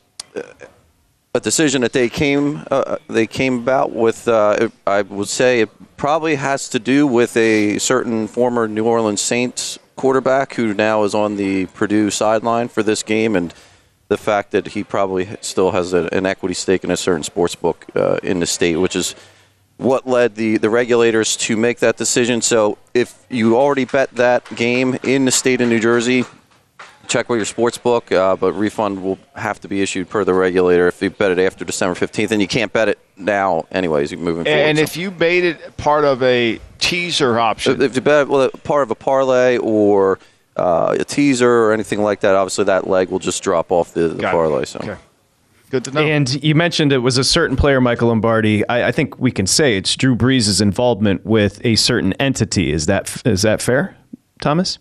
a 1.33 1.39
decision 1.39 1.81
that 1.81 1.93
they 1.93 2.09
came 2.09 2.63
uh, 2.71 2.97
they 3.07 3.27
came 3.27 3.59
about 3.59 3.91
with. 3.91 4.27
Uh, 4.27 4.69
I 4.85 5.03
would 5.03 5.27
say 5.27 5.61
it 5.61 5.69
probably 5.97 6.35
has 6.35 6.69
to 6.69 6.79
do 6.79 7.07
with 7.07 7.37
a 7.37 7.77
certain 7.77 8.27
former 8.27 8.67
New 8.67 8.85
Orleans 8.85 9.21
Saints 9.21 9.79
quarterback 9.95 10.53
who 10.55 10.73
now 10.73 11.03
is 11.03 11.15
on 11.15 11.37
the 11.37 11.65
Purdue 11.67 12.09
sideline 12.09 12.67
for 12.67 12.83
this 12.83 13.03
game, 13.03 13.35
and 13.35 13.53
the 14.07 14.17
fact 14.17 14.51
that 14.51 14.67
he 14.67 14.83
probably 14.83 15.27
still 15.41 15.71
has 15.71 15.93
a, 15.93 16.09
an 16.11 16.25
equity 16.25 16.53
stake 16.53 16.83
in 16.83 16.91
a 16.91 16.97
certain 16.97 17.23
sports 17.23 17.55
book 17.55 17.85
uh, 17.95 18.17
in 18.23 18.39
the 18.39 18.45
state, 18.45 18.77
which 18.77 18.95
is 18.95 19.15
what 19.77 20.07
led 20.07 20.35
the, 20.35 20.57
the 20.57 20.69
regulators 20.69 21.37
to 21.37 21.55
make 21.55 21.79
that 21.79 21.97
decision. 21.97 22.41
So 22.41 22.77
if 22.93 23.25
you 23.29 23.57
already 23.57 23.85
bet 23.85 24.09
that 24.15 24.43
game 24.55 24.97
in 25.03 25.25
the 25.25 25.31
state 25.31 25.61
of 25.61 25.69
New 25.69 25.79
Jersey, 25.79 26.25
check 27.07 27.29
with 27.29 27.37
your 27.39 27.45
sports 27.45 27.77
book, 27.77 28.11
uh, 28.11 28.35
but 28.35 28.53
refund 28.53 29.03
will 29.03 29.17
have 29.35 29.59
to 29.61 29.67
be 29.67 29.81
issued 29.81 30.09
per 30.09 30.23
the 30.23 30.33
regulator 30.33 30.87
if 30.87 31.01
you 31.01 31.09
bet 31.09 31.31
it 31.31 31.39
after 31.39 31.65
December 31.65 31.95
15th, 31.99 32.31
and 32.31 32.41
you 32.41 32.47
can't 32.47 32.71
bet 32.73 32.89
it 32.89 32.99
now 33.15 33.65
anyways, 33.71 34.11
you're 34.11 34.19
moving 34.21 34.43
forward. 34.43 34.59
And 34.59 34.77
So- 34.77 34.83
if 34.83 34.97
you 34.97 35.11
made 35.11 35.43
it 35.43 35.77
part 35.77 36.05
of 36.05 36.21
a 36.23 36.59
teaser 36.79 37.39
option, 37.39 37.81
if 37.81 37.95
you 37.95 38.01
bet 38.01 38.27
well, 38.27 38.49
part 38.63 38.83
of 38.83 38.91
a 38.91 38.95
parlay 38.95 39.57
or 39.57 40.19
uh, 40.55 40.95
a 40.99 41.05
teaser 41.05 41.49
or 41.65 41.71
anything 41.73 42.01
like 42.01 42.19
that, 42.21 42.35
obviously 42.35 42.65
that 42.65 42.87
leg 42.87 43.09
will 43.09 43.19
just 43.19 43.41
drop 43.43 43.71
off 43.71 43.93
the, 43.93 44.09
the 44.09 44.23
parlay. 44.23 44.65
So. 44.65 44.97
Good 45.69 45.83
to 45.85 45.91
know. 45.91 46.01
And 46.01 46.41
you 46.43 46.55
mentioned 46.55 46.93
it 46.93 46.99
was 46.99 47.17
a 47.17 47.23
certain 47.23 47.57
player, 47.57 47.81
Michael 47.81 48.07
Lombardi. 48.07 48.67
I, 48.69 48.87
I 48.87 48.91
think 48.91 49.19
we 49.19 49.31
can 49.31 49.45
say 49.45 49.77
it's 49.77 49.95
Drew 49.97 50.15
Brees' 50.15 50.61
involvement 50.61 51.25
with 51.25 51.63
a 51.65 51.75
certain 51.75 52.13
entity. 52.13 52.71
Is 52.71 52.85
that 52.85 53.21
is 53.25 53.41
that 53.41 53.61
fair, 53.61 53.95
Thomas? 54.41 54.79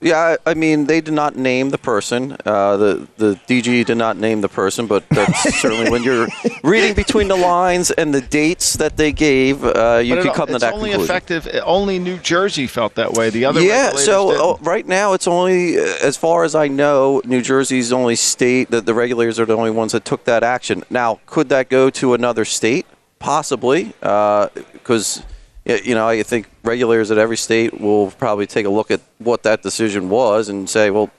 Yeah, 0.00 0.36
I 0.46 0.54
mean, 0.54 0.86
they 0.86 1.00
did 1.00 1.14
not 1.14 1.34
name 1.34 1.70
the 1.70 1.78
person. 1.78 2.36
Uh, 2.46 2.76
the 2.76 3.08
the 3.16 3.34
DG 3.48 3.84
did 3.84 3.96
not 3.96 4.16
name 4.16 4.42
the 4.42 4.48
person, 4.48 4.86
but 4.86 5.02
that's 5.08 5.60
certainly 5.60 5.90
when 5.90 6.04
you're 6.04 6.28
reading 6.62 6.94
between 6.94 7.26
the 7.26 7.34
lines 7.36 7.90
and 7.90 8.14
the 8.14 8.20
dates 8.20 8.74
that 8.74 8.96
they 8.96 9.10
gave, 9.10 9.64
uh, 9.64 10.00
you 10.04 10.16
it- 10.16 10.34
come 10.34 10.46
to 10.46 10.54
it's 10.54 10.60
that 10.62 10.74
only 10.74 10.90
conclusion. 10.90 11.16
effective. 11.16 11.48
Only 11.64 11.98
New 11.98 12.16
Jersey 12.18 12.68
felt 12.68 12.94
that 12.94 13.14
way. 13.14 13.30
The 13.30 13.44
other 13.44 13.60
yeah, 13.60 13.90
so 13.90 14.52
uh, 14.52 14.56
right 14.60 14.86
now 14.86 15.14
it's 15.14 15.26
only, 15.26 15.76
uh, 15.78 15.82
as 16.00 16.16
far 16.16 16.44
as 16.44 16.54
I 16.54 16.68
know, 16.68 17.20
New 17.24 17.42
Jersey's 17.42 17.92
only 17.92 18.14
state 18.14 18.70
that 18.70 18.86
the 18.86 18.94
regulators 18.94 19.40
are 19.40 19.46
the 19.46 19.56
only 19.56 19.72
ones 19.72 19.90
that 19.92 20.04
took 20.04 20.24
that 20.26 20.44
action. 20.44 20.84
Now, 20.90 21.18
could 21.26 21.48
that 21.48 21.68
go 21.68 21.90
to 21.90 22.14
another 22.14 22.44
state? 22.44 22.86
Possibly, 23.18 23.94
because 24.00 25.24
you 25.68 25.94
know 25.94 26.08
I 26.08 26.22
think 26.22 26.48
regulators 26.64 27.10
at 27.10 27.18
every 27.18 27.36
state 27.36 27.80
will 27.80 28.10
probably 28.12 28.46
take 28.46 28.66
a 28.66 28.70
look 28.70 28.90
at 28.90 29.00
what 29.18 29.42
that 29.42 29.62
decision 29.62 30.08
was 30.08 30.48
and 30.48 30.68
say, 30.68 30.90
well, 30.90 31.10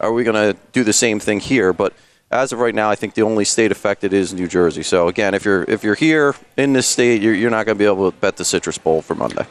are 0.00 0.12
we 0.12 0.24
going 0.24 0.54
to 0.54 0.58
do 0.72 0.84
the 0.84 0.92
same 0.92 1.20
thing 1.20 1.40
here? 1.40 1.72
But 1.72 1.92
as 2.30 2.52
of 2.52 2.58
right 2.58 2.74
now, 2.74 2.90
I 2.90 2.96
think 2.96 3.14
the 3.14 3.22
only 3.22 3.44
state 3.44 3.70
affected 3.70 4.12
is 4.12 4.34
New 4.34 4.48
Jersey. 4.48 4.82
So 4.82 5.08
again, 5.08 5.34
if 5.34 5.44
you're 5.44 5.62
if 5.64 5.84
you're 5.84 5.94
here 5.94 6.34
in 6.56 6.72
this 6.72 6.86
state, 6.86 7.22
you're, 7.22 7.34
you're 7.34 7.50
not 7.50 7.66
going 7.66 7.76
to 7.76 7.78
be 7.78 7.86
able 7.86 8.10
to 8.10 8.16
bet 8.16 8.36
the 8.36 8.44
Citrus 8.44 8.78
Bowl 8.78 9.02
for 9.02 9.14
Monday. 9.14 9.46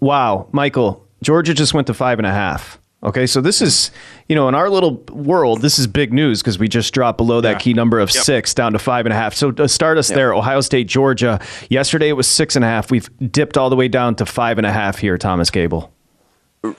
Wow, 0.00 0.48
Michael, 0.52 1.06
Georgia 1.22 1.54
just 1.54 1.74
went 1.74 1.86
to 1.86 1.94
five 1.94 2.18
and 2.18 2.26
a 2.26 2.32
half. 2.32 2.80
Okay, 3.02 3.26
so 3.26 3.40
this 3.40 3.60
is, 3.60 3.90
you 4.28 4.34
know, 4.34 4.48
in 4.48 4.54
our 4.54 4.70
little 4.70 4.94
world, 5.10 5.60
this 5.60 5.78
is 5.78 5.86
big 5.86 6.12
news 6.12 6.40
because 6.42 6.58
we 6.58 6.66
just 6.66 6.94
dropped 6.94 7.18
below 7.18 7.40
that 7.42 7.60
key 7.60 7.74
number 7.74 8.00
of 8.00 8.10
six 8.10 8.54
down 8.54 8.72
to 8.72 8.78
five 8.78 9.06
and 9.06 9.12
a 9.12 9.16
half. 9.16 9.34
So 9.34 9.52
to 9.52 9.68
start 9.68 9.98
us 9.98 10.08
there, 10.08 10.32
Ohio 10.32 10.60
State, 10.62 10.88
Georgia. 10.88 11.38
Yesterday 11.68 12.08
it 12.08 12.14
was 12.14 12.26
six 12.26 12.56
and 12.56 12.64
a 12.64 12.68
half. 12.68 12.90
We've 12.90 13.08
dipped 13.30 13.58
all 13.58 13.70
the 13.70 13.76
way 13.76 13.88
down 13.88 14.14
to 14.16 14.26
five 14.26 14.58
and 14.58 14.66
a 14.66 14.72
half 14.72 14.98
here, 14.98 15.18
Thomas 15.18 15.50
Gable. 15.50 15.92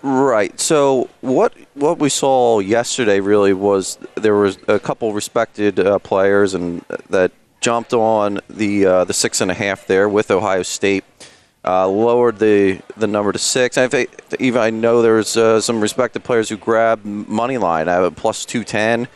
Right. 0.02 0.60
So 0.60 1.10
what 1.22 1.54
what 1.76 2.00
we 2.00 2.10
saw 2.10 2.60
yesterday 2.60 3.20
really 3.20 3.54
was 3.54 3.98
there 4.16 4.36
was 4.36 4.58
a 4.68 4.80
couple 4.80 5.14
respected 5.14 5.80
uh, 5.80 6.00
players 6.00 6.54
and 6.54 6.84
that 7.10 7.32
jumped 7.62 7.94
on 7.94 8.40
the 8.50 8.86
uh, 8.86 9.04
the 9.04 9.14
six 9.14 9.40
and 9.40 9.50
a 9.52 9.54
half 9.54 9.88
there 9.88 10.10
with 10.10 10.30
Ohio 10.32 10.64
State, 10.64 11.04
uh, 11.68 11.86
lowered 11.88 12.40
the 12.40 12.80
the 12.96 13.08
number 13.08 13.34
to 13.34 13.40
six. 13.40 13.78
I 13.78 13.88
think 13.90 14.10
even 14.40 14.62
I 14.62 14.70
know 14.70 15.02
there's 15.02 15.36
uh, 15.36 15.60
some 15.60 15.82
respected 15.82 16.24
players 16.24 16.48
who 16.48 16.56
grabbed 16.56 17.06
money 17.06 17.58
line. 17.58 17.90
I 17.90 17.94
have 17.94 18.06
a 18.06 18.12
plus 18.12 18.46
two 18.46 18.64
ten 18.64 19.08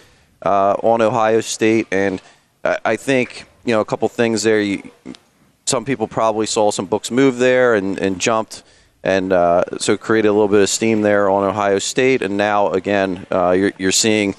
uh, 0.41 0.73
on 0.83 1.01
Ohio 1.01 1.39
State, 1.39 1.87
and 1.91 2.21
I, 2.65 2.77
I 2.83 2.95
think 2.97 3.45
you 3.63 3.73
know 3.73 3.79
a 3.79 3.85
couple 3.85 4.09
things 4.09 4.43
there. 4.43 4.59
You, 4.59 4.91
some 5.65 5.85
people 5.85 6.07
probably 6.07 6.45
saw 6.45 6.71
some 6.71 6.87
books 6.87 7.09
move 7.09 7.37
there 7.37 7.75
and, 7.75 7.97
and 7.99 8.19
jumped, 8.19 8.63
and 9.01 9.31
uh, 9.31 9.63
so 9.77 9.95
created 9.95 10.27
a 10.27 10.33
little 10.33 10.49
bit 10.49 10.61
of 10.61 10.69
steam 10.69 11.01
there 11.01 11.29
on 11.29 11.45
Ohio 11.45 11.79
State. 11.79 12.21
And 12.21 12.35
now 12.35 12.71
again, 12.71 13.25
uh, 13.31 13.51
you're, 13.51 13.71
you're 13.77 13.91
seeing 13.93 14.35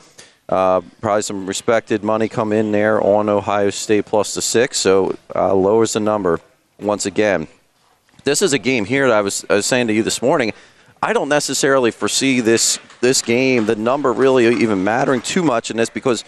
uh, 0.50 0.82
probably 1.00 1.22
some 1.22 1.46
respected 1.46 2.04
money 2.04 2.28
come 2.28 2.52
in 2.52 2.72
there 2.72 3.00
on 3.02 3.30
Ohio 3.30 3.70
State 3.70 4.04
plus 4.04 4.34
the 4.34 4.42
six, 4.42 4.76
so 4.76 5.16
uh, 5.34 5.54
lowers 5.54 5.94
the 5.94 6.00
number 6.00 6.40
once 6.78 7.06
again. 7.06 7.48
This 8.24 8.42
is 8.42 8.52
a 8.52 8.58
game 8.58 8.84
here 8.84 9.08
that 9.08 9.16
I 9.16 9.20
was, 9.20 9.44
I 9.50 9.54
was 9.54 9.66
saying 9.66 9.88
to 9.88 9.92
you 9.92 10.02
this 10.02 10.22
morning. 10.22 10.52
I 11.02 11.12
don't 11.12 11.28
necessarily 11.28 11.90
foresee 11.90 12.40
this 12.40 12.78
this 13.00 13.22
game, 13.22 13.66
the 13.66 13.74
number 13.74 14.12
really 14.12 14.46
even 14.62 14.84
mattering 14.84 15.20
too 15.20 15.42
much 15.42 15.70
in 15.70 15.76
this 15.76 15.90
because 15.90 16.24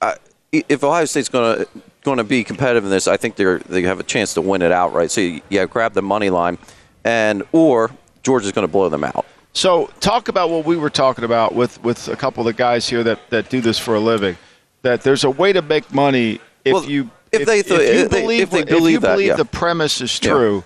uh, 0.00 0.14
if 0.50 0.82
Ohio 0.82 1.04
State's 1.04 1.28
going 1.28 1.58
to 1.58 1.68
going 2.02 2.16
to 2.16 2.24
be 2.24 2.42
competitive 2.42 2.84
in 2.84 2.90
this, 2.90 3.06
I 3.06 3.18
think 3.18 3.36
they 3.36 3.44
they 3.68 3.82
have 3.82 4.00
a 4.00 4.02
chance 4.04 4.32
to 4.34 4.40
win 4.40 4.62
it 4.62 4.72
outright. 4.72 5.10
So 5.10 5.20
you, 5.20 5.42
yeah, 5.50 5.66
grab 5.66 5.92
the 5.92 6.00
money 6.00 6.30
line, 6.30 6.56
and 7.04 7.42
or 7.52 7.90
Georgia's 8.22 8.52
going 8.52 8.66
to 8.66 8.72
blow 8.72 8.88
them 8.88 9.04
out. 9.04 9.26
So 9.52 9.90
talk 10.00 10.28
about 10.28 10.48
what 10.48 10.64
we 10.64 10.76
were 10.78 10.88
talking 10.88 11.24
about 11.24 11.54
with, 11.54 11.82
with 11.84 12.08
a 12.08 12.16
couple 12.16 12.40
of 12.40 12.46
the 12.46 12.54
guys 12.54 12.88
here 12.88 13.02
that, 13.04 13.28
that 13.28 13.50
do 13.50 13.60
this 13.60 13.78
for 13.78 13.94
a 13.94 14.00
living. 14.00 14.38
That 14.80 15.02
there's 15.02 15.24
a 15.24 15.30
way 15.30 15.52
to 15.52 15.60
make 15.60 15.92
money 15.92 16.40
if 16.64 16.72
Well, 16.72 16.84
you 16.86 17.10
if 17.30 17.46
they- 17.46 17.56
you 17.56 17.60
if 17.60 18.10
they- 18.10 18.20
believe 18.22 18.42
if 18.44 18.50
they 18.50 18.60
what- 18.60 18.68
you 18.70 18.76
believe 18.76 19.00
that, 19.02 19.20
yeah. 19.20 19.34
the 19.36 19.44
premise 19.44 20.00
is 20.00 20.18
Yeah. 20.22 20.62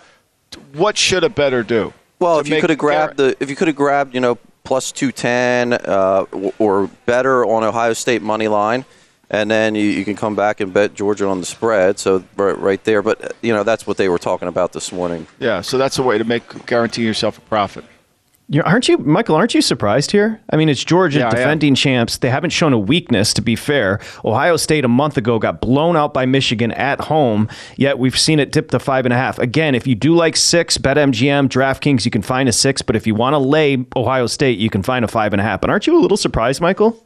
What 0.73 0.97
should 0.97 1.25
a 1.25 1.29
better 1.29 1.63
do? 1.63 1.93
Well, 2.19 2.39
if 2.39 2.49
you 2.49 2.61
could 2.61 2.71
have 2.71 2.79
grabbed 2.79 3.19
the 3.19 3.37
if 3.41 3.51
you 3.51 3.57
could 3.57 3.69
have 3.69 3.77
grabbed 3.77 4.15
you 4.15 4.21
know 4.21 4.39
plus 4.65 4.93
two 4.93 5.13
ten 5.13 5.73
uh, 5.75 6.25
or 6.59 6.89
better 7.05 7.45
on 7.45 7.65
Ohio 7.65 7.93
State 7.93 8.23
money 8.23 8.49
line, 8.49 8.85
and 9.31 9.51
then 9.51 9.75
you, 9.75 9.85
you 9.85 10.05
can 10.05 10.17
come 10.17 10.35
back 10.35 10.61
and 10.61 10.73
bet 10.73 10.95
Georgia 10.95 11.27
on 11.27 11.41
the 11.41 11.47
spread. 11.47 11.99
So 11.99 12.25
right, 12.37 12.59
right 12.59 12.85
there, 12.85 13.03
but 13.03 13.25
uh, 13.25 13.29
you 13.43 13.53
know 13.53 13.65
that's 13.65 13.87
what 13.87 13.97
they 13.97 14.09
were 14.09 14.19
talking 14.19 14.49
about 14.49 14.73
this 14.73 14.93
morning. 14.93 15.27
Yeah, 15.39 15.61
so 15.61 15.79
that's 15.79 15.99
a 15.99 16.03
way 16.03 16.19
to 16.19 16.25
make 16.25 16.67
guarantee 16.67 17.05
yourself 17.05 17.39
a 17.39 17.43
profit. 17.43 17.85
You 18.49 18.63
aren't 18.63 18.89
you, 18.89 18.99
Michael? 18.99 19.35
Aren't 19.35 19.55
you 19.55 19.61
surprised 19.61 20.13
here? 20.13 20.41
I 20.51 20.57
mean, 20.57 20.69
it's 20.69 20.85
Georgia, 20.85 21.19
Yeah, 21.19 21.31
defending 21.31 21.75
champs. 21.75 22.19
They 22.19 22.31
haven't 22.31 22.51
shown 22.51 22.73
a 22.73 22.79
weakness, 22.79 23.35
to 23.35 23.43
be 23.43 23.57
fair. 23.57 23.99
Ohio 24.25 24.57
State 24.57 24.85
a 24.85 24.89
month 24.89 25.17
ago 25.17 25.41
got 25.41 25.61
blown 25.61 25.97
out 25.97 26.15
by 26.15 26.27
Michigan 26.27 26.71
at 26.73 27.01
home. 27.01 27.49
Yet 27.77 27.99
we've 27.99 28.17
seen 28.17 28.39
it 28.39 28.53
dip 28.53 28.71
to 28.71 28.79
five 28.79 29.05
and 29.05 29.13
a 29.13 29.17
half. 29.17 29.41
Again, 29.41 29.75
if 29.75 29.85
you 29.87 29.97
do 29.97 30.15
like 30.15 30.37
six, 30.37 30.79
bet 30.79 30.97
MGM, 30.97 31.49
DraftKings, 31.49 32.05
you 32.05 32.11
can 32.13 32.23
find 32.23 32.49
a 32.49 32.53
six. 32.53 32.83
But 32.83 32.95
if 32.95 33.05
you 33.05 33.17
want 33.17 33.35
to 33.35 33.39
lay 33.39 33.85
Ohio 33.97 34.29
State, 34.29 34.59
you 34.59 34.71
can 34.71 34.85
find 34.85 35.05
a 35.05 35.09
five 35.09 35.33
and 35.33 35.41
a 35.41 35.45
half. 35.45 35.61
But 35.61 35.71
aren't 35.71 35.89
you 35.89 35.99
a 35.99 36.01
little 36.01 36.17
surprised, 36.17 36.61
Michael? 36.61 37.05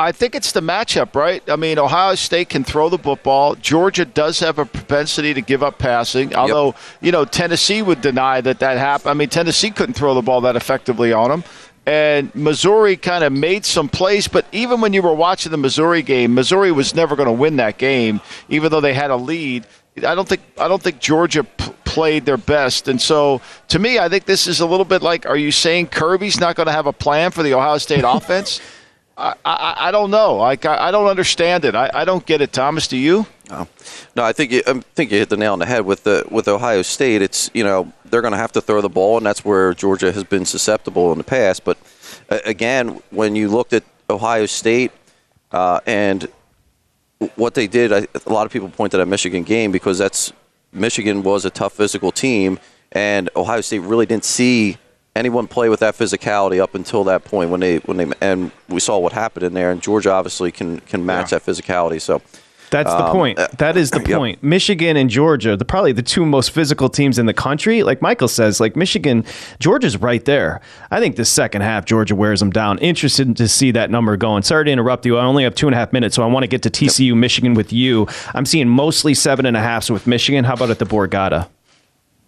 I 0.00 0.12
think 0.12 0.34
it's 0.34 0.52
the 0.52 0.62
matchup, 0.62 1.14
right? 1.14 1.42
I 1.46 1.56
mean, 1.56 1.78
Ohio 1.78 2.14
State 2.14 2.48
can 2.48 2.64
throw 2.64 2.88
the 2.88 2.96
football. 2.96 3.54
Georgia 3.54 4.06
does 4.06 4.40
have 4.40 4.58
a 4.58 4.64
propensity 4.64 5.34
to 5.34 5.42
give 5.42 5.62
up 5.62 5.78
passing, 5.78 6.34
although, 6.34 6.74
you 7.02 7.12
know, 7.12 7.26
Tennessee 7.26 7.82
would 7.82 8.00
deny 8.00 8.40
that 8.40 8.60
that 8.60 8.78
happened. 8.78 9.10
I 9.10 9.14
mean, 9.14 9.28
Tennessee 9.28 9.70
couldn't 9.70 9.92
throw 9.92 10.14
the 10.14 10.22
ball 10.22 10.40
that 10.40 10.56
effectively 10.56 11.12
on 11.12 11.28
them. 11.28 11.44
And 11.84 12.34
Missouri 12.34 12.96
kind 12.96 13.24
of 13.24 13.34
made 13.34 13.66
some 13.66 13.90
plays, 13.90 14.26
but 14.26 14.46
even 14.52 14.80
when 14.80 14.94
you 14.94 15.02
were 15.02 15.12
watching 15.12 15.52
the 15.52 15.58
Missouri 15.58 16.00
game, 16.00 16.34
Missouri 16.34 16.72
was 16.72 16.94
never 16.94 17.14
going 17.14 17.26
to 17.26 17.32
win 17.32 17.56
that 17.56 17.76
game, 17.76 18.22
even 18.48 18.70
though 18.70 18.80
they 18.80 18.94
had 18.94 19.10
a 19.10 19.16
lead. 19.16 19.66
I 19.98 20.14
don't 20.14 20.26
think 20.26 20.40
I 20.56 20.66
don't 20.66 20.82
think 20.82 21.00
Georgia 21.00 21.44
p- 21.44 21.72
played 21.84 22.24
their 22.24 22.38
best, 22.38 22.88
and 22.88 23.02
so 23.02 23.42
to 23.68 23.78
me, 23.78 23.98
I 23.98 24.08
think 24.08 24.24
this 24.24 24.46
is 24.46 24.60
a 24.60 24.66
little 24.66 24.84
bit 24.84 25.02
like: 25.02 25.26
Are 25.26 25.36
you 25.36 25.50
saying 25.50 25.88
Kirby's 25.88 26.40
not 26.40 26.54
going 26.56 26.68
to 26.68 26.72
have 26.72 26.86
a 26.86 26.92
plan 26.92 27.32
for 27.32 27.42
the 27.42 27.52
Ohio 27.52 27.76
State 27.78 28.04
offense? 28.06 28.60
I, 29.20 29.34
I, 29.44 29.74
I 29.88 29.90
don't 29.90 30.10
know. 30.10 30.40
I, 30.40 30.52
I 30.52 30.90
don't 30.90 31.06
understand 31.06 31.64
it. 31.64 31.74
I, 31.74 31.90
I 31.92 32.04
don't 32.04 32.24
get 32.24 32.40
it. 32.40 32.52
Thomas, 32.52 32.88
do 32.88 32.96
you? 32.96 33.26
No, 33.50 33.68
no, 34.16 34.24
I 34.24 34.32
think 34.32 34.52
you, 34.52 34.62
I 34.66 34.74
think 34.94 35.10
you 35.12 35.18
hit 35.18 35.28
the 35.28 35.36
nail 35.36 35.52
on 35.52 35.58
the 35.58 35.66
head 35.66 35.84
with 35.84 36.04
the 36.04 36.24
with 36.30 36.48
Ohio 36.48 36.82
State. 36.82 37.20
It's 37.20 37.50
you 37.52 37.64
know 37.64 37.92
they're 38.06 38.22
going 38.22 38.32
to 38.32 38.38
have 38.38 38.52
to 38.52 38.60
throw 38.60 38.80
the 38.80 38.88
ball, 38.88 39.18
and 39.18 39.26
that's 39.26 39.44
where 39.44 39.74
Georgia 39.74 40.10
has 40.12 40.24
been 40.24 40.46
susceptible 40.46 41.12
in 41.12 41.18
the 41.18 41.24
past. 41.24 41.64
But 41.64 41.76
uh, 42.30 42.38
again, 42.44 43.02
when 43.10 43.36
you 43.36 43.48
looked 43.48 43.72
at 43.72 43.84
Ohio 44.08 44.46
State 44.46 44.92
uh, 45.52 45.80
and 45.84 46.28
what 47.36 47.54
they 47.54 47.66
did, 47.66 47.92
I, 47.92 48.06
a 48.26 48.32
lot 48.32 48.46
of 48.46 48.52
people 48.52 48.68
pointed 48.68 49.00
at 49.00 49.08
Michigan 49.08 49.42
game 49.42 49.72
because 49.72 49.98
that's 49.98 50.32
Michigan 50.72 51.22
was 51.22 51.44
a 51.44 51.50
tough 51.50 51.74
physical 51.74 52.12
team, 52.12 52.58
and 52.92 53.28
Ohio 53.36 53.60
State 53.60 53.80
really 53.80 54.06
didn't 54.06 54.24
see 54.24 54.78
anyone 55.16 55.46
play 55.46 55.68
with 55.68 55.80
that 55.80 55.94
physicality 55.94 56.60
up 56.60 56.74
until 56.74 57.04
that 57.04 57.24
point 57.24 57.50
when 57.50 57.60
they 57.60 57.78
when 57.78 57.96
they 57.96 58.10
and 58.20 58.50
we 58.68 58.80
saw 58.80 58.98
what 58.98 59.12
happened 59.12 59.44
in 59.44 59.54
there, 59.54 59.70
and 59.70 59.82
Georgia 59.82 60.12
obviously 60.12 60.50
can 60.52 60.80
can 60.80 61.04
match 61.04 61.30
that 61.30 61.44
physicality. 61.44 62.00
So. 62.00 62.22
That's 62.70 62.92
the 62.92 63.04
um, 63.04 63.10
point. 63.10 63.36
uh, 63.36 63.48
That 63.58 63.76
is 63.76 63.90
the 63.90 63.98
yep. 63.98 64.16
point. 64.16 64.42
Michigan 64.44 64.96
and 64.96 65.10
Georgia, 65.10 65.56
the 65.56 65.64
probably 65.64 65.90
the 65.90 66.04
two 66.04 66.24
most 66.24 66.52
physical 66.52 66.88
teams 66.88 67.18
in 67.18 67.26
the 67.26 67.34
country. 67.34 67.82
Like 67.82 68.00
Michael 68.00 68.28
says, 68.28 68.60
like 68.60 68.76
Michigan, 68.76 69.24
Georgia's 69.58 69.96
right 69.96 70.24
there. 70.24 70.60
I 70.88 71.00
think 71.00 71.16
the 71.16 71.24
second 71.24 71.62
half, 71.62 71.84
Georgia 71.84 72.14
wears 72.14 72.38
them 72.38 72.50
down. 72.50 72.78
Interested 72.78 73.36
to 73.36 73.48
see 73.48 73.72
that 73.72 73.90
number 73.90 74.16
going. 74.16 74.44
Sorry 74.44 74.66
to 74.66 74.70
interrupt 74.70 75.04
you. 75.04 75.18
I 75.18 75.24
only 75.24 75.42
have 75.42 75.56
two 75.56 75.66
and 75.66 75.74
a 75.74 75.78
half 75.78 75.92
minutes, 75.92 76.14
so 76.14 76.22
I 76.22 76.26
want 76.26 76.44
to 76.44 76.46
get 76.46 76.62
to 76.62 76.70
TCU 76.70 77.16
Michigan 77.16 77.54
with 77.54 77.72
you. 77.72 78.06
I'm 78.34 78.46
seeing 78.46 78.68
mostly 78.68 79.14
seven 79.14 79.46
and 79.46 79.56
a 79.56 79.60
half 79.60 79.90
with 79.90 80.06
Michigan. 80.06 80.44
How 80.44 80.54
about 80.54 80.70
at 80.70 80.78
the 80.78 80.86
Borgata? 80.86 81.48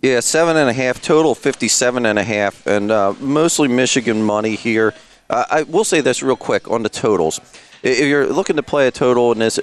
Yeah, 0.03 0.19
seven 0.19 0.57
and 0.57 0.69
a 0.69 0.73
half 0.73 1.01
total, 1.01 1.33
fifty-seven 1.33 2.07
and 2.07 2.19
a 2.19 2.25
half, 2.25 2.67
and 2.67 2.91
uh, 2.91 3.15
mostly 3.21 3.69
Michigan 3.69 4.21
money 4.21 4.57
here. 4.57 4.95
Uh, 5.31 5.45
I 5.49 5.63
will 5.63 5.85
say 5.85 6.01
this 6.01 6.25
real 6.25 6.35
quick 6.35 6.69
on 6.69 6.83
the 6.83 6.89
totals. 6.89 7.41
If 7.85 8.01
you're 8.01 8.27
looking 8.27 8.57
to 8.57 8.65
play 8.65 8.89
a 8.89 8.91
total 8.91 9.31
in 9.31 9.39
this, 9.39 9.61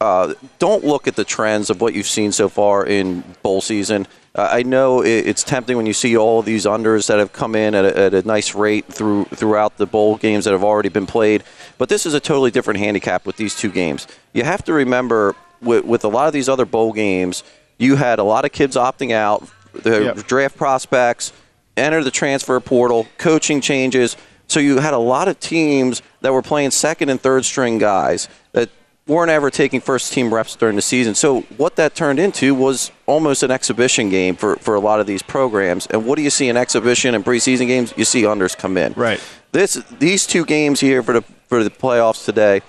uh, 0.00 0.34
don't 0.60 0.84
look 0.84 1.08
at 1.08 1.16
the 1.16 1.24
trends 1.24 1.70
of 1.70 1.80
what 1.80 1.92
you've 1.92 2.06
seen 2.06 2.30
so 2.30 2.48
far 2.48 2.86
in 2.86 3.24
bowl 3.42 3.60
season. 3.60 4.06
Uh, 4.32 4.48
I 4.48 4.62
know 4.62 5.00
it, 5.02 5.26
it's 5.26 5.42
tempting 5.42 5.76
when 5.76 5.86
you 5.86 5.92
see 5.92 6.16
all 6.16 6.40
these 6.42 6.66
unders 6.66 7.08
that 7.08 7.18
have 7.18 7.32
come 7.32 7.56
in 7.56 7.74
at 7.74 7.84
a, 7.84 7.98
at 7.98 8.14
a 8.14 8.22
nice 8.22 8.54
rate 8.54 8.86
through 8.86 9.24
throughout 9.24 9.76
the 9.76 9.86
bowl 9.86 10.16
games 10.16 10.44
that 10.44 10.52
have 10.52 10.62
already 10.62 10.88
been 10.88 11.06
played, 11.06 11.42
but 11.78 11.88
this 11.88 12.06
is 12.06 12.14
a 12.14 12.20
totally 12.20 12.52
different 12.52 12.78
handicap 12.78 13.26
with 13.26 13.38
these 13.38 13.56
two 13.56 13.72
games. 13.72 14.06
You 14.34 14.44
have 14.44 14.62
to 14.66 14.72
remember 14.72 15.34
with, 15.60 15.84
with 15.84 16.04
a 16.04 16.08
lot 16.08 16.28
of 16.28 16.32
these 16.32 16.48
other 16.48 16.64
bowl 16.64 16.92
games, 16.92 17.42
you 17.76 17.96
had 17.96 18.20
a 18.20 18.24
lot 18.24 18.44
of 18.44 18.52
kids 18.52 18.76
opting 18.76 19.10
out, 19.10 19.50
the 19.82 20.04
Yep. 20.04 20.26
draft 20.26 20.56
prospects, 20.56 21.32
enter 21.76 22.02
the 22.04 22.10
transfer 22.10 22.58
portal, 22.60 23.06
coaching 23.18 23.60
changes. 23.60 24.16
So 24.46 24.60
you 24.60 24.78
had 24.78 24.94
a 24.94 24.98
lot 24.98 25.28
of 25.28 25.40
teams 25.40 26.02
that 26.20 26.32
were 26.32 26.42
playing 26.42 26.70
second 26.70 27.08
and 27.08 27.20
third 27.20 27.44
string 27.44 27.78
guys 27.78 28.28
that 28.52 28.68
weren't 29.06 29.30
ever 29.30 29.50
taking 29.50 29.80
first 29.80 30.12
team 30.12 30.32
reps 30.32 30.56
during 30.56 30.76
the 30.76 30.82
season. 30.82 31.14
So 31.14 31.42
what 31.58 31.76
that 31.76 31.94
turned 31.94 32.18
into 32.18 32.54
was 32.54 32.90
almost 33.06 33.42
an 33.42 33.50
exhibition 33.50 34.08
game 34.08 34.34
for, 34.36 34.56
for 34.56 34.74
a 34.74 34.80
lot 34.80 35.00
of 35.00 35.06
these 35.06 35.22
programs. 35.22 35.86
And 35.86 36.06
what 36.06 36.16
do 36.16 36.22
you 36.22 36.30
see 36.30 36.48
in 36.48 36.56
exhibition 36.56 37.14
and 37.14 37.24
preseason 37.24 37.66
games? 37.66 37.92
You 37.96 38.04
see 38.04 38.22
unders 38.22 38.56
come 38.56 38.76
in. 38.76 38.94
Right. 38.94 39.20
This 39.52 39.74
these 39.98 40.26
two 40.26 40.44
games 40.44 40.80
here 40.80 41.02
for 41.02 41.12
the 41.12 41.22
for 41.48 41.62
the 41.62 41.70
playoffs 41.70 42.24
today, 42.24 42.62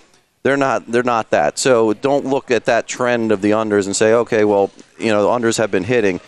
they're 0.43 0.57
not 0.57 0.91
they're 0.91 1.03
not 1.03 1.29
that. 1.31 1.57
So 1.57 1.93
don't 1.93 2.25
look 2.25 2.51
at 2.51 2.65
that 2.65 2.87
trend 2.87 3.31
of 3.31 3.41
the 3.41 3.51
unders 3.51 3.85
and 3.85 3.95
say, 3.95 4.13
okay, 4.13 4.43
well, 4.45 4.71
you 4.99 5.07
know, 5.07 5.23
the 5.23 5.29
unders 5.29 5.57
have 5.57 5.71
been 5.71 5.85
hitting. 5.85 6.19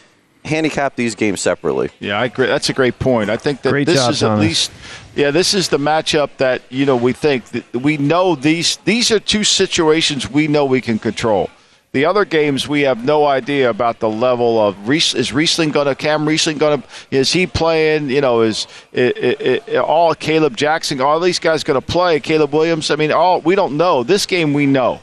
Handicap 0.47 0.95
these 0.95 1.15
games 1.15 1.41
separately. 1.41 1.89
Yeah, 1.99 2.19
I 2.19 2.25
agree. 2.25 2.47
That's 2.47 2.69
a 2.69 2.73
great 2.73 2.99
point. 2.99 3.29
I 3.29 3.37
think 3.37 3.61
that 3.61 3.71
Great 3.71 3.85
this 3.85 3.97
job, 3.97 4.11
is 4.11 4.23
at 4.23 4.39
least, 4.39 4.71
yeah, 5.15 5.31
this 5.31 5.53
is 5.53 5.69
the 5.69 5.77
matchup 5.77 6.29
that 6.37 6.61
you 6.69 6.85
know 6.85 6.95
we 6.95 7.13
think 7.13 7.45
that 7.49 7.73
we 7.73 7.97
know 7.97 8.35
these 8.35 8.77
these 8.77 9.11
are 9.11 9.19
two 9.19 9.43
situations 9.43 10.29
we 10.29 10.47
know 10.47 10.65
we 10.65 10.81
can 10.81 10.99
control. 10.99 11.49
The 11.93 12.05
other 12.05 12.25
games 12.25 12.67
we 12.67 12.81
have 12.81 13.03
no 13.03 13.25
idea 13.25 13.69
about 13.69 13.99
the 13.99 14.09
level 14.09 14.59
of 14.59 14.87
Ries- 14.87 15.15
is 15.15 15.31
Rising 15.31 15.71
going 15.71 15.87
to 15.87 15.95
Cam 15.95 16.27
Rising 16.27 16.57
going 16.57 16.81
to 16.81 16.87
is 17.11 17.31
he 17.31 17.47
playing? 17.47 18.09
You 18.09 18.21
know, 18.21 18.41
is 18.41 18.67
i 18.95 19.13
i 19.39 19.61
i 19.73 19.77
all 19.77 20.13
Caleb 20.13 20.57
Jackson? 20.57 20.99
Are 21.01 21.07
all 21.07 21.19
these 21.19 21.39
guys 21.39 21.63
going 21.63 21.79
to 21.79 21.85
play? 21.85 22.19
Caleb 22.19 22.53
Williams? 22.53 22.91
I 22.91 22.97
mean, 22.97 23.11
all 23.11 23.41
we 23.41 23.55
don't 23.55 23.77
know. 23.77 24.03
This 24.03 24.25
game 24.25 24.53
we 24.53 24.65
know. 24.65 24.99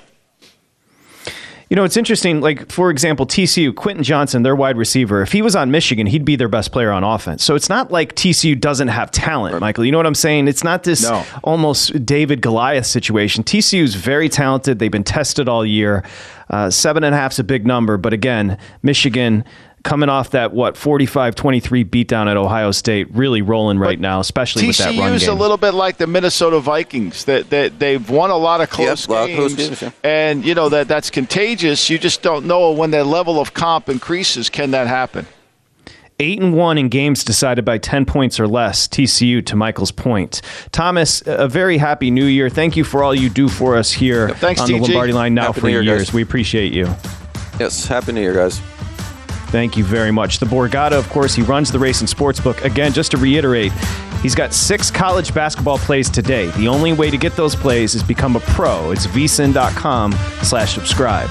You 1.71 1.77
know, 1.77 1.85
it's 1.85 1.97
interesting. 1.97 2.41
Like, 2.41 2.71
for 2.71 2.91
example, 2.91 3.27
TCU, 3.27 3.75
Quentin 3.75 4.05
Johnston, 4.05 4.43
their 4.43 4.55
wide 4.55 4.77
receiver, 4.77 5.23
if 5.23 5.33
he 5.33 5.41
was 5.43 5.57
on 5.57 5.71
Michigan, 5.71 6.07
he'd 6.07 6.25
be 6.25 6.37
their 6.37 6.49
best 6.49 6.73
player 6.73 6.93
on 6.93 7.03
offense. 7.05 7.43
So 7.43 7.55
it's 7.55 7.69
not 7.69 7.91
like 7.91 8.15
TCU 8.15 8.59
doesn't 8.61 8.89
have 8.89 9.11
talent, 9.11 9.59
Michael. 9.61 9.85
You 9.85 9.93
know 9.93 9.99
what 9.99 10.07
I'm 10.07 10.15
saying? 10.15 10.47
It's 10.49 10.63
not 10.63 10.83
this 10.85 11.03
No. 11.09 11.25
almost 11.43 12.05
David 12.05 12.43
Goliath 12.43 12.87
situation. 12.87 13.45
TCU's 13.45 13.95
very 13.95 14.29
talented. 14.29 14.79
They've 14.79 14.91
been 14.91 15.05
tested 15.05 15.49
all 15.49 15.65
year. 15.65 16.05
Uh, 16.51 16.69
seven 16.71 17.03
and 17.05 17.15
a 17.15 17.19
half's 17.19 17.39
a 17.39 17.45
big 17.45 17.67
number. 17.67 17.97
But 17.97 18.13
again, 18.13 18.59
Michigan 18.83 19.45
coming 19.85 20.09
off 20.09 20.31
that, 20.31 20.53
what, 20.53 20.77
45 20.77 21.37
23 21.37 21.85
beatdown 21.85 22.29
at 22.29 22.37
Ohio 22.37 22.73
State, 22.73 23.15
really 23.15 23.43
rolling 23.43 23.79
right 23.79 24.01
now, 24.01 24.19
especially 24.19 24.67
with 24.67 24.79
that 24.79 24.87
run 24.99 25.13
TCU's 25.13 25.23
game. 25.27 25.31
a 25.31 25.35
little 25.35 25.57
bit 25.57 25.73
like 25.73 25.99
the 25.99 26.09
Minnesota 26.09 26.59
Vikings. 26.59 27.27
That 27.27 27.51
that 27.51 27.79
they've 27.79 28.11
won 28.11 28.31
a 28.31 28.37
lot 28.37 28.61
of 28.61 28.71
close 28.71 29.03
Yep, 29.03 29.09
a 29.09 29.13
lot 29.13 29.31
of 29.31 29.37
close 29.37 29.55
games, 29.55 29.81
games, 29.81 29.95
and 30.03 30.45
you 30.45 30.55
know 30.55 30.69
that 30.71 30.89
that's 30.89 31.11
contagious. 31.11 31.89
You 31.89 31.99
just 31.99 32.23
don't 32.23 32.47
know 32.47 32.73
when 32.73 32.91
that 32.91 33.07
level 33.07 33.41
of 33.41 33.55
comp 33.55 33.89
increases. 33.89 34.51
Can 34.51 34.73
that 34.73 34.89
happen? 34.89 35.27
Eight 36.21 36.41
and 36.41 36.55
one 36.55 36.79
in 36.79 36.89
games 36.91 37.25
decided 37.25 37.65
by 37.65 37.77
10 37.79 38.05
points 38.05 38.39
or 38.39 38.47
less. 38.47 38.87
TCU, 38.87 39.45
to 39.47 39.57
Michael's 39.57 39.91
point. 39.91 40.43
Thomas, 40.71 41.25
a 41.27 41.49
very 41.49 41.77
happy 41.77 42.09
new 42.09 42.27
year. 42.27 42.49
Thank 42.49 42.77
you 42.77 42.85
for 42.85 43.03
all 43.03 43.13
you 43.13 43.29
do 43.29 43.49
for 43.49 43.77
us 43.77 43.91
here 43.91 44.29
thanks, 44.29 44.61
on 44.61 44.69
the 44.71 44.79
Lombardi 44.79 45.13
line 45.13 45.35
now 45.35 45.47
Happy 45.49 45.61
for 45.61 45.67
New 45.67 45.73
Year, 45.73 45.83
years. 45.83 46.05
guys. 46.05 46.15
We 46.15 46.23
appreciate 46.23 46.73
you. 46.73 46.85
Yes, 47.59 47.87
happy 47.87 48.13
New 48.13 48.21
Year, 48.21 48.33
guys. 48.33 48.61
Thank 49.55 49.77
you 49.77 49.85
very 49.85 50.11
much. 50.11 50.41
The 50.41 50.47
Borgata, 50.47 50.99
of 50.99 51.09
course, 51.11 51.33
he 51.33 51.43
runs 51.43 51.71
the 51.71 51.79
race 51.79 52.01
and 52.01 52.11
sportsbook. 52.11 52.65
Again, 52.65 52.93
just 52.93 53.13
to 53.13 53.17
reiterate, 53.17 53.71
he's 54.21 54.35
got 54.35 54.53
six 54.53 54.91
college 54.91 55.33
basketball 55.33 55.79
plays 55.79 56.11
today. 56.11 56.49
The 56.57 56.67
only 56.67 56.93
way 56.93 57.09
to 57.09 57.17
get 57.17 57.37
those 57.37 57.55
plays 57.55 57.95
is 57.95 58.03
become 58.03 58.35
a 58.35 58.41
pro. 58.41 58.91
It's 58.91 59.07
vsin.com 59.07 60.11
slash 60.43 60.75
subscribe. 60.75 61.31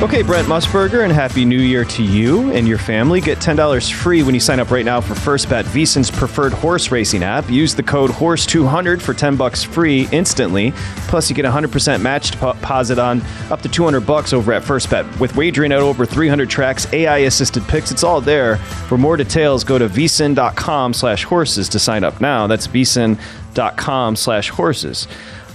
Okay, 0.00 0.22
Brent 0.22 0.46
Musburger, 0.46 1.02
and 1.02 1.12
Happy 1.12 1.44
New 1.44 1.58
Year 1.58 1.84
to 1.84 2.04
you 2.04 2.52
and 2.52 2.68
your 2.68 2.78
family. 2.78 3.20
Get 3.20 3.38
$10 3.38 3.92
free 3.92 4.22
when 4.22 4.32
you 4.32 4.38
sign 4.38 4.60
up 4.60 4.70
right 4.70 4.84
now 4.84 5.00
for 5.00 5.16
First 5.16 5.50
Bet, 5.50 5.64
VSIN's 5.64 6.08
preferred 6.08 6.52
horse 6.52 6.92
racing 6.92 7.24
app. 7.24 7.50
Use 7.50 7.74
the 7.74 7.82
code 7.82 8.10
HORSE200 8.12 9.02
for 9.02 9.12
10 9.12 9.34
bucks 9.34 9.64
free 9.64 10.08
instantly. 10.12 10.70
Plus, 11.08 11.28
you 11.28 11.34
get 11.34 11.44
a 11.44 11.50
100% 11.50 12.00
match 12.00 12.30
deposit 12.30 13.00
on 13.00 13.22
up 13.50 13.60
to 13.62 13.68
200 13.68 14.02
bucks 14.02 14.32
over 14.32 14.52
at 14.52 14.62
First 14.62 14.88
Bet. 14.88 15.04
With 15.18 15.34
wagering 15.34 15.72
at 15.72 15.80
over 15.80 16.06
300 16.06 16.48
tracks, 16.48 16.86
AI-assisted 16.92 17.64
picks, 17.64 17.90
it's 17.90 18.04
all 18.04 18.20
there. 18.20 18.58
For 18.86 18.96
more 18.96 19.16
details, 19.16 19.64
go 19.64 19.78
to 19.78 19.88
vsin.com 19.88 20.94
slash 20.94 21.24
horses 21.24 21.68
to 21.70 21.80
sign 21.80 22.04
up 22.04 22.20
now. 22.20 22.46
That's 22.46 22.68
vsin.com 22.68 24.14
slash 24.14 24.50
horses. 24.50 25.08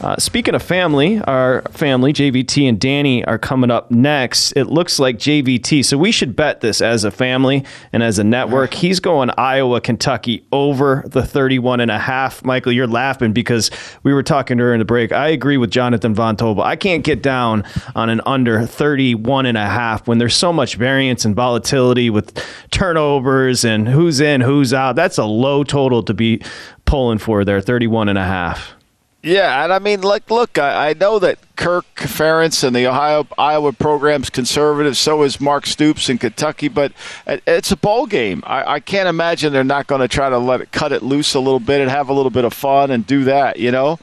Uh, 0.03 0.17
speaking 0.17 0.53
of 0.53 0.61
family, 0.61 1.21
our 1.21 1.61
family, 1.71 2.11
JVT 2.11 2.67
and 2.67 2.77
Danny, 2.77 3.23
are 3.23 3.37
coming 3.37 3.71
up 3.71 3.89
next. 3.89 4.51
It 4.51 4.65
looks 4.65 4.99
like 4.99 5.17
JVT, 5.17 5.85
so 5.85 5.97
we 5.97 6.11
should 6.11 6.35
bet 6.35 6.59
this 6.59 6.81
as 6.81 7.05
a 7.05 7.11
family 7.11 7.63
and 7.93 8.03
as 8.03 8.19
a 8.19 8.23
network. 8.25 8.73
He's 8.83 8.99
going 8.99 9.29
Iowa, 9.37 9.79
Kentucky 9.79 10.45
over 10.51 11.05
the 11.07 11.25
31 11.25 11.79
and 11.79 11.89
a 11.89 11.97
half. 11.97 12.43
Michael, 12.43 12.73
you're 12.73 12.85
laughing 12.85 13.31
because 13.31 13.71
we 14.03 14.13
were 14.13 14.23
talking 14.23 14.57
during 14.57 14.79
the 14.79 14.85
break. 14.85 15.13
I 15.13 15.29
agree 15.29 15.55
with 15.55 15.71
Jonathan 15.71 16.13
Von 16.13 16.35
Tobel. 16.35 16.65
I 16.65 16.75
can't 16.75 17.05
get 17.05 17.23
down 17.23 17.63
on 17.95 18.09
an 18.09 18.19
under 18.25 18.65
31 18.65 19.45
and 19.45 19.57
a 19.57 19.65
half 19.65 20.05
when 20.05 20.17
there's 20.17 20.35
so 20.35 20.51
much 20.51 20.75
variance 20.75 21.23
and 21.23 21.33
volatility 21.33 22.09
with 22.09 22.37
turnovers 22.71 23.63
and 23.63 23.87
who's 23.87 24.19
in, 24.19 24.41
who's 24.41 24.73
out. 24.73 24.97
That's 24.97 25.17
a 25.17 25.23
low 25.23 25.63
total 25.63 26.03
to 26.03 26.13
be 26.13 26.41
pulling 26.83 27.19
for 27.19 27.45
there, 27.45 27.61
31 27.61 28.09
and 28.09 28.17
a 28.17 28.25
half. 28.25 28.75
Yeah, 29.23 29.63
and 29.63 29.71
I 29.71 29.79
mean, 29.79 30.01
like, 30.01 30.29
look, 30.29 30.57
I, 30.57 30.89
I 30.89 30.93
know 30.93 31.17
that 31.19 31.39
Kirk 31.55 31.85
Ferentz 31.95 32.61
and 32.61 32.75
the 32.75 32.85
Ohio 32.87 33.25
Iowa 33.37 33.71
program's 33.71 34.29
conservative. 34.29 34.97
So 34.97 35.23
is 35.23 35.39
Mark 35.39 35.65
Stoops 35.65 36.09
in 36.09 36.17
Kentucky, 36.17 36.67
but 36.67 36.91
it's 37.25 37.71
a 37.71 37.77
bowl 37.77 38.05
game. 38.05 38.43
I, 38.45 38.73
I 38.73 38.79
can't 38.81 39.07
imagine 39.07 39.53
they're 39.53 39.63
not 39.63 39.87
going 39.87 40.01
to 40.01 40.09
try 40.09 40.29
to 40.29 40.37
let 40.37 40.59
it 40.59 40.73
cut 40.73 40.91
it 40.91 41.03
loose 41.03 41.35
a 41.35 41.39
little 41.39 41.61
bit 41.61 41.79
and 41.79 41.89
have 41.89 42.09
a 42.09 42.13
little 42.13 42.31
bit 42.31 42.43
of 42.43 42.53
fun 42.53 42.91
and 42.91 43.07
do 43.07 43.23
that. 43.23 43.57
You 43.59 43.71
know, 43.71 43.97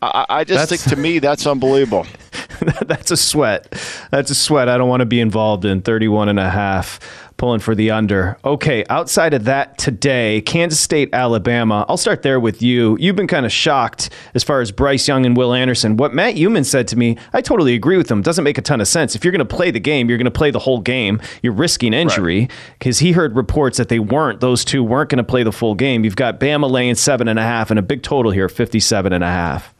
I, 0.00 0.24
I 0.30 0.44
just 0.44 0.70
that's, 0.70 0.82
think 0.82 0.96
to 0.96 1.00
me 1.00 1.18
that's 1.18 1.46
unbelievable. 1.46 2.06
that's 2.86 3.10
a 3.10 3.16
sweat. 3.18 3.70
That's 4.10 4.30
a 4.30 4.34
sweat. 4.34 4.70
I 4.70 4.78
don't 4.78 4.88
want 4.88 5.00
to 5.00 5.06
be 5.06 5.20
involved 5.20 5.66
in 5.66 5.82
31 5.82 6.30
and 6.30 6.40
a 6.40 6.48
half 6.48 6.98
pulling 7.42 7.58
for 7.58 7.74
the 7.74 7.90
under. 7.90 8.38
Okay, 8.44 8.84
outside 8.88 9.34
of 9.34 9.46
that 9.46 9.76
today, 9.76 10.40
Kansas 10.42 10.78
State, 10.78 11.08
Alabama. 11.12 11.84
I'll 11.88 11.96
start 11.96 12.22
there 12.22 12.38
with 12.38 12.62
you. 12.62 12.96
You've 13.00 13.16
been 13.16 13.26
kind 13.26 13.44
of 13.44 13.50
shocked 13.50 14.10
as 14.34 14.44
far 14.44 14.60
as 14.60 14.70
Bryce 14.70 15.08
Young 15.08 15.26
and 15.26 15.36
Will 15.36 15.52
Anderson. 15.52 15.96
What 15.96 16.14
Matt 16.14 16.36
Youmans 16.36 16.66
said 16.66 16.86
to 16.86 16.96
me, 16.96 17.18
I 17.32 17.40
totally 17.40 17.74
agree 17.74 17.96
with 17.96 18.08
him. 18.08 18.22
Doesn't 18.22 18.44
make 18.44 18.58
a 18.58 18.62
ton 18.62 18.80
of 18.80 18.86
sense. 18.86 19.16
If 19.16 19.24
you're 19.24 19.32
going 19.32 19.44
to 19.44 19.56
play 19.56 19.72
the 19.72 19.80
game, 19.80 20.08
you're 20.08 20.18
going 20.18 20.26
to 20.26 20.30
play 20.30 20.52
the 20.52 20.60
whole 20.60 20.78
game. 20.78 21.20
You're 21.42 21.52
risking 21.52 21.94
injury 21.94 22.48
because 22.78 23.02
right. 23.02 23.06
he 23.08 23.12
heard 23.12 23.34
reports 23.34 23.76
that 23.76 23.88
they 23.88 23.98
weren't, 23.98 24.38
those 24.38 24.64
two 24.64 24.84
weren't 24.84 25.10
going 25.10 25.18
to 25.18 25.24
play 25.24 25.42
the 25.42 25.50
full 25.50 25.74
game. 25.74 26.04
You've 26.04 26.14
got 26.14 26.38
Bama 26.38 26.70
laying 26.70 26.94
seven 26.94 27.26
and 27.26 27.40
a 27.40 27.42
half 27.42 27.70
and 27.70 27.78
a 27.80 27.82
big 27.82 28.04
total 28.04 28.30
here, 28.30 28.48
57 28.48 29.12
and 29.12 29.24
a 29.24 29.26
half. 29.26 29.74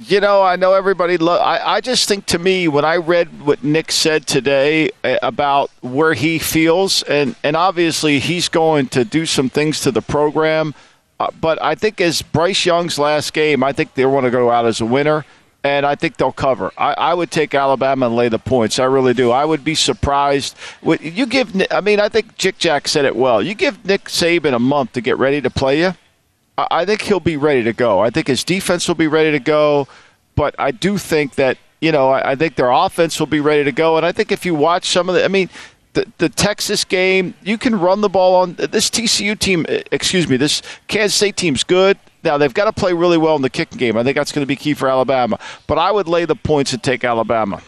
You 0.00 0.20
know, 0.20 0.42
I 0.42 0.54
know 0.54 0.74
everybody. 0.74 1.18
Lo- 1.18 1.38
I, 1.40 1.76
I 1.76 1.80
just 1.80 2.06
think 2.06 2.26
to 2.26 2.38
me, 2.38 2.68
when 2.68 2.84
I 2.84 2.98
read 2.98 3.40
what 3.40 3.64
Nick 3.64 3.90
said 3.90 4.28
today 4.28 4.90
eh, 5.02 5.18
about 5.22 5.70
where 5.80 6.14
he 6.14 6.38
feels, 6.38 7.02
and, 7.02 7.34
and 7.42 7.56
obviously 7.56 8.20
he's 8.20 8.48
going 8.48 8.86
to 8.90 9.04
do 9.04 9.26
some 9.26 9.48
things 9.48 9.80
to 9.80 9.90
the 9.90 10.00
program, 10.00 10.72
uh, 11.18 11.32
but 11.40 11.60
I 11.60 11.74
think 11.74 12.00
as 12.00 12.22
Bryce 12.22 12.64
Young's 12.64 12.96
last 12.96 13.32
game, 13.32 13.64
I 13.64 13.72
think 13.72 13.94
they 13.94 14.06
want 14.06 14.24
to 14.24 14.30
go 14.30 14.52
out 14.52 14.66
as 14.66 14.80
a 14.80 14.86
winner, 14.86 15.24
and 15.64 15.84
I 15.84 15.96
think 15.96 16.16
they'll 16.16 16.30
cover. 16.30 16.70
I, 16.78 16.92
I 16.92 17.14
would 17.14 17.32
take 17.32 17.52
Alabama 17.52 18.06
and 18.06 18.14
lay 18.14 18.28
the 18.28 18.38
points. 18.38 18.78
I 18.78 18.84
really 18.84 19.14
do. 19.14 19.32
I 19.32 19.44
would 19.44 19.64
be 19.64 19.74
surprised. 19.74 20.56
You 20.80 21.26
give, 21.26 21.60
I 21.72 21.80
mean, 21.80 21.98
I 21.98 22.08
think 22.08 22.36
Jick 22.36 22.58
Jack 22.58 22.86
said 22.86 23.04
it 23.04 23.16
well. 23.16 23.42
You 23.42 23.56
give 23.56 23.84
Nick 23.84 24.04
Saban 24.04 24.54
a 24.54 24.60
month 24.60 24.92
to 24.92 25.00
get 25.00 25.18
ready 25.18 25.40
to 25.40 25.50
play 25.50 25.80
you 25.80 25.94
I 26.70 26.84
think 26.84 27.02
he'll 27.02 27.20
be 27.20 27.36
ready 27.36 27.62
to 27.62 27.72
go. 27.72 28.00
I 28.00 28.10
think 28.10 28.26
his 28.26 28.42
defense 28.42 28.88
will 28.88 28.96
be 28.96 29.06
ready 29.06 29.30
to 29.30 29.38
go, 29.38 29.86
but 30.34 30.54
I 30.58 30.72
do 30.72 30.98
think 30.98 31.36
that 31.36 31.56
you 31.80 31.92
know 31.92 32.10
I, 32.10 32.34
think 32.34 32.56
their 32.56 32.70
offense 32.70 33.20
will 33.20 33.28
be 33.28 33.40
ready 33.40 33.64
to 33.64 33.72
go. 33.72 33.96
And 33.96 34.04
I 34.04 34.12
think 34.12 34.32
if 34.32 34.44
you 34.44 34.54
watch 34.54 34.88
some 34.88 35.08
of 35.08 35.14
the, 35.14 35.24
I 35.24 35.28
mean, 35.28 35.48
the, 35.92 36.06
the 36.18 36.28
Texas 36.28 36.84
game, 36.84 37.34
you 37.42 37.58
can 37.58 37.78
run 37.78 38.00
the 38.00 38.08
ball 38.08 38.34
on 38.34 38.54
this 38.54 38.90
TCU 38.90 39.38
team. 39.38 39.66
Eh, 39.68 39.82
excuse 39.92 40.28
me, 40.28 40.36
this 40.36 40.62
Kansas 40.88 41.14
State 41.14 41.36
team's 41.36 41.62
good. 41.62 41.96
Now 42.24 42.36
they've 42.38 42.52
got 42.52 42.64
to 42.64 42.72
play 42.72 42.92
really 42.92 43.18
well 43.18 43.36
in 43.36 43.42
the 43.42 43.50
kicking 43.50 43.78
game. 43.78 43.96
I 43.96 44.02
think 44.02 44.16
that's 44.16 44.32
going 44.32 44.42
to 44.42 44.46
be 44.46 44.56
key 44.56 44.74
for 44.74 44.88
Alabama. 44.88 45.38
But 45.68 45.78
I 45.78 45.92
would 45.92 46.08
lay 46.08 46.24
the 46.24 46.34
points 46.34 46.72
and 46.72 46.82
take 46.82 47.04
Alabama. 47.04 47.62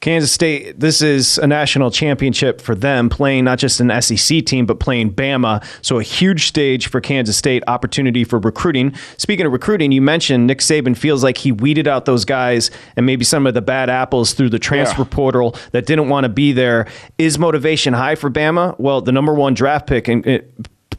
Kansas 0.00 0.30
State, 0.30 0.78
this 0.78 1.00
is 1.00 1.38
a 1.38 1.46
national 1.46 1.90
championship 1.90 2.60
for 2.60 2.74
them, 2.74 3.08
playing 3.08 3.44
not 3.44 3.58
just 3.58 3.80
an 3.80 3.90
SEC 4.00 4.44
team, 4.44 4.66
but 4.66 4.78
playing 4.78 5.12
Bama. 5.12 5.64
So 5.82 5.98
a 5.98 6.02
huge 6.02 6.46
stage 6.46 6.88
for 6.88 7.00
Kansas 7.00 7.36
State, 7.36 7.64
opportunity 7.66 8.22
for 8.22 8.38
recruiting. 8.38 8.94
Speaking 9.16 9.46
of 9.46 9.52
recruiting, 9.52 9.92
you 9.92 10.02
mentioned 10.02 10.46
Nick 10.46 10.58
Saban 10.58 10.96
feels 10.96 11.24
like 11.24 11.38
he 11.38 11.50
weeded 11.50 11.88
out 11.88 12.04
those 12.04 12.24
guys 12.24 12.70
and 12.94 13.06
maybe 13.06 13.24
some 13.24 13.46
of 13.46 13.54
the 13.54 13.62
bad 13.62 13.88
apples 13.88 14.34
through 14.34 14.50
the 14.50 14.58
transfer 14.58 15.02
yeah. 15.02 15.08
portal 15.10 15.56
that 15.72 15.86
didn't 15.86 16.08
want 16.08 16.24
to 16.24 16.28
be 16.28 16.52
there. 16.52 16.86
Is 17.18 17.38
motivation 17.38 17.94
high 17.94 18.14
for 18.16 18.30
Bama? 18.30 18.78
Well, 18.78 19.00
the 19.00 19.12
number 19.12 19.32
one 19.32 19.54
draft 19.54 19.86
pick 19.86 20.08
and 20.08 20.44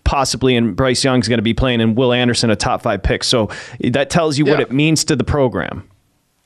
possibly 0.04 0.56
and 0.56 0.76
Bryce 0.76 1.04
Young's 1.04 1.28
going 1.28 1.38
to 1.38 1.44
be 1.44 1.54
playing 1.54 1.82
and 1.82 1.96
Will 1.96 2.14
Anderson 2.14 2.50
a 2.50 2.56
top 2.56 2.82
five 2.82 3.04
pick. 3.04 3.24
So 3.24 3.50
that 3.80 4.10
tells 4.10 4.38
you 4.38 4.46
yeah. 4.46 4.52
what 4.52 4.60
it 4.60 4.72
means 4.72 5.04
to 5.06 5.16
the 5.16 5.24
program. 5.24 5.88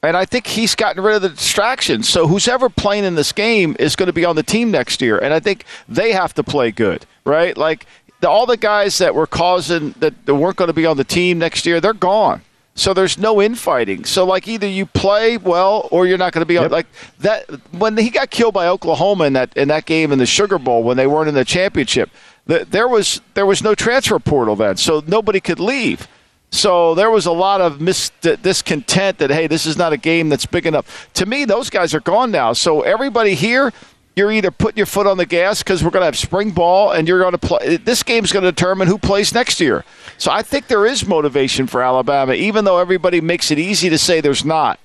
And 0.03 0.17
I 0.17 0.25
think 0.25 0.47
he's 0.47 0.73
gotten 0.73 1.03
rid 1.03 1.15
of 1.15 1.21
the 1.21 1.29
distractions. 1.29 2.09
So 2.09 2.27
who's 2.27 2.47
ever 2.47 2.69
playing 2.69 3.03
in 3.03 3.15
this 3.15 3.31
game 3.31 3.75
is 3.79 3.95
going 3.95 4.07
to 4.07 4.13
be 4.13 4.25
on 4.25 4.35
the 4.35 4.43
team 4.43 4.71
next 4.71 5.01
year. 5.01 5.19
And 5.19 5.33
I 5.33 5.39
think 5.39 5.63
they 5.87 6.11
have 6.11 6.33
to 6.35 6.43
play 6.43 6.71
good, 6.71 7.05
right? 7.23 7.55
Like 7.55 7.85
the, 8.19 8.29
all 8.29 8.47
the 8.47 8.57
guys 8.57 8.97
that 8.97 9.13
were 9.13 9.27
causing 9.27 9.91
that, 9.99 10.25
that 10.25 10.33
weren't 10.33 10.55
going 10.55 10.69
to 10.69 10.73
be 10.73 10.87
on 10.87 10.97
the 10.97 11.03
team 11.03 11.37
next 11.37 11.67
year, 11.67 11.79
they're 11.79 11.93
gone. 11.93 12.41
So 12.73 12.93
there's 12.93 13.17
no 13.17 13.41
infighting. 13.41 14.05
So 14.05 14.25
like 14.25 14.47
either 14.47 14.67
you 14.67 14.85
play 14.85 15.37
well 15.37 15.87
or 15.91 16.07
you're 16.07 16.17
not 16.17 16.33
going 16.33 16.41
to 16.41 16.47
be 16.47 16.55
yep. 16.55 16.65
on 16.65 16.71
like 16.71 16.87
that. 17.19 17.45
When 17.71 17.97
he 17.97 18.09
got 18.09 18.31
killed 18.31 18.53
by 18.53 18.67
Oklahoma 18.67 19.25
in 19.25 19.33
that 19.33 19.55
in 19.57 19.67
that 19.67 19.85
game 19.85 20.11
in 20.11 20.19
the 20.19 20.25
Sugar 20.25 20.57
Bowl 20.57 20.81
when 20.81 20.97
they 20.97 21.05
weren't 21.05 21.27
in 21.27 21.35
the 21.35 21.45
championship, 21.45 22.09
the, 22.45 22.65
there 22.65 22.87
was 22.87 23.21
there 23.33 23.45
was 23.45 23.61
no 23.61 23.75
transfer 23.75 24.19
portal 24.19 24.55
then, 24.55 24.77
so 24.77 25.03
nobody 25.05 25.41
could 25.41 25.59
leave. 25.59 26.07
So 26.51 26.95
there 26.95 27.09
was 27.09 27.25
a 27.25 27.31
lot 27.31 27.61
of 27.61 27.79
mis- 27.79 28.11
discontent 28.19 29.19
that, 29.19 29.29
hey, 29.29 29.47
this 29.47 29.65
is 29.65 29.77
not 29.77 29.93
a 29.93 29.97
game 29.97 30.27
that's 30.27 30.45
big 30.45 30.65
enough. 30.65 31.09
To 31.13 31.25
me, 31.25 31.45
those 31.45 31.69
guys 31.69 31.93
are 31.93 32.01
gone 32.01 32.29
now. 32.29 32.51
So 32.51 32.81
everybody 32.81 33.35
here, 33.35 33.71
you're 34.17 34.33
either 34.33 34.51
putting 34.51 34.75
your 34.75 34.85
foot 34.85 35.07
on 35.07 35.15
the 35.15 35.25
gas 35.25 35.63
because 35.63 35.81
we're 35.81 35.91
going 35.91 36.01
to 36.01 36.07
have 36.07 36.17
spring 36.17 36.51
ball 36.51 36.91
and 36.91 37.07
you're 37.07 37.21
going 37.21 37.31
to 37.31 37.37
play. 37.37 37.77
This 37.77 38.03
game's 38.03 38.33
going 38.33 38.43
to 38.43 38.51
determine 38.51 38.89
who 38.89 38.97
plays 38.97 39.33
next 39.33 39.61
year. 39.61 39.85
So 40.17 40.29
I 40.29 40.41
think 40.41 40.67
there 40.67 40.85
is 40.85 41.07
motivation 41.07 41.67
for 41.67 41.81
Alabama, 41.81 42.33
even 42.33 42.65
though 42.65 42.79
everybody 42.79 43.21
makes 43.21 43.49
it 43.49 43.57
easy 43.57 43.89
to 43.89 43.97
say 43.97 44.19
there's 44.19 44.43
not. 44.43 44.77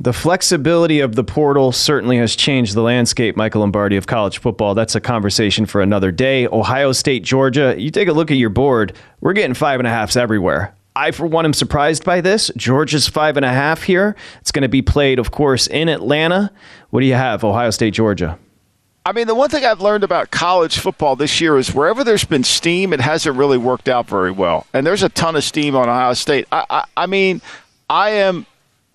The 0.00 0.12
flexibility 0.12 1.00
of 1.00 1.16
the 1.16 1.24
portal 1.24 1.72
certainly 1.72 2.18
has 2.18 2.36
changed 2.36 2.74
the 2.74 2.82
landscape, 2.82 3.36
Michael 3.36 3.62
Lombardi, 3.62 3.96
of 3.96 4.06
college 4.06 4.38
football. 4.38 4.74
That's 4.74 4.94
a 4.94 5.00
conversation 5.00 5.66
for 5.66 5.80
another 5.80 6.12
day. 6.12 6.46
Ohio 6.46 6.92
State, 6.92 7.24
Georgia, 7.24 7.74
you 7.76 7.90
take 7.90 8.06
a 8.06 8.12
look 8.12 8.30
at 8.30 8.36
your 8.36 8.48
board, 8.50 8.92
we're 9.20 9.32
getting 9.32 9.54
five 9.54 9.80
and 9.80 9.88
a 9.88 9.90
halfs 9.90 10.14
everywhere. 10.14 10.72
I, 10.94 11.10
for 11.10 11.26
one, 11.26 11.44
am 11.44 11.52
surprised 11.52 12.04
by 12.04 12.20
this. 12.20 12.50
Georgia's 12.56 13.08
five 13.08 13.36
and 13.36 13.44
a 13.44 13.50
half 13.50 13.82
here. 13.82 14.14
It's 14.40 14.52
going 14.52 14.62
to 14.62 14.68
be 14.68 14.82
played, 14.82 15.18
of 15.18 15.32
course, 15.32 15.66
in 15.66 15.88
Atlanta. 15.88 16.52
What 16.90 17.00
do 17.00 17.06
you 17.06 17.14
have, 17.14 17.42
Ohio 17.42 17.70
State, 17.70 17.94
Georgia? 17.94 18.38
I 19.04 19.12
mean, 19.12 19.26
the 19.26 19.34
one 19.34 19.50
thing 19.50 19.64
I've 19.64 19.80
learned 19.80 20.04
about 20.04 20.30
college 20.30 20.78
football 20.78 21.16
this 21.16 21.40
year 21.40 21.56
is 21.56 21.74
wherever 21.74 22.04
there's 22.04 22.24
been 22.24 22.44
steam, 22.44 22.92
it 22.92 23.00
hasn't 23.00 23.36
really 23.36 23.58
worked 23.58 23.88
out 23.88 24.06
very 24.06 24.30
well. 24.30 24.64
And 24.72 24.86
there's 24.86 25.02
a 25.02 25.08
ton 25.08 25.34
of 25.34 25.42
steam 25.42 25.74
on 25.74 25.88
Ohio 25.88 26.14
State. 26.14 26.46
I, 26.52 26.64
I, 26.70 26.84
I 26.96 27.06
mean, 27.06 27.42
I 27.90 28.10
am 28.10 28.46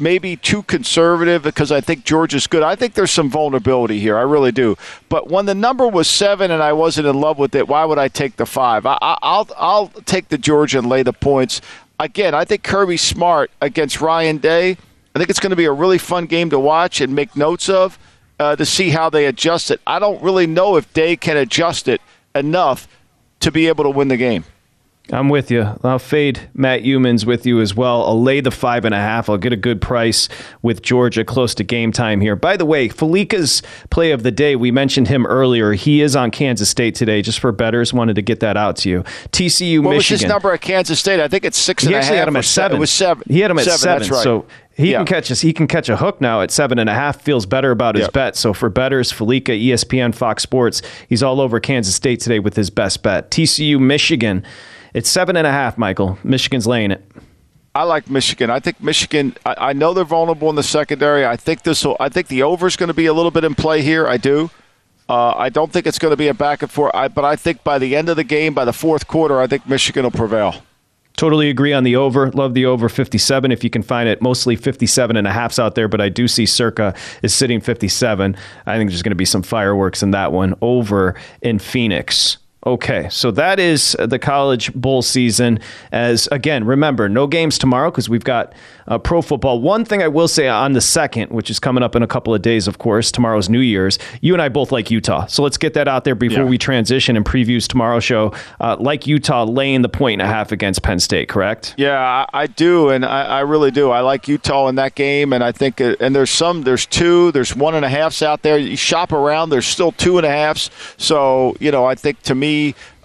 maybe 0.04 0.36
too 0.36 0.62
conservative 0.64 1.42
because 1.42 1.72
I 1.72 1.82
think 1.82 2.04
Georgia's 2.04 2.46
good. 2.46 2.62
I 2.62 2.76
think 2.76 2.94
there's 2.94 3.12
some 3.12 3.30
vulnerability 3.30 4.00
here. 4.00 4.18
I 4.18 4.22
really 4.22 4.52
do. 4.52 4.78
But 5.10 5.30
when 5.30 5.46
the 5.46 5.56
number 5.56 5.88
was 5.88 6.08
seven 6.08 6.52
and 6.52 6.62
I 6.62 6.74
wasn't 6.74 7.08
in 7.08 7.20
love 7.20 7.40
with 7.40 7.56
it, 7.56 7.68
why 7.68 7.86
would 7.86 7.98
I 7.98 8.10
take 8.10 8.36
the 8.36 8.46
five? 8.46 8.86
I, 8.86 8.98
will 9.24 9.48
I'll 9.58 9.88
take 10.06 10.28
the 10.28 10.38
Georgia 10.38 10.80
and 10.80 10.90
lay 10.90 11.02
the 11.02 11.14
points. 11.14 11.62
Again, 12.00 12.36
I 12.36 12.44
think 12.44 12.64
Kirby 12.64 12.98
Smart 12.98 13.50
against 13.62 14.02
Ryan 14.02 14.38
Day. 14.38 14.78
I 15.16 15.20
think 15.20 15.30
it's 15.30 15.40
going 15.40 15.52
to 15.52 15.56
be 15.56 15.66
a 15.66 15.72
really 15.72 15.98
fun 15.98 16.26
game 16.26 16.50
to 16.50 16.60
watch 16.60 17.00
and 17.02 17.16
make 17.16 17.36
notes 17.36 17.70
of 17.70 17.98
uh, 18.40 18.56
to 18.56 18.66
see 18.66 18.90
how 18.90 19.10
they 19.10 19.26
adjust 19.26 19.72
it. 19.72 19.80
I 19.88 20.00
don't 20.00 20.22
really 20.22 20.48
know 20.48 20.76
if 20.76 20.92
Day 20.94 21.16
can 21.16 21.38
adjust 21.38 21.88
it 21.88 22.02
enough 22.36 22.88
to 23.40 23.52
be 23.52 23.68
able 23.68 23.84
to 23.86 23.90
win 23.90 24.08
the 24.08 24.18
game. 24.18 24.44
I'm 25.12 25.28
with 25.28 25.52
you. 25.52 25.68
I'll 25.84 26.00
fade 26.00 26.50
Matt 26.54 26.84
Youmans 26.84 27.26
with 27.26 27.46
you 27.46 27.60
as 27.60 27.76
well. 27.76 28.06
I'll 28.06 28.22
lay 28.24 28.40
the 28.40 28.52
five 28.52 28.86
and 28.86 28.96
a 28.96 29.00
half. 29.00 29.30
I'll 29.30 29.38
get 29.38 29.52
a 29.52 29.58
good 29.58 29.82
price 29.82 30.30
with 30.62 30.82
Georgia 30.82 31.26
close 31.26 31.54
to 31.56 31.64
game 31.64 31.92
time 31.92 32.22
here. 32.22 32.38
By 32.38 32.56
the 32.56 32.66
way, 32.66 32.88
Fallica's 32.88 33.62
play 33.90 34.12
of 34.12 34.24
the 34.24 34.32
day, 34.32 34.56
we 34.56 34.72
mentioned 34.72 35.10
him 35.10 35.26
earlier. 35.26 35.74
He 35.74 36.00
is 36.02 36.16
on 36.16 36.32
Kansas 36.32 36.70
State 36.70 36.96
today, 36.96 37.22
just 37.22 37.40
for 37.40 37.52
betters. 37.52 37.94
Wanted 37.94 38.16
to 38.16 38.22
get 38.22 38.40
that 38.40 38.56
out 38.56 38.78
to 38.78 38.90
you. 38.90 39.04
TCU, 39.34 39.80
what 39.84 39.92
Michigan. 39.92 39.96
was 39.98 40.08
his 40.08 40.24
number 40.24 40.54
at 40.54 40.62
Kansas 40.62 41.02
State? 41.02 41.20
I 41.20 41.28
think 41.28 41.44
it's 41.44 41.58
six 41.58 41.84
he 41.84 41.88
and 41.88 41.96
a 41.96 41.98
actually 41.98 42.18
had 42.20 42.28
him 42.30 42.38
at 42.38 42.46
seven. 42.46 42.78
It 42.78 42.80
was 42.80 42.92
seven. 42.92 43.24
He 43.28 43.42
had 43.42 43.52
him 43.52 43.60
at 43.60 43.66
seven. 43.66 43.80
seven. 43.80 44.00
That's 44.00 44.12
right. 44.12 44.24
So 44.24 44.46
he 44.74 44.92
Yeah. 44.92 45.00
can 45.00 45.06
catch 45.06 45.30
us. 45.32 45.42
He 45.42 45.52
can 45.52 45.68
catch 45.68 45.90
a 45.90 45.98
hook 45.98 46.22
now 46.22 46.40
at 46.42 46.50
seven 46.50 46.80
and 46.80 46.90
a 46.90 46.94
half. 46.94 47.22
Feels 47.22 47.46
better 47.46 47.72
about 47.72 47.96
his 47.96 48.06
Yep. 48.06 48.14
bet. 48.14 48.36
So 48.38 48.54
for 48.54 48.70
betters, 48.70 49.12
Fallica, 49.12 49.52
ESPN, 49.52 50.14
Fox 50.14 50.44
Sports, 50.44 50.82
he's 51.10 51.22
all 51.22 51.42
over 51.42 51.60
Kansas 51.60 51.94
State 51.94 52.22
today 52.22 52.40
with 52.40 52.56
his 52.56 52.70
best 52.70 53.04
bet. 53.04 53.30
TCU, 53.32 53.80
Michigan. 53.80 54.44
It's 54.94 55.10
seven 55.10 55.36
and 55.36 55.48
a 55.48 55.52
half. 55.52 55.78
Michael, 55.78 56.18
Michigan's 56.24 56.68
laying 56.68 56.92
it. 56.92 57.04
I 57.76 57.84
like 57.84 58.10
Michigan. 58.10 58.50
I 58.50 58.60
think 58.60 58.82
Michigan. 58.82 59.36
I, 59.46 59.56
I 59.58 59.74
know 59.74 59.94
they're 59.94 60.04
vulnerable 60.04 60.50
in 60.50 60.56
the 60.56 60.64
secondary. 60.64 61.26
I 61.26 61.36
think 61.36 61.64
this 61.64 61.84
will. 61.84 61.98
I 62.00 62.10
think 62.10 62.28
the 62.28 62.44
over 62.44 62.68
is 62.68 62.76
going 62.76 62.88
to 62.88 62.94
be 62.94 63.08
a 63.08 63.14
little 63.14 63.32
bit 63.32 63.44
in 63.44 63.56
play 63.56 63.82
here. 63.82 64.08
I 64.08 64.18
do. 64.18 64.52
Uh, 65.10 65.34
I 65.36 65.50
don't 65.50 65.72
think 65.72 65.88
it's 65.88 66.00
going 66.00 66.12
to 66.12 66.18
be 66.18 66.28
a 66.28 66.34
back 66.34 66.62
and 66.62 66.72
forth. 66.72 66.94
I, 66.94 67.08
but 67.08 67.26
I 67.26 67.36
think 67.36 67.64
by 67.64 67.80
the 67.80 67.96
end 67.96 68.10
of 68.10 68.16
the 68.16 68.24
game, 68.24 68.54
by 68.54 68.66
the 68.66 68.74
fourth 68.74 69.08
quarter, 69.08 69.42
I 69.42 69.48
think 69.48 69.68
Michigan 69.68 70.04
will 70.04 70.12
prevail. 70.12 70.64
Totally 71.18 71.50
agree 71.50 71.74
on 71.74 71.84
the 71.84 71.96
over. 71.96 72.32
Love 72.32 72.54
the 72.54 72.66
over 72.66 72.90
57 72.90 73.52
if 73.52 73.64
you 73.64 73.70
can 73.70 73.84
find 73.84 74.10
it. 74.10 74.22
Mostly 74.22 74.56
57 74.56 75.16
and 75.16 75.28
a 75.28 75.32
halfs 75.32 75.60
out 75.60 75.76
there, 75.76 75.88
but 75.88 76.02
I 76.02 76.10
do 76.10 76.28
see 76.28 76.46
Circa 76.46 76.96
is 77.22 77.34
sitting 77.34 77.62
57. 77.62 78.36
I 78.66 78.78
think 78.78 78.90
there's 78.90 79.04
going 79.04 79.12
to 79.12 79.16
be 79.16 79.26
some 79.26 79.44
fireworks 79.44 80.02
in 80.02 80.12
that 80.12 80.32
one 80.32 80.56
over 80.62 81.16
in 81.42 81.60
Phoenix. 81.60 82.38
Okay, 82.66 83.10
so 83.10 83.30
that 83.32 83.60
is 83.60 83.94
the 84.00 84.18
college 84.18 84.74
bowl 84.74 85.02
season. 85.02 85.60
As 85.92 86.28
again, 86.32 86.64
remember, 86.64 87.10
no 87.10 87.28
games 87.28 87.58
tomorrow 87.58 87.92
because 87.92 88.08
we've 88.08 88.24
got 88.24 88.54
uh, 88.88 88.98
pro 88.98 89.22
football. 89.22 89.60
One 89.60 89.84
thing 89.84 90.02
I 90.02 90.08
will 90.08 90.30
say 90.30 90.48
on 90.48 90.72
the 90.72 90.80
second, 90.80 91.32
which 91.32 91.50
is 91.50 91.60
coming 91.60 91.84
up 91.84 91.94
in 91.94 92.04
a 92.04 92.08
couple 92.08 92.34
of 92.34 92.42
days, 92.42 92.68
of 92.70 92.78
course, 92.78 93.12
tomorrow's 93.12 93.50
New 93.50 93.60
Year's. 93.60 94.00
You 94.22 94.34
and 94.34 94.42
I 94.42 94.48
both 94.48 94.72
like 94.72 94.90
Utah, 94.90 95.26
so 95.26 95.44
let's 95.44 95.58
get 95.58 95.74
that 95.74 95.90
out 95.90 96.06
there 96.06 96.16
before 96.16 96.44
Yeah. 96.44 96.50
we 96.50 96.58
transition 96.58 97.18
and 97.18 97.26
previews 97.26 97.68
tomorrow's 97.68 98.06
show. 98.06 98.34
Uh, 98.62 98.78
like 98.80 99.08
Utah 99.08 99.44
laying 99.44 99.82
the 99.82 99.90
point 99.90 100.22
and 100.22 100.30
a 100.30 100.34
half 100.34 100.54
against 100.54 100.84
Penn 100.84 101.00
State, 101.00 101.28
correct? 101.28 101.74
Yeah, 101.78 102.00
I, 102.00 102.44
I 102.44 102.48
do, 102.48 102.90
and 102.90 103.04
I, 103.04 103.24
I 103.24 103.40
really 103.42 103.72
do. 103.72 103.92
I 103.92 104.00
like 104.00 104.30
Utah 104.30 104.70
in 104.70 104.76
that 104.76 104.96
game, 104.96 105.34
and 105.34 105.44
I 105.44 105.52
think, 105.52 105.82
uh, 105.82 105.96
and 106.00 106.16
there's 106.16 106.30
some, 106.32 106.62
there's 106.64 106.86
two, 106.86 107.32
there's 107.34 107.54
one 107.56 107.76
and 107.76 107.84
a 107.84 107.90
halfs 107.90 108.22
out 108.22 108.42
there. 108.42 108.58
You 108.58 108.78
shop 108.78 109.12
around, 109.12 109.50
there's 109.50 109.68
still 109.68 109.92
two 109.92 110.18
and 110.18 110.26
a 110.26 110.30
halfs. 110.30 110.70
So 110.98 111.58
you 111.60 111.70
know, 111.70 111.86
I 111.86 111.96
think 111.96 112.22
to 112.24 112.36
me, 112.36 112.53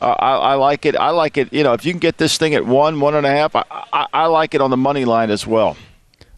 uh, 0.01 0.16
I, 0.18 0.53
I 0.53 0.55
like 0.55 0.86
it. 0.86 0.96
I 0.96 1.11
like 1.11 1.36
it. 1.36 1.53
You 1.53 1.62
know, 1.64 1.72
if 1.72 1.84
you 1.84 1.92
can 1.92 2.01
get 2.01 2.18
this 2.18 2.38
thing 2.38 2.55
at 2.55 2.64
one, 2.64 3.01
one 3.01 3.14
and 3.14 3.26
a 3.26 3.30
half, 3.30 3.55
I, 3.57 3.64
I, 3.92 4.07
I 4.12 4.26
like 4.26 4.55
it 4.55 4.61
on 4.61 4.70
the 4.70 4.76
money 4.76 5.05
line 5.05 5.30
as 5.30 5.46
well. 5.46 5.76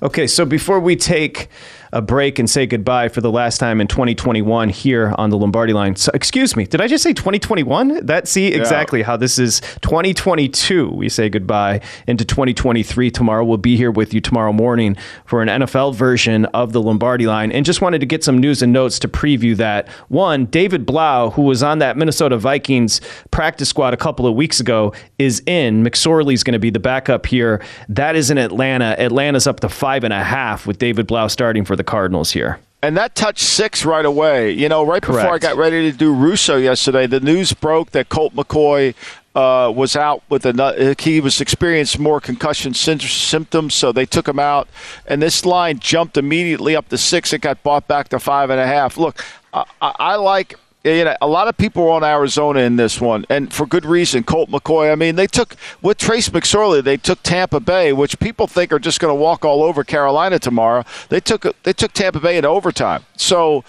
Okay, 0.03 0.27
so 0.27 0.47
before 0.47 0.81
we 0.81 0.97
take 0.97 1.49
a 1.93 2.01
break 2.01 2.39
and 2.39 2.49
say 2.49 2.67
goodbye 2.67 3.09
for 3.09 3.21
the 3.21 3.31
last 3.31 3.59
time 3.59 3.81
in 3.81 3.87
2021 3.87 4.69
here 4.69 5.13
on 5.19 5.31
the 5.31 5.37
Lombardi 5.37 5.73
line. 5.73 5.97
So, 5.97 6.11
excuse 6.15 6.57
me, 6.57 6.67
did 6.67 6.81
I 6.81 6.87
just 6.87 7.03
say 7.03 7.13
2021? 7.13 8.07
That 8.07 8.29
see 8.29 8.49
exactly 8.49 9.03
how 9.03 9.17
this 9.17 9.39
is 9.39 9.61
2022. 9.83 10.91
We 10.91 11.09
say 11.09 11.29
goodbye 11.29 11.81
into 12.07 12.25
2023. 12.25 13.11
Tomorrow 13.11 13.45
we'll 13.45 13.59
be 13.59 13.77
here 13.77 13.91
with 13.91 14.15
you 14.15 14.21
tomorrow 14.21 14.53
morning 14.53 14.97
for 15.25 15.43
an 15.43 15.49
NFL 15.49 15.95
version 15.95 16.45
of 16.47 16.73
the 16.73 16.81
Lombardi 16.81 17.27
line. 17.27 17.51
And 17.51 17.65
just 17.65 17.81
wanted 17.81 18.01
to 18.01 18.07
get 18.07 18.23
some 18.23 18.39
news 18.39 18.63
and 18.63 18.73
notes 18.73 18.99
to 19.01 19.09
preview 19.09 19.57
that. 19.57 19.89
One, 20.09 20.47
David 20.47 20.87
Blough, 20.87 21.31
who 21.31 21.43
was 21.43 21.63
on 21.63 21.81
that 21.81 21.97
Minnesota 21.97 22.37
Vikings 22.39 23.01
practice 23.31 23.69
squad 23.69 23.95
a 23.95 23.97
couple 23.97 24.27
of 24.27 24.35
weeks 24.35 24.61
ago, 24.61 24.93
is 25.19 25.43
in. 25.47 25.83
McSorley's 25.83 26.45
going 26.45 26.53
to 26.53 26.59
be 26.59 26.71
the 26.71 26.79
backup 26.79 27.27
here. 27.27 27.63
That 27.89 28.15
is 28.15 28.31
in 28.31 28.39
Atlanta. 28.39 28.95
Atlanta's 28.99 29.47
up 29.47 29.61
to 29.61 29.69
five 29.69 30.05
and 30.05 30.13
a 30.13 30.23
half 30.23 30.67
with 30.67 30.79
David 30.79 31.07
Blough 31.07 31.29
starting 31.29 31.65
for 31.65 31.80
the 31.81 31.91
Cardinals 31.91 32.33
here. 32.33 32.61
And 32.83 32.97
that 32.97 33.15
touched 33.15 33.41
six 33.41 33.85
right 33.85 34.05
away. 34.05 34.53
You 34.53 34.69
know, 34.69 34.85
right 34.87 35.03
before 35.03 35.35
I 35.35 35.39
got 35.39 35.57
ready 35.57 35.91
to 35.91 35.97
do 35.97 36.15
Russo 36.15 36.57
yesterday, 36.57 37.07
the 37.07 37.21
news 37.21 37.53
broke 37.53 37.91
that 37.91 38.09
Colt 38.09 38.35
McCoy 38.35 38.95
uh, 39.35 39.73
was 39.75 39.97
out 39.97 40.23
with 40.29 40.45
a 40.45 40.97
he 40.99 41.21
was 41.21 41.41
experienced 41.41 41.99
more 41.99 42.21
concussion 42.21 42.75
symptoms, 42.75 43.75
so 43.75 43.93
they 43.93 44.07
took 44.07 44.27
him 44.27 44.39
out. 44.39 44.69
And 45.07 45.23
this 45.23 45.45
line 45.45 45.79
jumped 45.79 46.17
immediately 46.17 46.75
up 46.75 46.89
to 46.89 46.99
six. 46.99 47.33
It 47.33 47.41
got 47.41 47.63
bought 47.63 47.87
back 47.87 48.09
to 48.11 48.19
five 48.19 48.51
and 48.51 48.61
a 48.61 48.67
half. 48.67 48.97
Look, 48.97 49.25
I, 49.53 49.65
I 49.81 50.17
like. 50.17 50.55
You 50.83 51.05
know, 51.05 51.17
a 51.21 51.27
lot 51.27 51.47
of 51.47 51.59
people 51.59 51.85
were 51.85 51.91
on 51.91 52.03
Arizona 52.03 52.61
in 52.61 52.77
this 52.77 53.01
one, 53.01 53.27
and 53.29 53.53
for 53.53 53.67
good 53.67 53.85
reason. 53.85 54.25
Colt 54.25 54.49
McCoy. 54.49 54.91
I 54.91 54.95
mean, 54.95 55.17
they 55.17 55.27
took 55.27 55.55
with 55.83 55.99
Trace 55.99 56.31
McSorley. 56.31 56.83
They 56.83 56.97
took 56.97 57.23
Tampa 57.23 57.61
Bay, 57.61 57.93
which 57.93 58.19
people 58.19 58.47
think 58.47 58.73
are 58.73 58.79
just 58.79 58.99
going 58.99 59.11
to 59.11 59.15
walk 59.15 59.45
all 59.45 59.63
over 59.63 59.85
Carolina 59.85 60.39
tomorrow. 60.39 60.85
They 61.11 61.21
took 61.21 61.45
they 61.65 61.75
took 61.75 61.93
Tampa 61.93 62.21
Bay 62.21 62.39
in 62.39 62.47
overtime. 62.47 63.05
So 63.17 63.63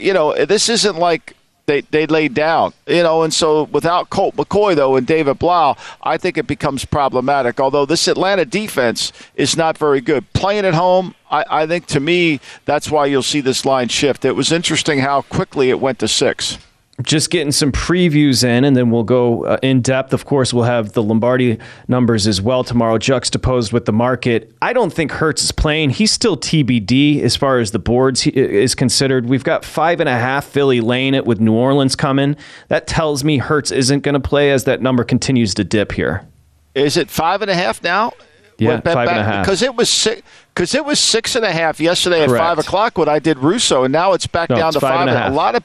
you 0.00 0.12
know, 0.12 0.34
this 0.44 0.68
isn't 0.68 0.96
like 0.96 1.36
they, 1.66 1.82
they 1.82 2.06
laid 2.06 2.32
down, 2.32 2.72
you 2.86 3.02
know, 3.02 3.22
and 3.22 3.34
so 3.34 3.64
without 3.64 4.08
Colt 4.08 4.36
McCoy 4.36 4.74
though 4.74 4.96
and 4.96 5.06
David 5.06 5.38
Blough, 5.38 5.76
I 6.02 6.16
think 6.16 6.38
it 6.38 6.46
becomes 6.46 6.84
problematic. 6.84 7.60
Although 7.60 7.86
this 7.86 8.08
Atlanta 8.08 8.44
defense 8.44 9.12
is 9.34 9.56
not 9.56 9.76
very 9.76 10.00
good, 10.00 10.32
playing 10.32 10.64
at 10.64 10.74
home, 10.74 11.14
I, 11.30 11.44
I 11.50 11.66
think 11.66 11.86
to 11.86 12.00
me 12.00 12.40
that's 12.64 12.90
why 12.90 13.06
you'll 13.06 13.22
see 13.22 13.40
this 13.40 13.64
line 13.64 13.88
shift. 13.88 14.24
It 14.24 14.32
was 14.32 14.52
interesting 14.52 15.00
how 15.00 15.22
quickly 15.22 15.70
it 15.70 15.80
went 15.80 15.98
to 15.98 16.08
six. 16.08 16.58
Just 17.02 17.28
getting 17.28 17.52
some 17.52 17.72
previews 17.72 18.42
in, 18.42 18.64
and 18.64 18.74
then 18.74 18.90
we'll 18.90 19.02
go 19.02 19.44
uh, 19.44 19.58
in 19.62 19.82
depth. 19.82 20.14
Of 20.14 20.24
course, 20.24 20.54
we'll 20.54 20.64
have 20.64 20.92
the 20.92 21.02
Lombardi 21.02 21.58
numbers 21.88 22.26
as 22.26 22.40
well 22.40 22.64
tomorrow, 22.64 22.96
juxtaposed 22.96 23.70
with 23.70 23.84
the 23.84 23.92
market. 23.92 24.50
I 24.62 24.72
don't 24.72 24.90
think 24.90 25.12
Hurts 25.12 25.44
is 25.44 25.52
playing. 25.52 25.90
He's 25.90 26.10
still 26.10 26.38
TBD 26.38 27.20
as 27.20 27.36
far 27.36 27.58
as 27.58 27.72
the 27.72 27.78
boards 27.78 28.22
he- 28.22 28.30
is 28.30 28.74
considered. 28.74 29.26
We've 29.26 29.44
got 29.44 29.62
five 29.62 30.00
and 30.00 30.08
a 30.08 30.14
half 30.18 30.46
Philly 30.46 30.80
laying 30.80 31.12
it 31.12 31.26
with 31.26 31.38
New 31.38 31.52
Orleans 31.52 31.96
coming. 31.96 32.34
That 32.68 32.86
tells 32.86 33.22
me 33.22 33.36
Hurts 33.38 33.70
isn't 33.70 34.00
going 34.00 34.14
to 34.14 34.20
play 34.20 34.50
as 34.50 34.64
that 34.64 34.80
number 34.80 35.04
continues 35.04 35.52
to 35.54 35.64
dip 35.64 35.92
here. 35.92 36.26
Is 36.74 36.96
it 36.96 37.10
five 37.10 37.42
and 37.42 37.50
a 37.50 37.54
half 37.54 37.82
now? 37.82 38.12
Yeah, 38.56 38.78
back- 38.80 38.96
and 39.08 39.18
a 39.18 39.22
half. 39.22 39.44
Because 39.44 39.60
it 39.60 39.74
was 39.74 39.90
six. 39.90 40.22
Because 40.54 40.74
it 40.74 40.82
was 40.86 40.98
six 40.98 41.36
and 41.36 41.44
a 41.44 41.52
half 41.52 41.78
yesterday 41.78 42.24
Correct. 42.24 42.42
at 42.42 42.46
five 42.48 42.58
o'clock 42.58 42.96
when 42.96 43.10
I 43.10 43.18
did 43.18 43.36
Russo, 43.36 43.84
and 43.84 43.92
now 43.92 44.14
it's 44.14 44.26
back 44.26 44.48
No, 44.48 44.56
down 44.56 44.68
it's 44.68 44.76
to 44.76 44.80
five 44.80 44.94
five. 44.94 45.08
and 45.08 45.10
a 45.10 45.20
half. 45.20 45.30
A 45.30 45.34
lot 45.34 45.54
of, 45.54 45.62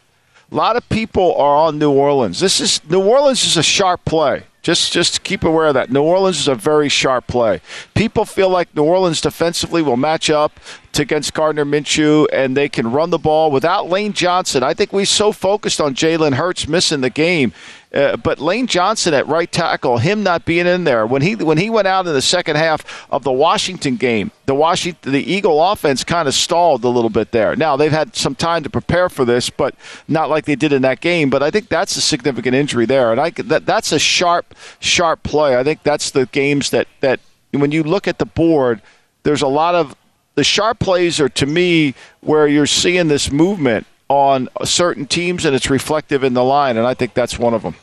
a 0.51 0.55
lot 0.55 0.75
of 0.75 0.87
people 0.89 1.35
are 1.35 1.55
on 1.55 1.79
New 1.79 1.91
Orleans. 1.91 2.39
This 2.39 2.59
is 2.59 2.81
New 2.89 3.01
Orleans 3.01 3.43
is 3.45 3.57
a 3.57 3.63
sharp 3.63 4.03
play. 4.05 4.43
Just, 4.61 4.91
just 4.91 5.23
keep 5.23 5.43
aware 5.43 5.67
of 5.67 5.73
that. 5.73 5.89
New 5.89 6.03
Orleans 6.03 6.39
is 6.39 6.47
a 6.47 6.53
very 6.53 6.87
sharp 6.87 7.25
play. 7.25 7.61
People 7.95 8.25
feel 8.25 8.49
like 8.49 8.75
New 8.75 8.83
Orleans 8.83 9.19
defensively 9.19 9.81
will 9.81 9.97
match 9.97 10.29
up 10.29 10.59
against 10.99 11.33
Gardner 11.33 11.65
Minshew, 11.65 12.27
and 12.31 12.55
they 12.55 12.69
can 12.69 12.91
run 12.91 13.09
the 13.09 13.17
ball 13.17 13.51
without 13.51 13.89
Lane 13.89 14.13
Johnson. 14.13 14.63
I 14.63 14.73
think 14.73 14.91
we 14.91 15.05
so 15.05 15.31
focused 15.31 15.79
on 15.79 15.95
Jalen 15.95 16.33
Hurts 16.33 16.67
missing 16.67 17.01
the 17.01 17.09
game, 17.09 17.53
uh, 17.93 18.17
but 18.17 18.39
Lane 18.39 18.67
Johnson 18.67 19.13
at 19.13 19.27
right 19.27 19.51
tackle, 19.51 19.97
him 19.97 20.23
not 20.23 20.45
being 20.45 20.67
in 20.67 20.85
there 20.85 21.05
when 21.05 21.21
he 21.21 21.35
when 21.35 21.57
he 21.57 21.69
went 21.69 21.87
out 21.87 22.07
in 22.07 22.13
the 22.13 22.21
second 22.21 22.55
half 22.55 23.07
of 23.11 23.23
the 23.23 23.31
Washington 23.31 23.97
game, 23.97 24.31
the 24.45 24.55
Washington 24.55 25.11
the 25.11 25.31
Eagle 25.31 25.61
offense 25.61 26.03
kind 26.03 26.27
of 26.27 26.33
stalled 26.33 26.83
a 26.83 26.89
little 26.89 27.09
bit 27.09 27.31
there. 27.31 27.55
Now 27.55 27.75
they've 27.75 27.91
had 27.91 28.15
some 28.15 28.35
time 28.35 28.63
to 28.63 28.69
prepare 28.69 29.09
for 29.09 29.25
this, 29.25 29.49
but 29.49 29.75
not 30.07 30.29
like 30.29 30.45
they 30.45 30.55
did 30.55 30.73
in 30.73 30.81
that 30.83 31.01
game. 31.01 31.29
But 31.29 31.43
I 31.43 31.51
think 31.51 31.69
that's 31.69 31.95
a 31.95 32.01
significant 32.01 32.55
injury 32.55 32.85
there, 32.85 33.11
and 33.11 33.19
I 33.19 33.31
that, 33.31 33.65
that's 33.65 33.91
a 33.91 33.99
sharp 33.99 34.55
sharp 34.79 35.23
play. 35.23 35.57
I 35.57 35.63
think 35.63 35.83
that's 35.83 36.11
the 36.11 36.27
games 36.27 36.69
that 36.69 36.87
that 37.01 37.19
when 37.51 37.71
you 37.71 37.83
look 37.83 38.07
at 38.07 38.19
the 38.19 38.25
board, 38.25 38.81
there's 39.23 39.41
a 39.41 39.47
lot 39.47 39.75
of 39.75 39.95
the 40.35 40.43
sharp 40.43 40.79
plays 40.79 41.19
are 41.19 41.29
to 41.29 41.45
me 41.45 41.93
where 42.21 42.47
you're 42.47 42.65
seeing 42.65 43.07
this 43.07 43.31
movement 43.31 43.85
on 44.09 44.49
certain 44.63 45.05
teams 45.05 45.45
and 45.45 45.55
it's 45.55 45.69
reflective 45.69 46.23
in 46.23 46.33
the 46.33 46.43
line, 46.43 46.77
and 46.77 46.85
I 46.85 46.93
think 46.93 47.13
that's 47.13 47.39
one 47.39 47.53
of 47.53 47.63
them. 47.63 47.75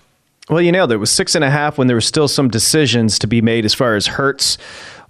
Well, 0.50 0.62
you 0.62 0.72
nailed 0.72 0.92
it. 0.92 0.96
Was 0.96 1.10
six 1.10 1.34
and 1.34 1.44
a 1.44 1.50
half 1.50 1.76
when 1.76 1.88
there 1.88 1.94
was 1.94 2.06
still 2.06 2.28
some 2.28 2.48
decisions 2.48 3.18
to 3.18 3.26
be 3.26 3.42
made 3.42 3.66
as 3.66 3.74
far 3.74 3.96
as 3.96 4.06
Hurts 4.06 4.56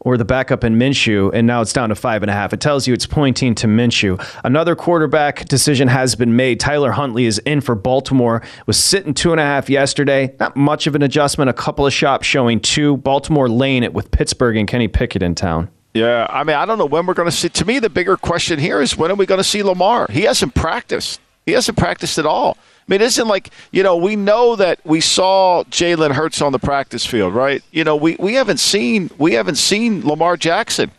or 0.01 0.17
the 0.17 0.25
backup 0.25 0.65
in 0.65 0.77
Minshew, 0.77 1.31
and 1.33 1.47
now 1.47 1.61
it's 1.61 1.73
down 1.73 1.89
to 1.89 1.95
five 1.95 2.23
and 2.23 2.31
a 2.31 2.33
half. 2.33 2.53
It 2.53 2.61
tells 2.61 2.87
you 2.87 2.95
it's 2.95 3.07
pointing 3.07 3.55
to 3.57 3.67
Minshew. 3.67 4.25
Another 4.45 4.77
quarterback 4.77 5.47
decision 5.47 5.89
has 5.89 6.15
been 6.15 6.37
made. 6.37 6.61
Tyler 6.61 6.93
Huntley 6.93 7.27
is 7.27 7.39
in 7.41 7.61
for 7.61 7.75
Baltimore. 7.75 8.43
Was 8.67 8.83
sitting 8.83 9.15
two 9.15 9.33
and 9.33 9.41
a 9.41 9.45
half 9.45 9.69
yesterday. 9.69 10.35
Not 10.39 10.57
much 10.57 10.87
of 10.87 10.95
an 10.95 11.03
adjustment. 11.03 11.51
A 11.51 11.55
couple 11.55 11.87
of 11.87 11.93
shops 11.93 12.27
showing 12.27 12.61
two. 12.61 12.97
Baltimore 12.99 13.49
laying 13.49 13.83
it 13.83 13.93
with 13.93 14.11
Pittsburgh 14.11 14.57
and 14.57 14.69
Kenny 14.69 14.89
Pickett 14.89 15.23
in 15.23 15.35
town. 15.35 15.69
Yeah, 15.95 16.27
I 16.29 16.45
mean, 16.45 16.57
I 16.57 16.67
don't 16.67 16.79
know 16.79 16.87
when 16.87 17.07
we're 17.07 17.15
going 17.15 17.31
to 17.31 17.35
see. 17.35 17.49
To 17.49 17.65
me, 17.65 17.79
the 17.79 17.91
bigger 17.91 18.17
question 18.17 18.59
here 18.59 18.81
is 18.81 18.97
when 18.97 19.11
are 19.11 19.15
we 19.15 19.27
going 19.27 19.39
to 19.39 19.45
see 19.45 19.63
Lamar? 19.63 20.07
He 20.11 20.23
hasn't 20.23 20.55
practiced. 20.55 21.21
He 21.47 21.53
hasn't 21.53 21.79
practiced 21.79 22.19
at 22.19 22.27
all. 22.27 22.59
I 22.61 22.93
mean, 22.93 23.01
it 23.01 23.07
isn't 23.07 23.29
like 23.29 23.51
you 23.71 23.83
know 23.83 23.97
we 23.97 24.17
know 24.17 24.57
that 24.57 24.81
we 24.85 25.01
saw 25.01 25.65
Jalen 25.65 26.13
Hurts 26.13 26.41
on 26.43 26.53
the 26.53 26.59
practice 26.59 27.05
field, 27.07 27.35
right? 27.35 27.63
You 27.71 27.85
know, 27.85 27.97
we, 27.97 28.17
we 28.19 28.35
haven't 28.35 28.59
seen 28.59 29.11
we 29.19 29.33
haven't 29.33 29.57
seen 29.57 30.07
Lamar 30.07 30.37
Jackson. 30.37 30.91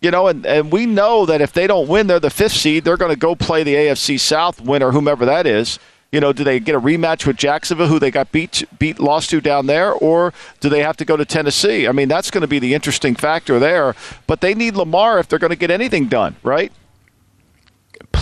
You 0.00 0.10
know, 0.10 0.26
and, 0.26 0.44
and 0.44 0.72
we 0.72 0.84
know 0.84 1.26
that 1.26 1.40
if 1.40 1.52
they 1.52 1.68
don't 1.68 1.86
win, 1.86 2.08
they're 2.08 2.18
the 2.18 2.28
fifth 2.28 2.54
seed. 2.54 2.82
They're 2.82 2.96
going 2.96 3.12
to 3.12 3.18
go 3.18 3.36
play 3.36 3.62
the 3.62 3.74
AFC 3.74 4.18
South 4.18 4.60
winner, 4.60 4.90
whomever 4.90 5.24
that 5.26 5.46
is. 5.46 5.78
You 6.12 6.20
know, 6.20 6.34
do 6.34 6.44
they 6.44 6.60
get 6.60 6.74
a 6.74 6.80
rematch 6.80 7.26
with 7.26 7.38
Jacksonville, 7.38 7.86
who 7.88 7.98
they 7.98 8.10
got 8.10 8.30
beat 8.32 8.64
beat 8.78 9.00
lost 9.00 9.30
to 9.30 9.40
down 9.40 9.66
there, 9.66 9.92
or 9.92 10.34
do 10.60 10.68
they 10.68 10.82
have 10.82 10.98
to 10.98 11.06
go 11.06 11.16
to 11.16 11.24
Tennessee? 11.24 11.88
I 11.88 11.92
mean, 11.92 12.08
that's 12.08 12.30
going 12.30 12.42
to 12.42 12.46
be 12.46 12.58
the 12.58 12.74
interesting 12.74 13.14
factor 13.14 13.58
there. 13.58 13.96
But 14.26 14.42
they 14.42 14.54
need 14.54 14.74
Lamar 14.74 15.18
if 15.18 15.26
they're 15.26 15.38
going 15.38 15.50
to 15.50 15.56
get 15.56 15.70
anything 15.70 16.08
done, 16.08 16.36
right? 16.42 16.70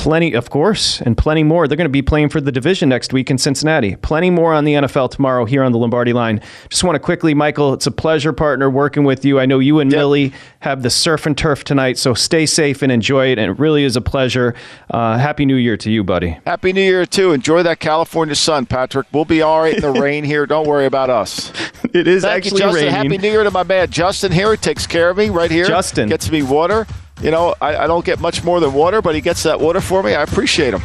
Plenty, 0.00 0.32
of 0.32 0.48
course, 0.48 1.02
and 1.02 1.14
plenty 1.14 1.42
more. 1.42 1.68
They're 1.68 1.76
going 1.76 1.84
to 1.84 1.90
be 1.90 2.00
playing 2.00 2.30
for 2.30 2.40
the 2.40 2.50
division 2.50 2.88
next 2.88 3.12
week 3.12 3.30
in 3.30 3.36
Cincinnati. 3.36 3.96
Plenty 3.96 4.30
more 4.30 4.54
on 4.54 4.64
the 4.64 4.72
NFL 4.72 5.10
tomorrow 5.10 5.44
here 5.44 5.62
on 5.62 5.72
the 5.72 5.78
Lombardi 5.78 6.14
line. 6.14 6.40
Just 6.70 6.82
want 6.82 6.94
to 6.94 6.98
quickly, 6.98 7.34
Michael, 7.34 7.74
it's 7.74 7.86
a 7.86 7.90
pleasure, 7.90 8.32
partner, 8.32 8.70
working 8.70 9.04
with 9.04 9.26
you. 9.26 9.38
I 9.38 9.44
know 9.44 9.58
you 9.58 9.78
and 9.78 9.92
yep. 9.92 9.98
Millie 9.98 10.32
have 10.60 10.82
the 10.82 10.88
surf 10.88 11.26
and 11.26 11.36
turf 11.36 11.64
tonight, 11.64 11.98
so 11.98 12.14
stay 12.14 12.46
safe 12.46 12.80
and 12.80 12.90
enjoy 12.90 13.26
it. 13.26 13.38
And 13.38 13.50
it 13.50 13.58
really 13.58 13.84
is 13.84 13.94
a 13.94 14.00
pleasure. 14.00 14.54
Uh, 14.88 15.18
Happy 15.18 15.44
New 15.44 15.56
Year 15.56 15.76
to 15.76 15.90
you, 15.90 16.02
buddy. 16.02 16.38
Happy 16.46 16.72
New 16.72 16.80
Year, 16.80 17.04
too. 17.04 17.32
Enjoy 17.32 17.62
that 17.62 17.78
California 17.78 18.34
sun, 18.34 18.64
Patrick. 18.64 19.06
We'll 19.12 19.26
be 19.26 19.42
all 19.42 19.60
right 19.60 19.74
in 19.74 19.82
the 19.82 19.92
rain 20.00 20.24
here. 20.24 20.46
Don't 20.46 20.66
worry 20.66 20.86
about 20.86 21.10
us. 21.10 21.52
It 21.92 22.08
is 22.08 22.22
Thank 22.22 22.46
actually 22.46 22.62
you, 22.62 22.68
Justin. 22.68 22.74
raining. 22.86 22.94
Happy 22.94 23.18
New 23.18 23.30
Year 23.30 23.44
to 23.44 23.50
my 23.50 23.64
man 23.64 23.90
Justin 23.90 24.32
here. 24.32 24.50
He 24.52 24.56
takes 24.56 24.86
care 24.86 25.10
of 25.10 25.18
me 25.18 25.28
right 25.28 25.50
here. 25.50 25.66
Justin. 25.66 26.08
Gets 26.08 26.30
me 26.30 26.42
water 26.42 26.86
you 27.22 27.30
know, 27.30 27.54
I, 27.60 27.76
I, 27.76 27.86
don't 27.86 28.04
get 28.04 28.20
much 28.20 28.42
more 28.42 28.60
than 28.60 28.72
water, 28.72 29.02
but 29.02 29.14
he 29.14 29.20
gets 29.20 29.42
that 29.42 29.60
water 29.60 29.80
for 29.80 30.02
me. 30.02 30.14
I 30.14 30.22
appreciate 30.22 30.72
him. 30.72 30.82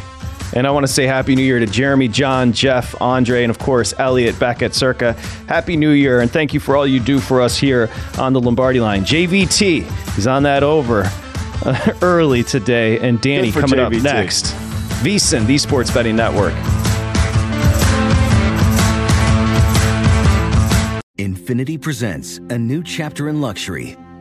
And 0.54 0.66
I 0.66 0.70
want 0.70 0.86
to 0.86 0.92
say 0.92 1.06
Happy 1.06 1.34
New 1.34 1.42
Year 1.42 1.58
to 1.58 1.66
Jeremy, 1.66 2.08
John, 2.08 2.52
Jeff, 2.52 3.00
Andre, 3.00 3.42
and 3.42 3.50
of 3.50 3.58
course 3.58 3.94
Elliot 3.98 4.38
back 4.38 4.62
at 4.62 4.74
Circa. 4.74 5.14
Happy 5.48 5.76
New 5.76 5.90
Year, 5.90 6.20
and 6.20 6.30
thank 6.30 6.54
you 6.54 6.60
for 6.60 6.76
all 6.76 6.86
you 6.86 7.00
do 7.00 7.18
for 7.18 7.40
us 7.40 7.56
here 7.56 7.90
on 8.18 8.32
the 8.32 8.40
Lombardi 8.40 8.80
line. 8.80 9.04
JVT 9.04 10.18
is 10.18 10.26
on 10.26 10.44
that 10.44 10.62
over 10.62 11.02
uh, 11.64 11.92
early 12.02 12.44
today, 12.44 12.98
and 13.00 13.20
Danny 13.20 13.50
coming 13.50 13.78
JVT. 13.78 13.96
up 13.98 14.02
next. 14.02 14.44
VSIN, 15.02 15.46
the 15.46 15.58
Sports 15.58 15.90
Betting 15.90 16.16
Network. 16.16 16.54
Infiniti 21.18 21.80
presents 21.80 22.38
a 22.50 22.58
new 22.58 22.82
chapter 22.82 23.28
in 23.28 23.40
luxury 23.40 23.96